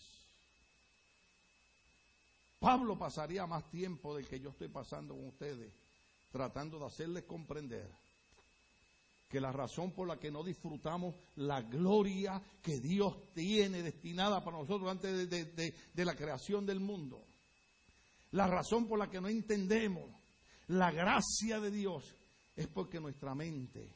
Pablo 2.62 2.96
pasaría 2.96 3.44
más 3.44 3.68
tiempo 3.72 4.14
del 4.14 4.28
que 4.28 4.38
yo 4.38 4.50
estoy 4.50 4.68
pasando 4.68 5.16
con 5.16 5.26
ustedes, 5.26 5.72
tratando 6.30 6.78
de 6.78 6.86
hacerles 6.86 7.24
comprender 7.24 7.90
que 9.28 9.40
la 9.40 9.50
razón 9.50 9.90
por 9.90 10.06
la 10.06 10.20
que 10.20 10.30
no 10.30 10.44
disfrutamos 10.44 11.16
la 11.34 11.60
gloria 11.62 12.40
que 12.62 12.78
Dios 12.78 13.16
tiene 13.34 13.82
destinada 13.82 14.44
para 14.44 14.58
nosotros 14.58 14.88
antes 14.88 15.28
de, 15.28 16.04
la 16.04 16.14
creación 16.14 16.64
del 16.64 16.78
mundo, 16.78 17.20
la 18.30 18.46
razón 18.46 18.86
por 18.86 19.00
la 19.00 19.10
que 19.10 19.20
no 19.20 19.26
entendemos 19.26 20.08
la 20.68 20.92
gracia 20.92 21.58
de 21.58 21.72
Dios 21.72 22.14
es 22.54 22.68
porque 22.68 23.00
nuestra 23.00 23.34
mente 23.34 23.92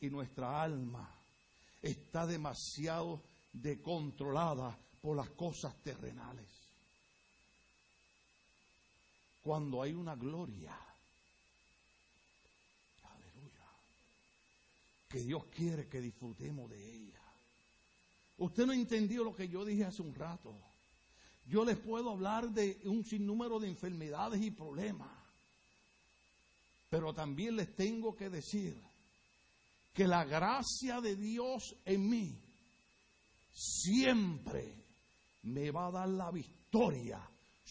y 0.00 0.08
nuestra 0.08 0.62
alma 0.62 1.12
está 1.82 2.28
demasiado 2.28 3.20
decontrolada 3.52 4.78
por 5.00 5.16
las 5.16 5.30
cosas 5.30 5.74
terrenales. 5.82 6.61
Cuando 9.42 9.82
hay 9.82 9.92
una 9.92 10.14
gloria 10.14 10.78
que 15.12 15.20
Dios 15.20 15.44
quiere 15.54 15.88
que 15.88 16.00
disfrutemos 16.00 16.70
de 16.70 16.94
ella. 16.94 17.20
Usted 18.38 18.64
no 18.64 18.72
entendió 18.72 19.22
lo 19.22 19.36
que 19.36 19.46
yo 19.46 19.62
dije 19.62 19.84
hace 19.84 20.00
un 20.00 20.14
rato. 20.14 20.54
Yo 21.46 21.66
les 21.66 21.76
puedo 21.76 22.10
hablar 22.10 22.48
de 22.50 22.80
un 22.84 23.04
sinnúmero 23.04 23.60
de 23.60 23.68
enfermedades 23.68 24.40
y 24.40 24.50
problemas. 24.50 25.10
Pero 26.88 27.12
también 27.12 27.56
les 27.56 27.76
tengo 27.76 28.16
que 28.16 28.30
decir 28.30 28.74
que 29.92 30.06
la 30.08 30.24
gracia 30.24 31.02
de 31.02 31.14
Dios 31.14 31.76
en 31.84 32.08
mí 32.08 32.34
siempre 33.52 34.82
me 35.42 35.70
va 35.70 35.88
a 35.88 35.90
dar 35.90 36.08
la 36.08 36.30
victoria 36.30 37.20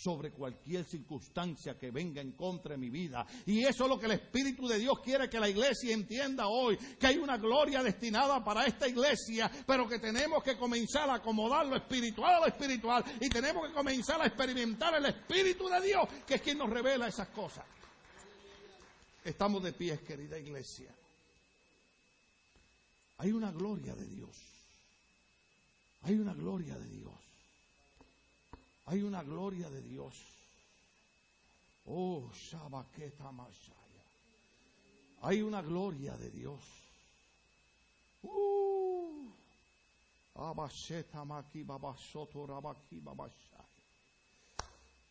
sobre 0.01 0.31
cualquier 0.31 0.83
circunstancia 0.83 1.77
que 1.77 1.91
venga 1.91 2.21
en 2.21 2.31
contra 2.31 2.71
de 2.71 2.77
mi 2.77 2.89
vida. 2.89 3.25
Y 3.45 3.63
eso 3.63 3.83
es 3.83 3.89
lo 3.89 3.99
que 3.99 4.07
el 4.07 4.13
Espíritu 4.13 4.67
de 4.67 4.79
Dios 4.79 4.99
quiere 5.03 5.29
que 5.29 5.39
la 5.39 5.47
iglesia 5.47 5.93
entienda 5.93 6.47
hoy, 6.47 6.75
que 6.99 7.07
hay 7.07 7.17
una 7.17 7.37
gloria 7.37 7.83
destinada 7.83 8.43
para 8.43 8.65
esta 8.65 8.87
iglesia, 8.87 9.51
pero 9.67 9.87
que 9.87 9.99
tenemos 9.99 10.43
que 10.43 10.57
comenzar 10.57 11.07
a 11.09 11.15
acomodar 11.15 11.67
lo 11.67 11.75
espiritual 11.75 12.35
a 12.35 12.39
lo 12.39 12.47
espiritual 12.47 13.03
y 13.19 13.29
tenemos 13.29 13.67
que 13.67 13.73
comenzar 13.73 14.19
a 14.21 14.25
experimentar 14.25 14.95
el 14.95 15.05
Espíritu 15.05 15.67
de 15.69 15.81
Dios, 15.81 16.07
que 16.25 16.35
es 16.35 16.41
quien 16.41 16.57
nos 16.57 16.69
revela 16.69 17.07
esas 17.07 17.27
cosas. 17.29 17.65
Estamos 19.23 19.61
de 19.61 19.73
pies, 19.73 20.01
querida 20.01 20.39
iglesia. 20.39 20.89
Hay 23.19 23.31
una 23.31 23.51
gloria 23.51 23.93
de 23.93 24.07
Dios. 24.07 24.35
Hay 26.01 26.15
una 26.15 26.33
gloria 26.33 26.75
de 26.75 26.87
Dios. 26.87 27.30
Hay 28.91 29.03
una 29.03 29.23
gloria 29.23 29.69
de 29.69 29.81
Dios. 29.81 30.13
Oh, 31.85 32.29
Shabaqueta 32.33 33.31
Mashaya. 33.31 34.03
Hay 35.21 35.41
una 35.41 35.61
gloria 35.61 36.17
de 36.17 36.29
Dios. 36.29 36.59
Uh, 38.23 39.29
Rabaki 40.35 41.63
Babashaya. 41.63 42.19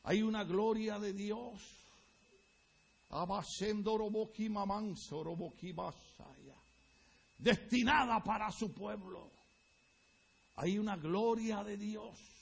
Hay 0.04 0.20
una 0.20 0.44
gloria 0.44 0.98
de 0.98 1.14
Dios. 1.14 1.58
Abasendo 3.08 3.96
Roboki 3.96 4.50
Mamanso 4.50 5.24
Roboki 5.24 5.72
Bashaya. 5.72 6.56
Destinada 7.38 8.22
para 8.22 8.52
su 8.52 8.74
pueblo. 8.74 9.30
Hay 10.56 10.76
una 10.76 10.98
gloria 10.98 11.64
de 11.64 11.78
Dios 11.78 12.39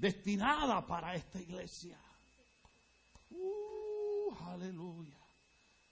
destinada 0.00 0.84
para 0.86 1.14
esta 1.14 1.38
iglesia. 1.38 1.96
Uh, 3.30 4.34
aleluya. 4.48 5.18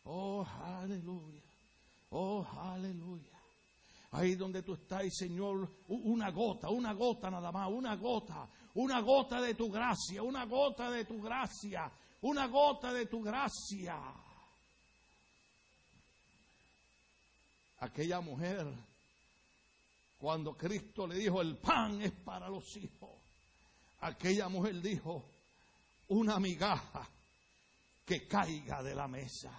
Oh, 0.04 0.46
aleluya. 0.64 1.42
Oh, 2.10 2.46
aleluya. 2.56 3.38
Ahí 4.12 4.34
donde 4.34 4.62
tú 4.62 4.72
estás, 4.72 5.04
Señor, 5.14 5.70
una 5.88 6.30
gota, 6.30 6.70
una 6.70 6.94
gota 6.94 7.30
nada 7.30 7.52
más, 7.52 7.68
una 7.68 7.94
gota, 7.96 8.48
una 8.76 9.00
gota 9.00 9.42
de 9.42 9.54
tu 9.54 9.70
gracia, 9.70 10.22
una 10.22 10.46
gota 10.46 10.90
de 10.90 11.04
tu 11.04 11.20
gracia, 11.20 11.92
una 12.22 12.46
gota 12.46 12.90
de 12.94 13.04
tu 13.04 13.20
gracia. 13.20 13.98
Aquella 17.80 18.22
mujer, 18.22 18.66
cuando 20.16 20.56
Cristo 20.56 21.06
le 21.06 21.16
dijo, 21.16 21.42
el 21.42 21.58
pan 21.58 22.00
es 22.00 22.12
para 22.12 22.48
los 22.48 22.74
hijos 22.78 23.17
aquella 24.00 24.48
mujer 24.48 24.80
dijo, 24.80 25.24
una 26.08 26.38
migaja 26.38 27.06
que 28.04 28.26
caiga 28.26 28.82
de 28.82 28.94
la 28.94 29.06
mesa. 29.06 29.52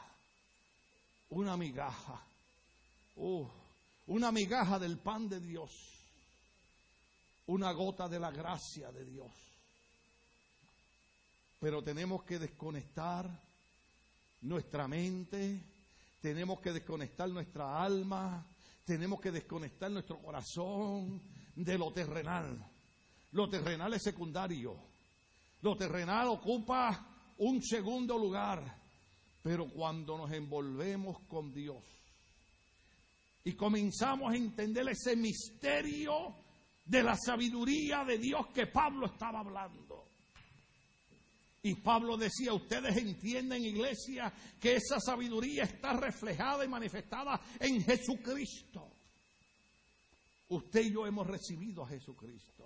Una 1.30 1.56
migaja. 1.56 2.20
Uh, 3.16 3.48
una 4.08 4.32
migaja 4.32 4.80
del 4.80 4.98
pan 4.98 5.30
de 5.30 5.40
Dios. 5.40 5.72
Una 7.46 7.72
gota 7.72 8.08
de 8.08 8.20
la 8.20 8.32
gracia 8.32 8.92
de 8.92 9.06
Dios. 9.06 9.32
Pero 11.60 11.84
tenemos 11.84 12.24
que 12.24 12.40
desconectar 12.40 13.30
nuestra 14.42 14.88
mente, 14.88 15.60
tenemos 16.22 16.60
que 16.62 16.72
desconectar 16.72 17.30
nuestra 17.30 17.84
alma, 17.84 18.46
tenemos 18.86 19.20
que 19.20 19.32
desconectar 19.32 19.92
nuestro 19.92 20.18
corazón 20.20 21.22
de 21.56 21.78
lo 21.78 21.92
terrenal. 21.92 22.58
Lo 23.32 23.50
terrenal 23.50 23.94
es 23.94 24.04
secundario. 24.04 24.76
Lo 25.62 25.76
terrenal 25.76 26.28
ocupa 26.28 27.34
un 27.38 27.62
segundo 27.62 28.18
lugar. 28.18 28.80
Pero 29.42 29.70
cuando 29.70 30.18
nos 30.18 30.32
envolvemos 30.32 31.20
con 31.28 31.54
Dios 31.54 31.84
y 33.44 33.54
comenzamos 33.54 34.34
a 34.34 34.36
entender 34.36 34.88
ese 34.90 35.16
misterio 35.16 36.36
de 36.86 37.04
la 37.04 37.16
sabiduría 37.16 38.04
de 38.04 38.18
Dios 38.18 38.48
que 38.54 38.68
Pablo 38.68 39.06
estaba 39.06 39.40
hablando. 39.40 40.08
Y 41.62 41.76
Pablo 41.76 42.18
decía, 42.18 42.54
ustedes 42.54 42.98
entienden, 42.98 43.64
iglesia, 43.64 44.34
que 44.60 44.76
esa 44.76 45.00
sabiduría 45.00 45.64
está 45.64 45.94
reflejada 45.94 46.64
y 46.64 46.68
manifestada 46.68 47.40
en 47.60 47.82
Jesucristo. 47.82 48.90
Usted 50.50 50.82
y 50.82 50.94
yo 50.94 51.06
hemos 51.06 51.28
recibido 51.28 51.84
a 51.84 51.88
Jesucristo. 51.88 52.59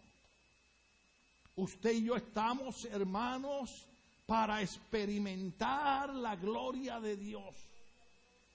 Usted 1.56 1.92
y 1.92 2.06
yo 2.06 2.16
estamos, 2.16 2.86
hermanos, 2.86 3.86
para 4.26 4.62
experimentar 4.62 6.14
la 6.14 6.36
gloria 6.36 7.00
de 7.00 7.16
Dios. 7.16 7.56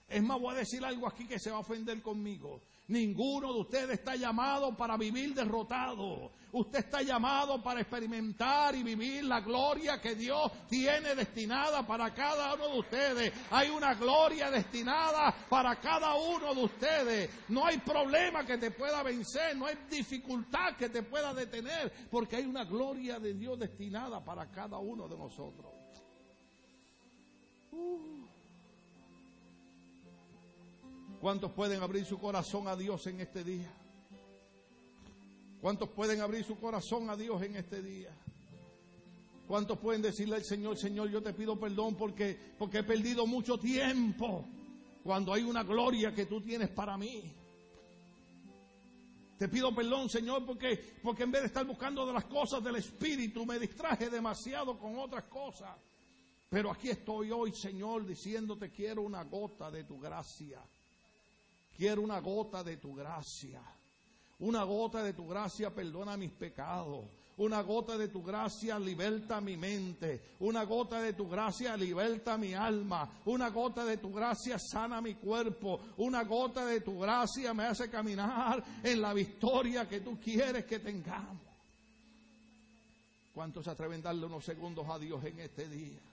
Es 0.09 0.23
más, 0.23 0.41
voy 0.41 0.55
a 0.55 0.59
decir 0.59 0.85
algo 0.85 1.07
aquí 1.07 1.27
que 1.27 1.39
se 1.39 1.51
va 1.51 1.59
a 1.59 1.61
ofender 1.61 2.03
conmigo. 2.03 2.61
Ninguno 2.89 3.53
de 3.53 3.61
ustedes 3.61 3.99
está 3.99 4.17
llamado 4.17 4.75
para 4.75 4.97
vivir 4.97 5.35
derrotado. 5.35 6.33
Usted 6.53 6.79
está 6.79 7.03
llamado 7.03 7.63
para 7.63 7.83
experimentar 7.83 8.75
y 8.75 8.83
vivir 8.83 9.25
la 9.25 9.41
gloria 9.41 10.01
que 10.01 10.15
Dios 10.15 10.51
tiene 10.71 11.15
destinada 11.15 11.87
para 11.87 12.15
cada 12.15 12.55
uno 12.55 12.69
de 12.69 12.79
ustedes. 12.79 13.33
Hay 13.51 13.69
una 13.69 13.93
gloria 13.93 14.51
destinada 14.51 15.35
para 15.51 15.77
cada 15.77 16.15
uno 16.15 16.55
de 16.55 16.65
ustedes. 16.65 17.31
No 17.49 17.67
hay 17.67 17.77
problema 17.77 18.47
que 18.47 18.57
te 18.57 18.71
pueda 18.71 19.03
vencer, 19.03 19.55
no 19.55 19.67
hay 19.67 19.77
dificultad 19.91 20.75
que 20.79 20.89
te 20.89 21.03
pueda 21.03 21.35
detener, 21.35 21.93
porque 22.11 22.37
hay 22.37 22.47
una 22.47 22.65
gloria 22.65 23.21
de 23.21 23.35
Dios 23.35 23.59
destinada 23.59 24.25
para 24.25 24.51
cada 24.51 24.79
uno 24.79 25.07
de 25.07 25.19
nosotros. 25.19 25.71
Uh. 27.71 28.28
¿Cuántos 31.21 31.51
pueden 31.53 31.83
abrir 31.83 32.05
su 32.05 32.19
corazón 32.19 32.69
a 32.69 32.77
Dios 32.77 33.07
en 33.09 33.21
este 33.21 33.43
día? 33.43 33.69
¿Cuántos 35.61 35.89
pueden 35.89 36.21
abrir 36.21 36.45
su 36.45 36.57
corazón 36.61 37.11
a 37.11 37.17
Dios 37.17 37.43
en 37.43 37.57
este 37.57 37.83
día? 37.83 38.11
¿Cuántos 39.49 39.79
pueden 39.79 40.01
decirle 40.03 40.37
al 40.37 40.45
Señor, 40.45 40.79
Señor, 40.79 41.11
yo 41.11 41.21
te 41.21 41.33
pido 41.33 41.59
perdón 41.59 41.97
porque, 41.97 42.39
porque 42.57 42.79
he 42.79 42.85
perdido 42.85 43.27
mucho 43.27 43.59
tiempo 43.59 44.45
cuando 45.03 45.33
hay 45.33 45.43
una 45.43 45.65
gloria 45.65 46.15
que 46.15 46.27
tú 46.27 46.41
tienes 46.41 46.69
para 46.69 46.97
mí? 46.97 47.35
Te 49.39 49.49
pido 49.49 49.75
perdón, 49.75 50.09
Señor, 50.09 50.45
porque, 50.47 50.99
porque 51.03 51.25
en 51.25 51.33
vez 51.33 51.43
de 51.43 51.47
estar 51.49 51.67
buscando 51.67 52.07
de 52.07 52.13
las 52.13 52.27
cosas 52.27 52.63
del 52.63 52.77
Espíritu, 52.77 53.45
me 53.45 53.59
distraje 53.59 54.09
demasiado 54.09 54.79
con 54.79 54.97
otras 54.99 55.25
cosas. 55.25 55.77
Pero 56.49 56.71
aquí 56.71 56.91
estoy 56.91 57.33
hoy, 57.33 57.53
Señor, 57.53 58.07
diciéndote 58.07 58.71
quiero 58.71 59.03
una 59.03 59.25
gota 59.25 59.71
de 59.71 59.85
tu 59.85 59.99
gracia. 59.99 60.61
Quiero 61.79 62.03
una 62.03 62.19
gota 62.19 62.65
de 62.65 62.77
tu 62.79 62.93
gracia. 62.93 63.63
Una 64.41 64.65
gota 64.65 65.01
de 65.01 65.13
tu 65.13 65.29
gracia 65.29 65.73
perdona 65.73 66.17
mis 66.17 66.33
pecados. 66.33 67.05
Una 67.37 67.63
gota 67.63 67.97
de 67.97 68.09
tu 68.09 68.21
gracia 68.21 68.81
liberta 68.81 69.41
mi 69.41 69.57
mente. 69.57 70.35
Una 70.41 70.65
gota 70.65 71.01
de 71.01 71.13
tu 71.13 71.29
gracia 71.29 71.77
liberta 71.77 72.37
mi 72.37 72.53
alma. 72.53 73.09
Una 73.27 73.51
gota 73.51 73.85
de 73.85 73.99
tu 73.99 74.13
gracia 74.13 74.59
sana 74.59 75.01
mi 75.01 75.15
cuerpo. 75.15 75.79
Una 75.99 76.25
gota 76.25 76.67
de 76.67 76.81
tu 76.81 76.99
gracia 76.99 77.55
me 77.55 77.67
hace 77.67 77.89
caminar 77.89 78.65
en 78.83 79.01
la 79.01 79.15
victoria 79.15 79.89
que 79.89 80.01
tú 80.01 80.19
quieres 80.19 80.65
que 80.65 80.81
tengamos. 80.81 81.47
¿Cuántos 83.33 83.67
se 83.67 83.71
atreven 83.71 84.01
a 84.01 84.05
darle 84.05 84.27
unos 84.27 84.45
segundos 84.45 84.85
a 84.89 84.99
Dios 84.99 85.25
en 85.25 85.39
este 85.39 85.69
día? 85.69 86.08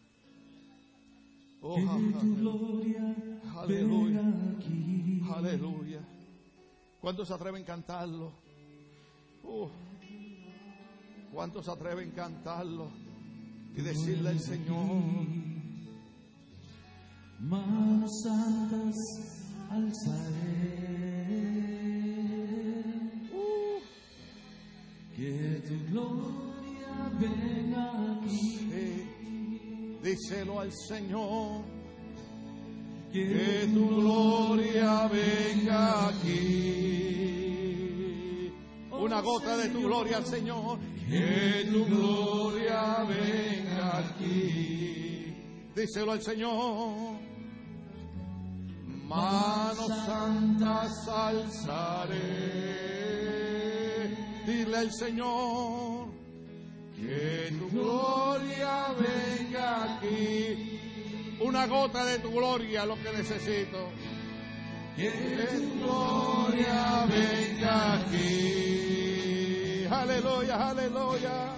Oh, 1.61 1.77
tu 2.19 2.35
gloria, 2.35 3.15
aleluya. 3.57 4.21
¿Cuántos 7.01 7.27
se 7.27 7.33
atreven 7.33 7.63
a 7.63 7.65
cantarlo? 7.65 8.31
Uh, 9.43 9.67
¿Cuántos 11.33 11.65
se 11.65 11.71
atreven 11.71 12.11
a 12.11 12.15
cantarlo? 12.15 12.89
Y 13.75 13.81
decirle 13.81 14.29
al 14.29 14.39
Señor. 14.39 15.01
Manos 17.39 18.11
santas 18.23 18.95
alzaré. 19.69 20.85
Uh, 23.33 23.79
Que 25.15 25.61
tu 25.67 25.91
gloria 25.91 27.11
venga 27.19 28.13
aquí. 28.13 28.57
sí. 28.57 29.09
Díselo 30.05 30.59
al 30.59 30.71
Señor. 30.71 31.65
Que 33.11 33.67
tu 33.73 33.87
gloria 33.87 35.07
venga 35.07 36.09
aquí. 36.09 37.33
Una 38.91 39.19
gota 39.21 39.57
de 39.57 39.69
tu 39.69 39.81
gloria 39.81 40.17
al 40.17 40.27
Señor. 40.27 40.77
Que 41.09 41.67
tu 41.71 41.85
gloria 41.85 43.03
venga 43.05 43.97
aquí. 43.97 45.33
Díselo 45.75 46.11
al 46.11 46.21
Señor. 46.21 47.17
Manos 49.07 49.87
santas 50.05 51.07
alzaré. 51.07 52.21
Dile 54.45 54.77
al 54.77 54.91
Señor. 54.93 56.14
Que 56.95 57.53
tu 57.59 57.69
gloria 57.69 58.87
venga 58.97 59.95
aquí. 59.95 60.79
Una 61.41 61.67
gota 61.67 62.05
de 62.05 62.19
tu 62.19 62.31
gloria, 62.31 62.85
lo 62.85 62.95
que 62.95 63.11
necesito. 63.11 63.91
Que 64.95 65.11
tu 65.11 65.79
gloria 65.79 67.05
venga 67.07 67.95
aquí. 67.95 69.85
Aleluya, 69.91 70.69
aleluya. 70.69 71.55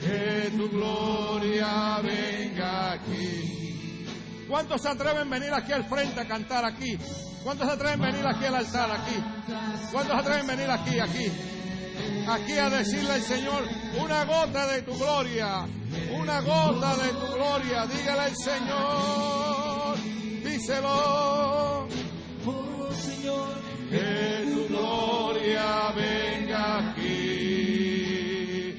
Que 0.00 0.50
tu 0.56 0.68
gloria 0.68 2.00
venga 2.02 2.92
aquí. 2.92 4.04
¿Cuántos 4.48 4.80
se 4.82 4.88
atreven 4.88 5.26
a 5.28 5.30
venir 5.38 5.52
aquí 5.52 5.72
al 5.72 5.84
frente 5.84 6.20
a 6.20 6.28
cantar 6.28 6.64
aquí? 6.64 6.96
¿Cuántos 7.42 7.66
se 7.66 7.72
atreven 7.72 8.02
a 8.02 8.06
venir 8.06 8.26
aquí 8.26 8.44
al 8.44 8.54
altar 8.54 8.90
aquí? 8.90 9.16
¿Cuántos 9.92 10.14
se 10.14 10.20
atreven 10.20 10.50
a 10.50 10.54
venir 10.54 10.70
aquí, 10.70 11.00
aquí? 11.00 11.57
Aquí 12.30 12.58
a 12.58 12.68
decirle 12.68 13.14
al 13.14 13.22
Señor, 13.22 13.64
una 13.98 14.24
gota 14.26 14.66
de 14.66 14.82
tu 14.82 14.94
gloria, 14.98 15.66
una 16.12 16.40
gota 16.42 16.94
de 16.96 17.08
tu 17.08 17.26
gloria, 17.32 17.86
dígale 17.86 18.20
al 18.20 18.36
Señor, 18.36 19.96
díselo, 20.44 21.88
oh 22.44 22.92
Señor, 22.92 23.48
que 23.88 24.44
tu 24.52 24.68
gloria 24.68 25.90
venga 25.96 26.90
aquí. 26.90 28.74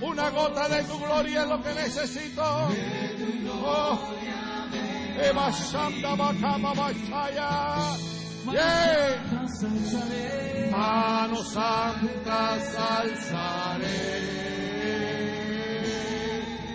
Una 0.00 0.30
gota 0.30 0.66
de 0.68 0.82
tu 0.84 0.98
gloria 0.98 1.42
es 1.42 1.48
lo 1.48 1.62
que 1.62 1.74
necesito. 1.74 2.70
Oh, 3.62 3.98
Eva 5.22 5.50
Shanda 5.50 6.14
Bakama 6.14 6.72
Bashaya. 6.72 8.15
Yeah. 8.52 9.16
Manos 10.70 11.48
santas 11.52 12.76
alzaré. 12.76 13.88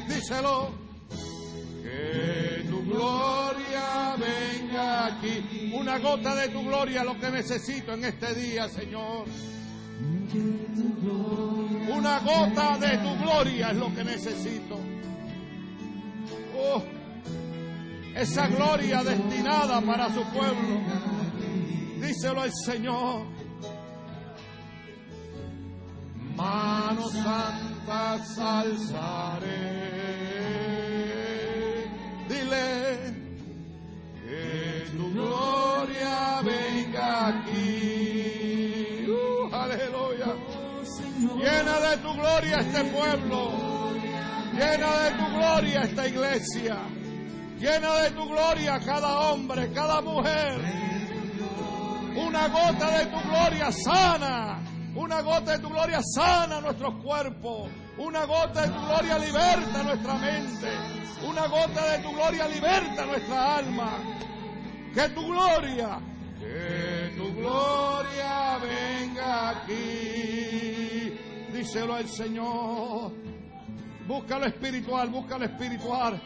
Díselo. 0.07 0.71
Que 1.83 2.65
tu 2.69 2.83
gloria 2.85 4.15
venga 4.17 5.05
aquí. 5.05 5.71
Una 5.73 5.99
gota 5.99 6.35
de 6.35 6.49
tu 6.49 6.63
gloria, 6.63 7.03
lo 7.03 7.17
que 7.19 7.31
necesito 7.31 7.93
en 7.93 8.05
este 8.05 8.33
día, 8.35 8.67
Señor. 8.67 9.25
Una 11.89 12.19
gota 12.19 12.77
de 12.77 12.97
tu 12.97 13.23
gloria 13.23 13.69
es 13.71 13.77
lo 13.77 13.93
que 13.93 14.03
necesito. 14.03 14.79
Oh, 16.57 16.83
esa 18.15 18.47
gloria 18.47 19.03
destinada 19.03 19.81
para 19.81 20.09
su 20.13 20.23
pueblo. 20.31 21.20
Díselo 22.01 22.41
al 22.41 22.51
Señor. 22.65 23.27
Manos 26.35 27.11
santas 27.11 28.39
alzaré. 28.39 29.51
Dile 32.27 33.13
que 34.23 34.85
tu 34.97 35.11
gloria 35.13 36.41
venga 36.43 37.27
aquí. 37.27 39.05
Uh, 39.07 39.53
aleluya. 39.53 40.35
Llena 41.37 41.79
de 41.81 41.97
tu 41.97 42.13
gloria 42.13 42.57
este 42.61 42.83
pueblo. 42.85 43.51
Llena 44.53 44.99
de 45.03 45.11
tu 45.19 45.25
gloria 45.37 45.81
esta 45.81 46.07
iglesia. 46.07 46.77
Llena 47.59 47.93
de 48.01 48.11
tu 48.11 48.25
gloria 48.27 48.79
cada 48.79 49.19
hombre, 49.19 49.71
cada 49.71 50.01
mujer. 50.01 50.81
Una 52.15 52.47
gota 52.47 52.97
de 52.97 53.05
tu 53.05 53.29
gloria 53.29 53.71
sana. 53.71 54.59
Una 54.95 55.21
gota 55.21 55.51
de 55.53 55.59
tu 55.59 55.69
gloria 55.69 56.01
sana 56.01 56.59
nuestros 56.61 57.01
cuerpos. 57.03 57.69
Una 57.97 58.25
gota 58.25 58.61
de 58.61 58.67
tu 58.67 58.79
gloria 58.79 59.17
liberta 59.17 59.83
nuestra 59.83 60.13
mente. 60.15 60.71
Una 61.25 61.47
gota 61.47 61.91
de 61.91 61.99
tu 61.99 62.11
gloria 62.11 62.47
liberta 62.47 63.05
nuestra 63.05 63.55
alma. 63.57 63.91
Que 64.93 65.09
tu 65.09 65.25
gloria, 65.25 65.99
que 66.37 67.13
tu 67.15 67.33
gloria 67.33 68.57
venga 68.57 69.49
aquí. 69.49 71.17
Díselo 71.53 71.95
al 71.95 72.09
Señor. 72.09 73.13
Busca 74.05 74.37
lo 74.37 74.47
espiritual, 74.47 75.09
busca 75.09 75.37
lo 75.37 75.45
espiritual. 75.45 76.21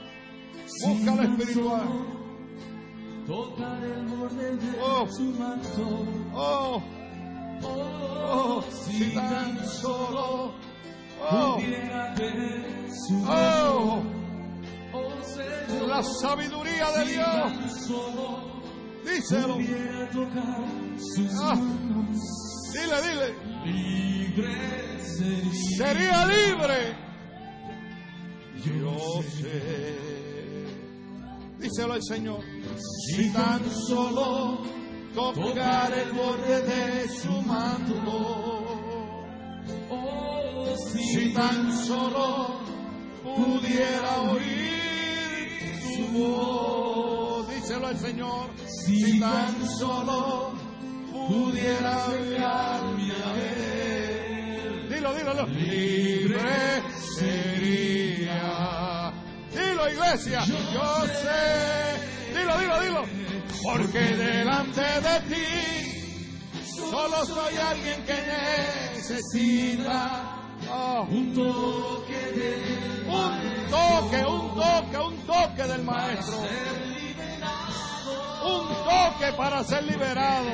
Busca 0.83 1.15
lo 1.15 1.21
espiritual. 1.21 2.24
Tocar 3.27 3.83
el 3.83 4.05
borde 4.07 4.55
de 4.57 4.79
Oh. 4.81 5.07
su 5.09 5.23
manto. 5.23 6.05
Oh, 6.33 6.81
oh, 7.63 8.63
si 8.71 9.13
tan 9.13 9.65
solo. 9.67 10.53
Oh, 11.27 11.55
Pudiera 11.55 12.13
ver 12.15 12.89
su 12.91 13.23
oh, 13.27 14.03
oh 14.93 15.11
Señor. 15.23 15.87
la 15.87 16.03
sabiduría 16.03 16.91
de 16.91 17.05
Dios. 17.05 17.53
Díselo. 19.05 19.57
Ah. 21.41 21.55
Dile, 22.73 23.01
dile. 23.01 23.27
Libre 23.65 24.53
sería. 25.01 25.77
Sería 25.77 26.25
libre. 26.27 26.95
Yo 28.63 29.21
sé. 29.23 30.24
Díselo 31.65 31.93
al 31.93 32.03
Señor. 32.03 32.41
Si 33.07 33.31
tan 33.31 33.59
solo 33.71 34.61
tocar 35.15 35.91
el 35.97 36.11
borde 36.11 36.61
de 36.61 37.09
su 37.09 37.31
manto. 37.41 37.95
Oh, 39.89 40.75
Si 40.77 41.33
tan 41.33 41.75
solo 41.87 42.59
pudiera 43.23 44.21
oír 44.29 45.75
su 45.81 46.07
voz. 46.13 47.49
Díselo 47.49 47.87
al 47.87 47.97
Señor. 47.97 48.49
Si 48.67 49.19
tan 49.19 49.67
solo 49.67 50.51
pudiera 51.11 52.09
mirarme 52.09 53.11
a 53.11 53.35
él. 53.41 54.87
Dilo, 54.87 55.15
dilo, 55.15 55.33
dilo. 55.33 55.47
Libre 55.47 56.83
sería. 57.17 58.74
Dilo, 59.85 59.89
iglesia. 59.89 60.43
Yo 60.45 61.05
sé. 61.07 61.45
Dilo, 62.33 62.57
dilo, 62.57 62.79
dilo. 62.81 63.05
Porque 63.63 63.99
delante 63.99 64.81
de 64.81 65.19
ti 65.29 65.45
solo 66.89 67.25
soy 67.25 67.57
alguien 67.57 68.03
que 68.05 68.15
necesita. 68.93 70.41
oh, 70.69 71.07
un 71.09 71.33
toque 71.33 72.31
de 72.31 72.55
un 73.07 73.69
toque, 73.69 74.25
un 74.25 74.55
toque, 74.55 74.97
un 74.97 75.17
toque 75.25 75.63
del 75.63 75.83
maestro. 75.83 76.37
Un 78.43 78.67
toque 78.67 79.33
para 79.37 79.63
ser 79.63 79.83
liberado. 79.83 80.49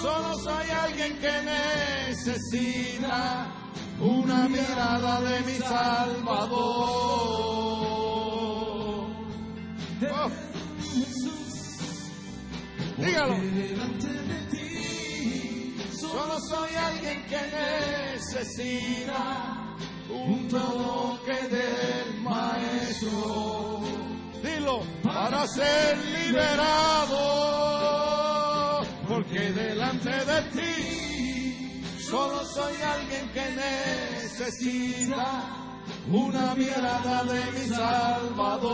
Solo 0.00 0.38
soy 0.38 0.70
alguien 0.70 1.18
que 1.18 1.32
necesita 2.08 3.61
una 4.02 4.48
mirada 4.48 5.20
de 5.20 5.40
mi 5.42 5.54
Salvador. 5.58 6.52
Oh, 10.10 10.30
dígalo. 12.98 13.34
delante 13.38 14.08
de 14.08 14.38
ti. 14.50 15.76
Solo 15.96 16.40
soy 16.40 16.74
alguien 16.74 17.24
que 17.26 17.40
necesita 18.16 19.32
un 20.10 20.48
toque 20.48 21.48
del 21.48 22.20
maestro. 22.22 23.82
Dilo, 24.42 24.82
para 25.04 25.46
ser 25.46 25.96
liberado. 25.98 27.52
que 29.30 29.52
delante 29.52 30.10
de 30.10 30.42
ti 30.50 31.01
solo 32.12 32.44
soy 32.44 32.74
alguien 32.82 33.28
que 33.30 33.44
necesita 34.20 35.26
una 36.12 36.54
mirada 36.54 37.24
de 37.24 37.52
mi 37.52 37.66
Salvador. 37.74 38.70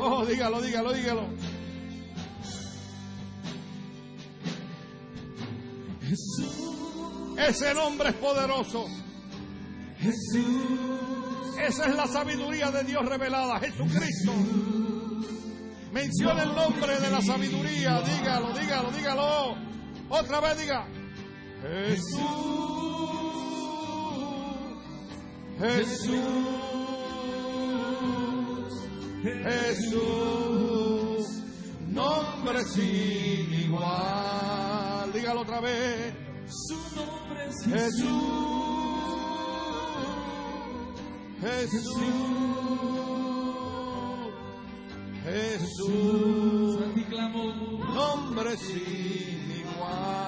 Oh, 0.00 0.24
dígalo, 0.26 0.62
dígalo, 0.62 0.92
dígalo. 0.94 1.28
Jesús, 6.00 7.36
Ese 7.36 7.74
nombre 7.74 8.08
es 8.08 8.14
poderoso. 8.14 8.86
Jesús, 9.98 11.58
Esa 11.60 11.86
es 11.86 11.94
la 11.94 12.06
sabiduría 12.06 12.70
de 12.70 12.84
Dios 12.84 13.04
revelada, 13.04 13.60
Jesucristo. 13.60 14.32
Menciona 15.92 16.44
el 16.44 16.54
nombre 16.54 16.98
de 16.98 17.10
la 17.10 17.20
sabiduría, 17.20 18.00
dígalo, 18.00 18.58
dígalo, 18.58 18.90
dígalo. 18.90 19.54
Otra 20.08 20.40
vez 20.40 20.58
diga. 20.60 20.97
Jesús, 21.60 22.18
Jesús, 25.58 26.14
Jesús, 29.22 31.26
nombre 31.88 32.64
sin 32.64 33.54
igual. 33.54 35.12
Dígalo 35.12 35.40
otra 35.40 35.60
vez. 35.60 36.14
su 36.48 36.76
nombre 36.94 37.48
es 37.48 37.56
Jesús, 37.64 38.06
Jesús, 41.40 41.96
Jesús, 45.24 46.78
nombre 47.94 48.56
sin 48.56 49.50
igual. 49.60 50.27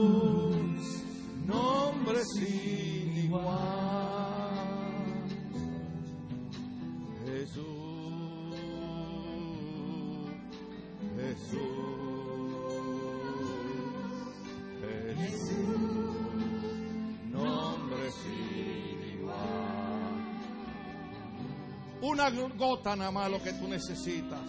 Una 22.11 22.29
gota 22.29 22.93
nada 22.93 23.09
más 23.09 23.31
lo 23.31 23.41
que 23.41 23.53
tú 23.53 23.69
necesitas. 23.69 24.41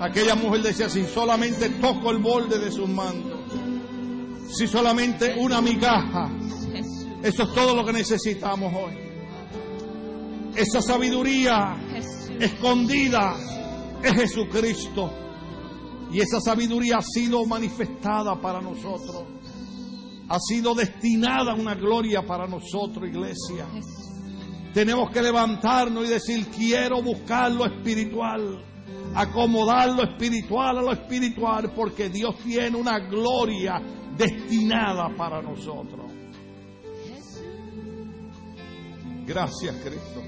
Aquella 0.00 0.34
mujer 0.34 0.62
decía, 0.62 0.88
si 0.88 1.04
solamente 1.04 1.68
toco 1.80 2.10
el 2.10 2.18
borde 2.18 2.58
de 2.58 2.72
sus 2.72 2.88
mantos, 2.88 3.38
si 4.52 4.66
solamente 4.66 5.36
una 5.38 5.60
migaja, 5.60 6.28
eso 7.22 7.44
es 7.44 7.54
todo 7.54 7.76
lo 7.76 7.84
que 7.84 7.92
necesitamos 7.92 8.74
hoy. 8.74 8.98
Esa 10.56 10.82
sabiduría 10.82 11.76
escondida 12.40 13.36
es 14.02 14.12
Jesucristo. 14.14 15.12
Y 16.10 16.20
esa 16.20 16.40
sabiduría 16.40 16.96
ha 16.96 17.02
sido 17.02 17.44
manifestada 17.46 18.40
para 18.40 18.60
nosotros. 18.60 19.22
Ha 20.28 20.40
sido 20.40 20.74
destinada 20.74 21.52
a 21.52 21.54
una 21.54 21.76
gloria 21.76 22.26
para 22.26 22.48
nosotros, 22.48 23.08
iglesia. 23.08 23.68
Tenemos 24.74 25.12
que 25.12 25.22
levantarnos 25.22 26.04
y 26.04 26.08
decir, 26.08 26.48
quiero 26.48 27.00
buscar 27.00 27.52
lo 27.52 27.64
espiritual, 27.64 28.60
acomodar 29.14 29.90
lo 29.90 30.02
espiritual 30.02 30.78
a 30.78 30.82
lo 30.82 30.90
espiritual, 30.90 31.72
porque 31.76 32.08
Dios 32.08 32.36
tiene 32.42 32.76
una 32.76 32.98
gloria 32.98 33.80
destinada 34.16 35.08
para 35.16 35.40
nosotros. 35.40 36.10
Gracias, 39.24 39.76
Cristo. 39.76 40.22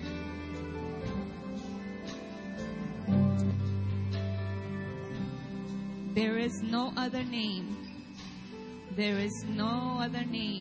There 6.15 6.39
is 6.39 6.63
no 6.63 6.93
other 6.97 7.25
name. 7.25 7.77
There 8.95 9.19
is 9.19 9.45
no 9.49 9.99
other 10.01 10.25
name. 10.25 10.61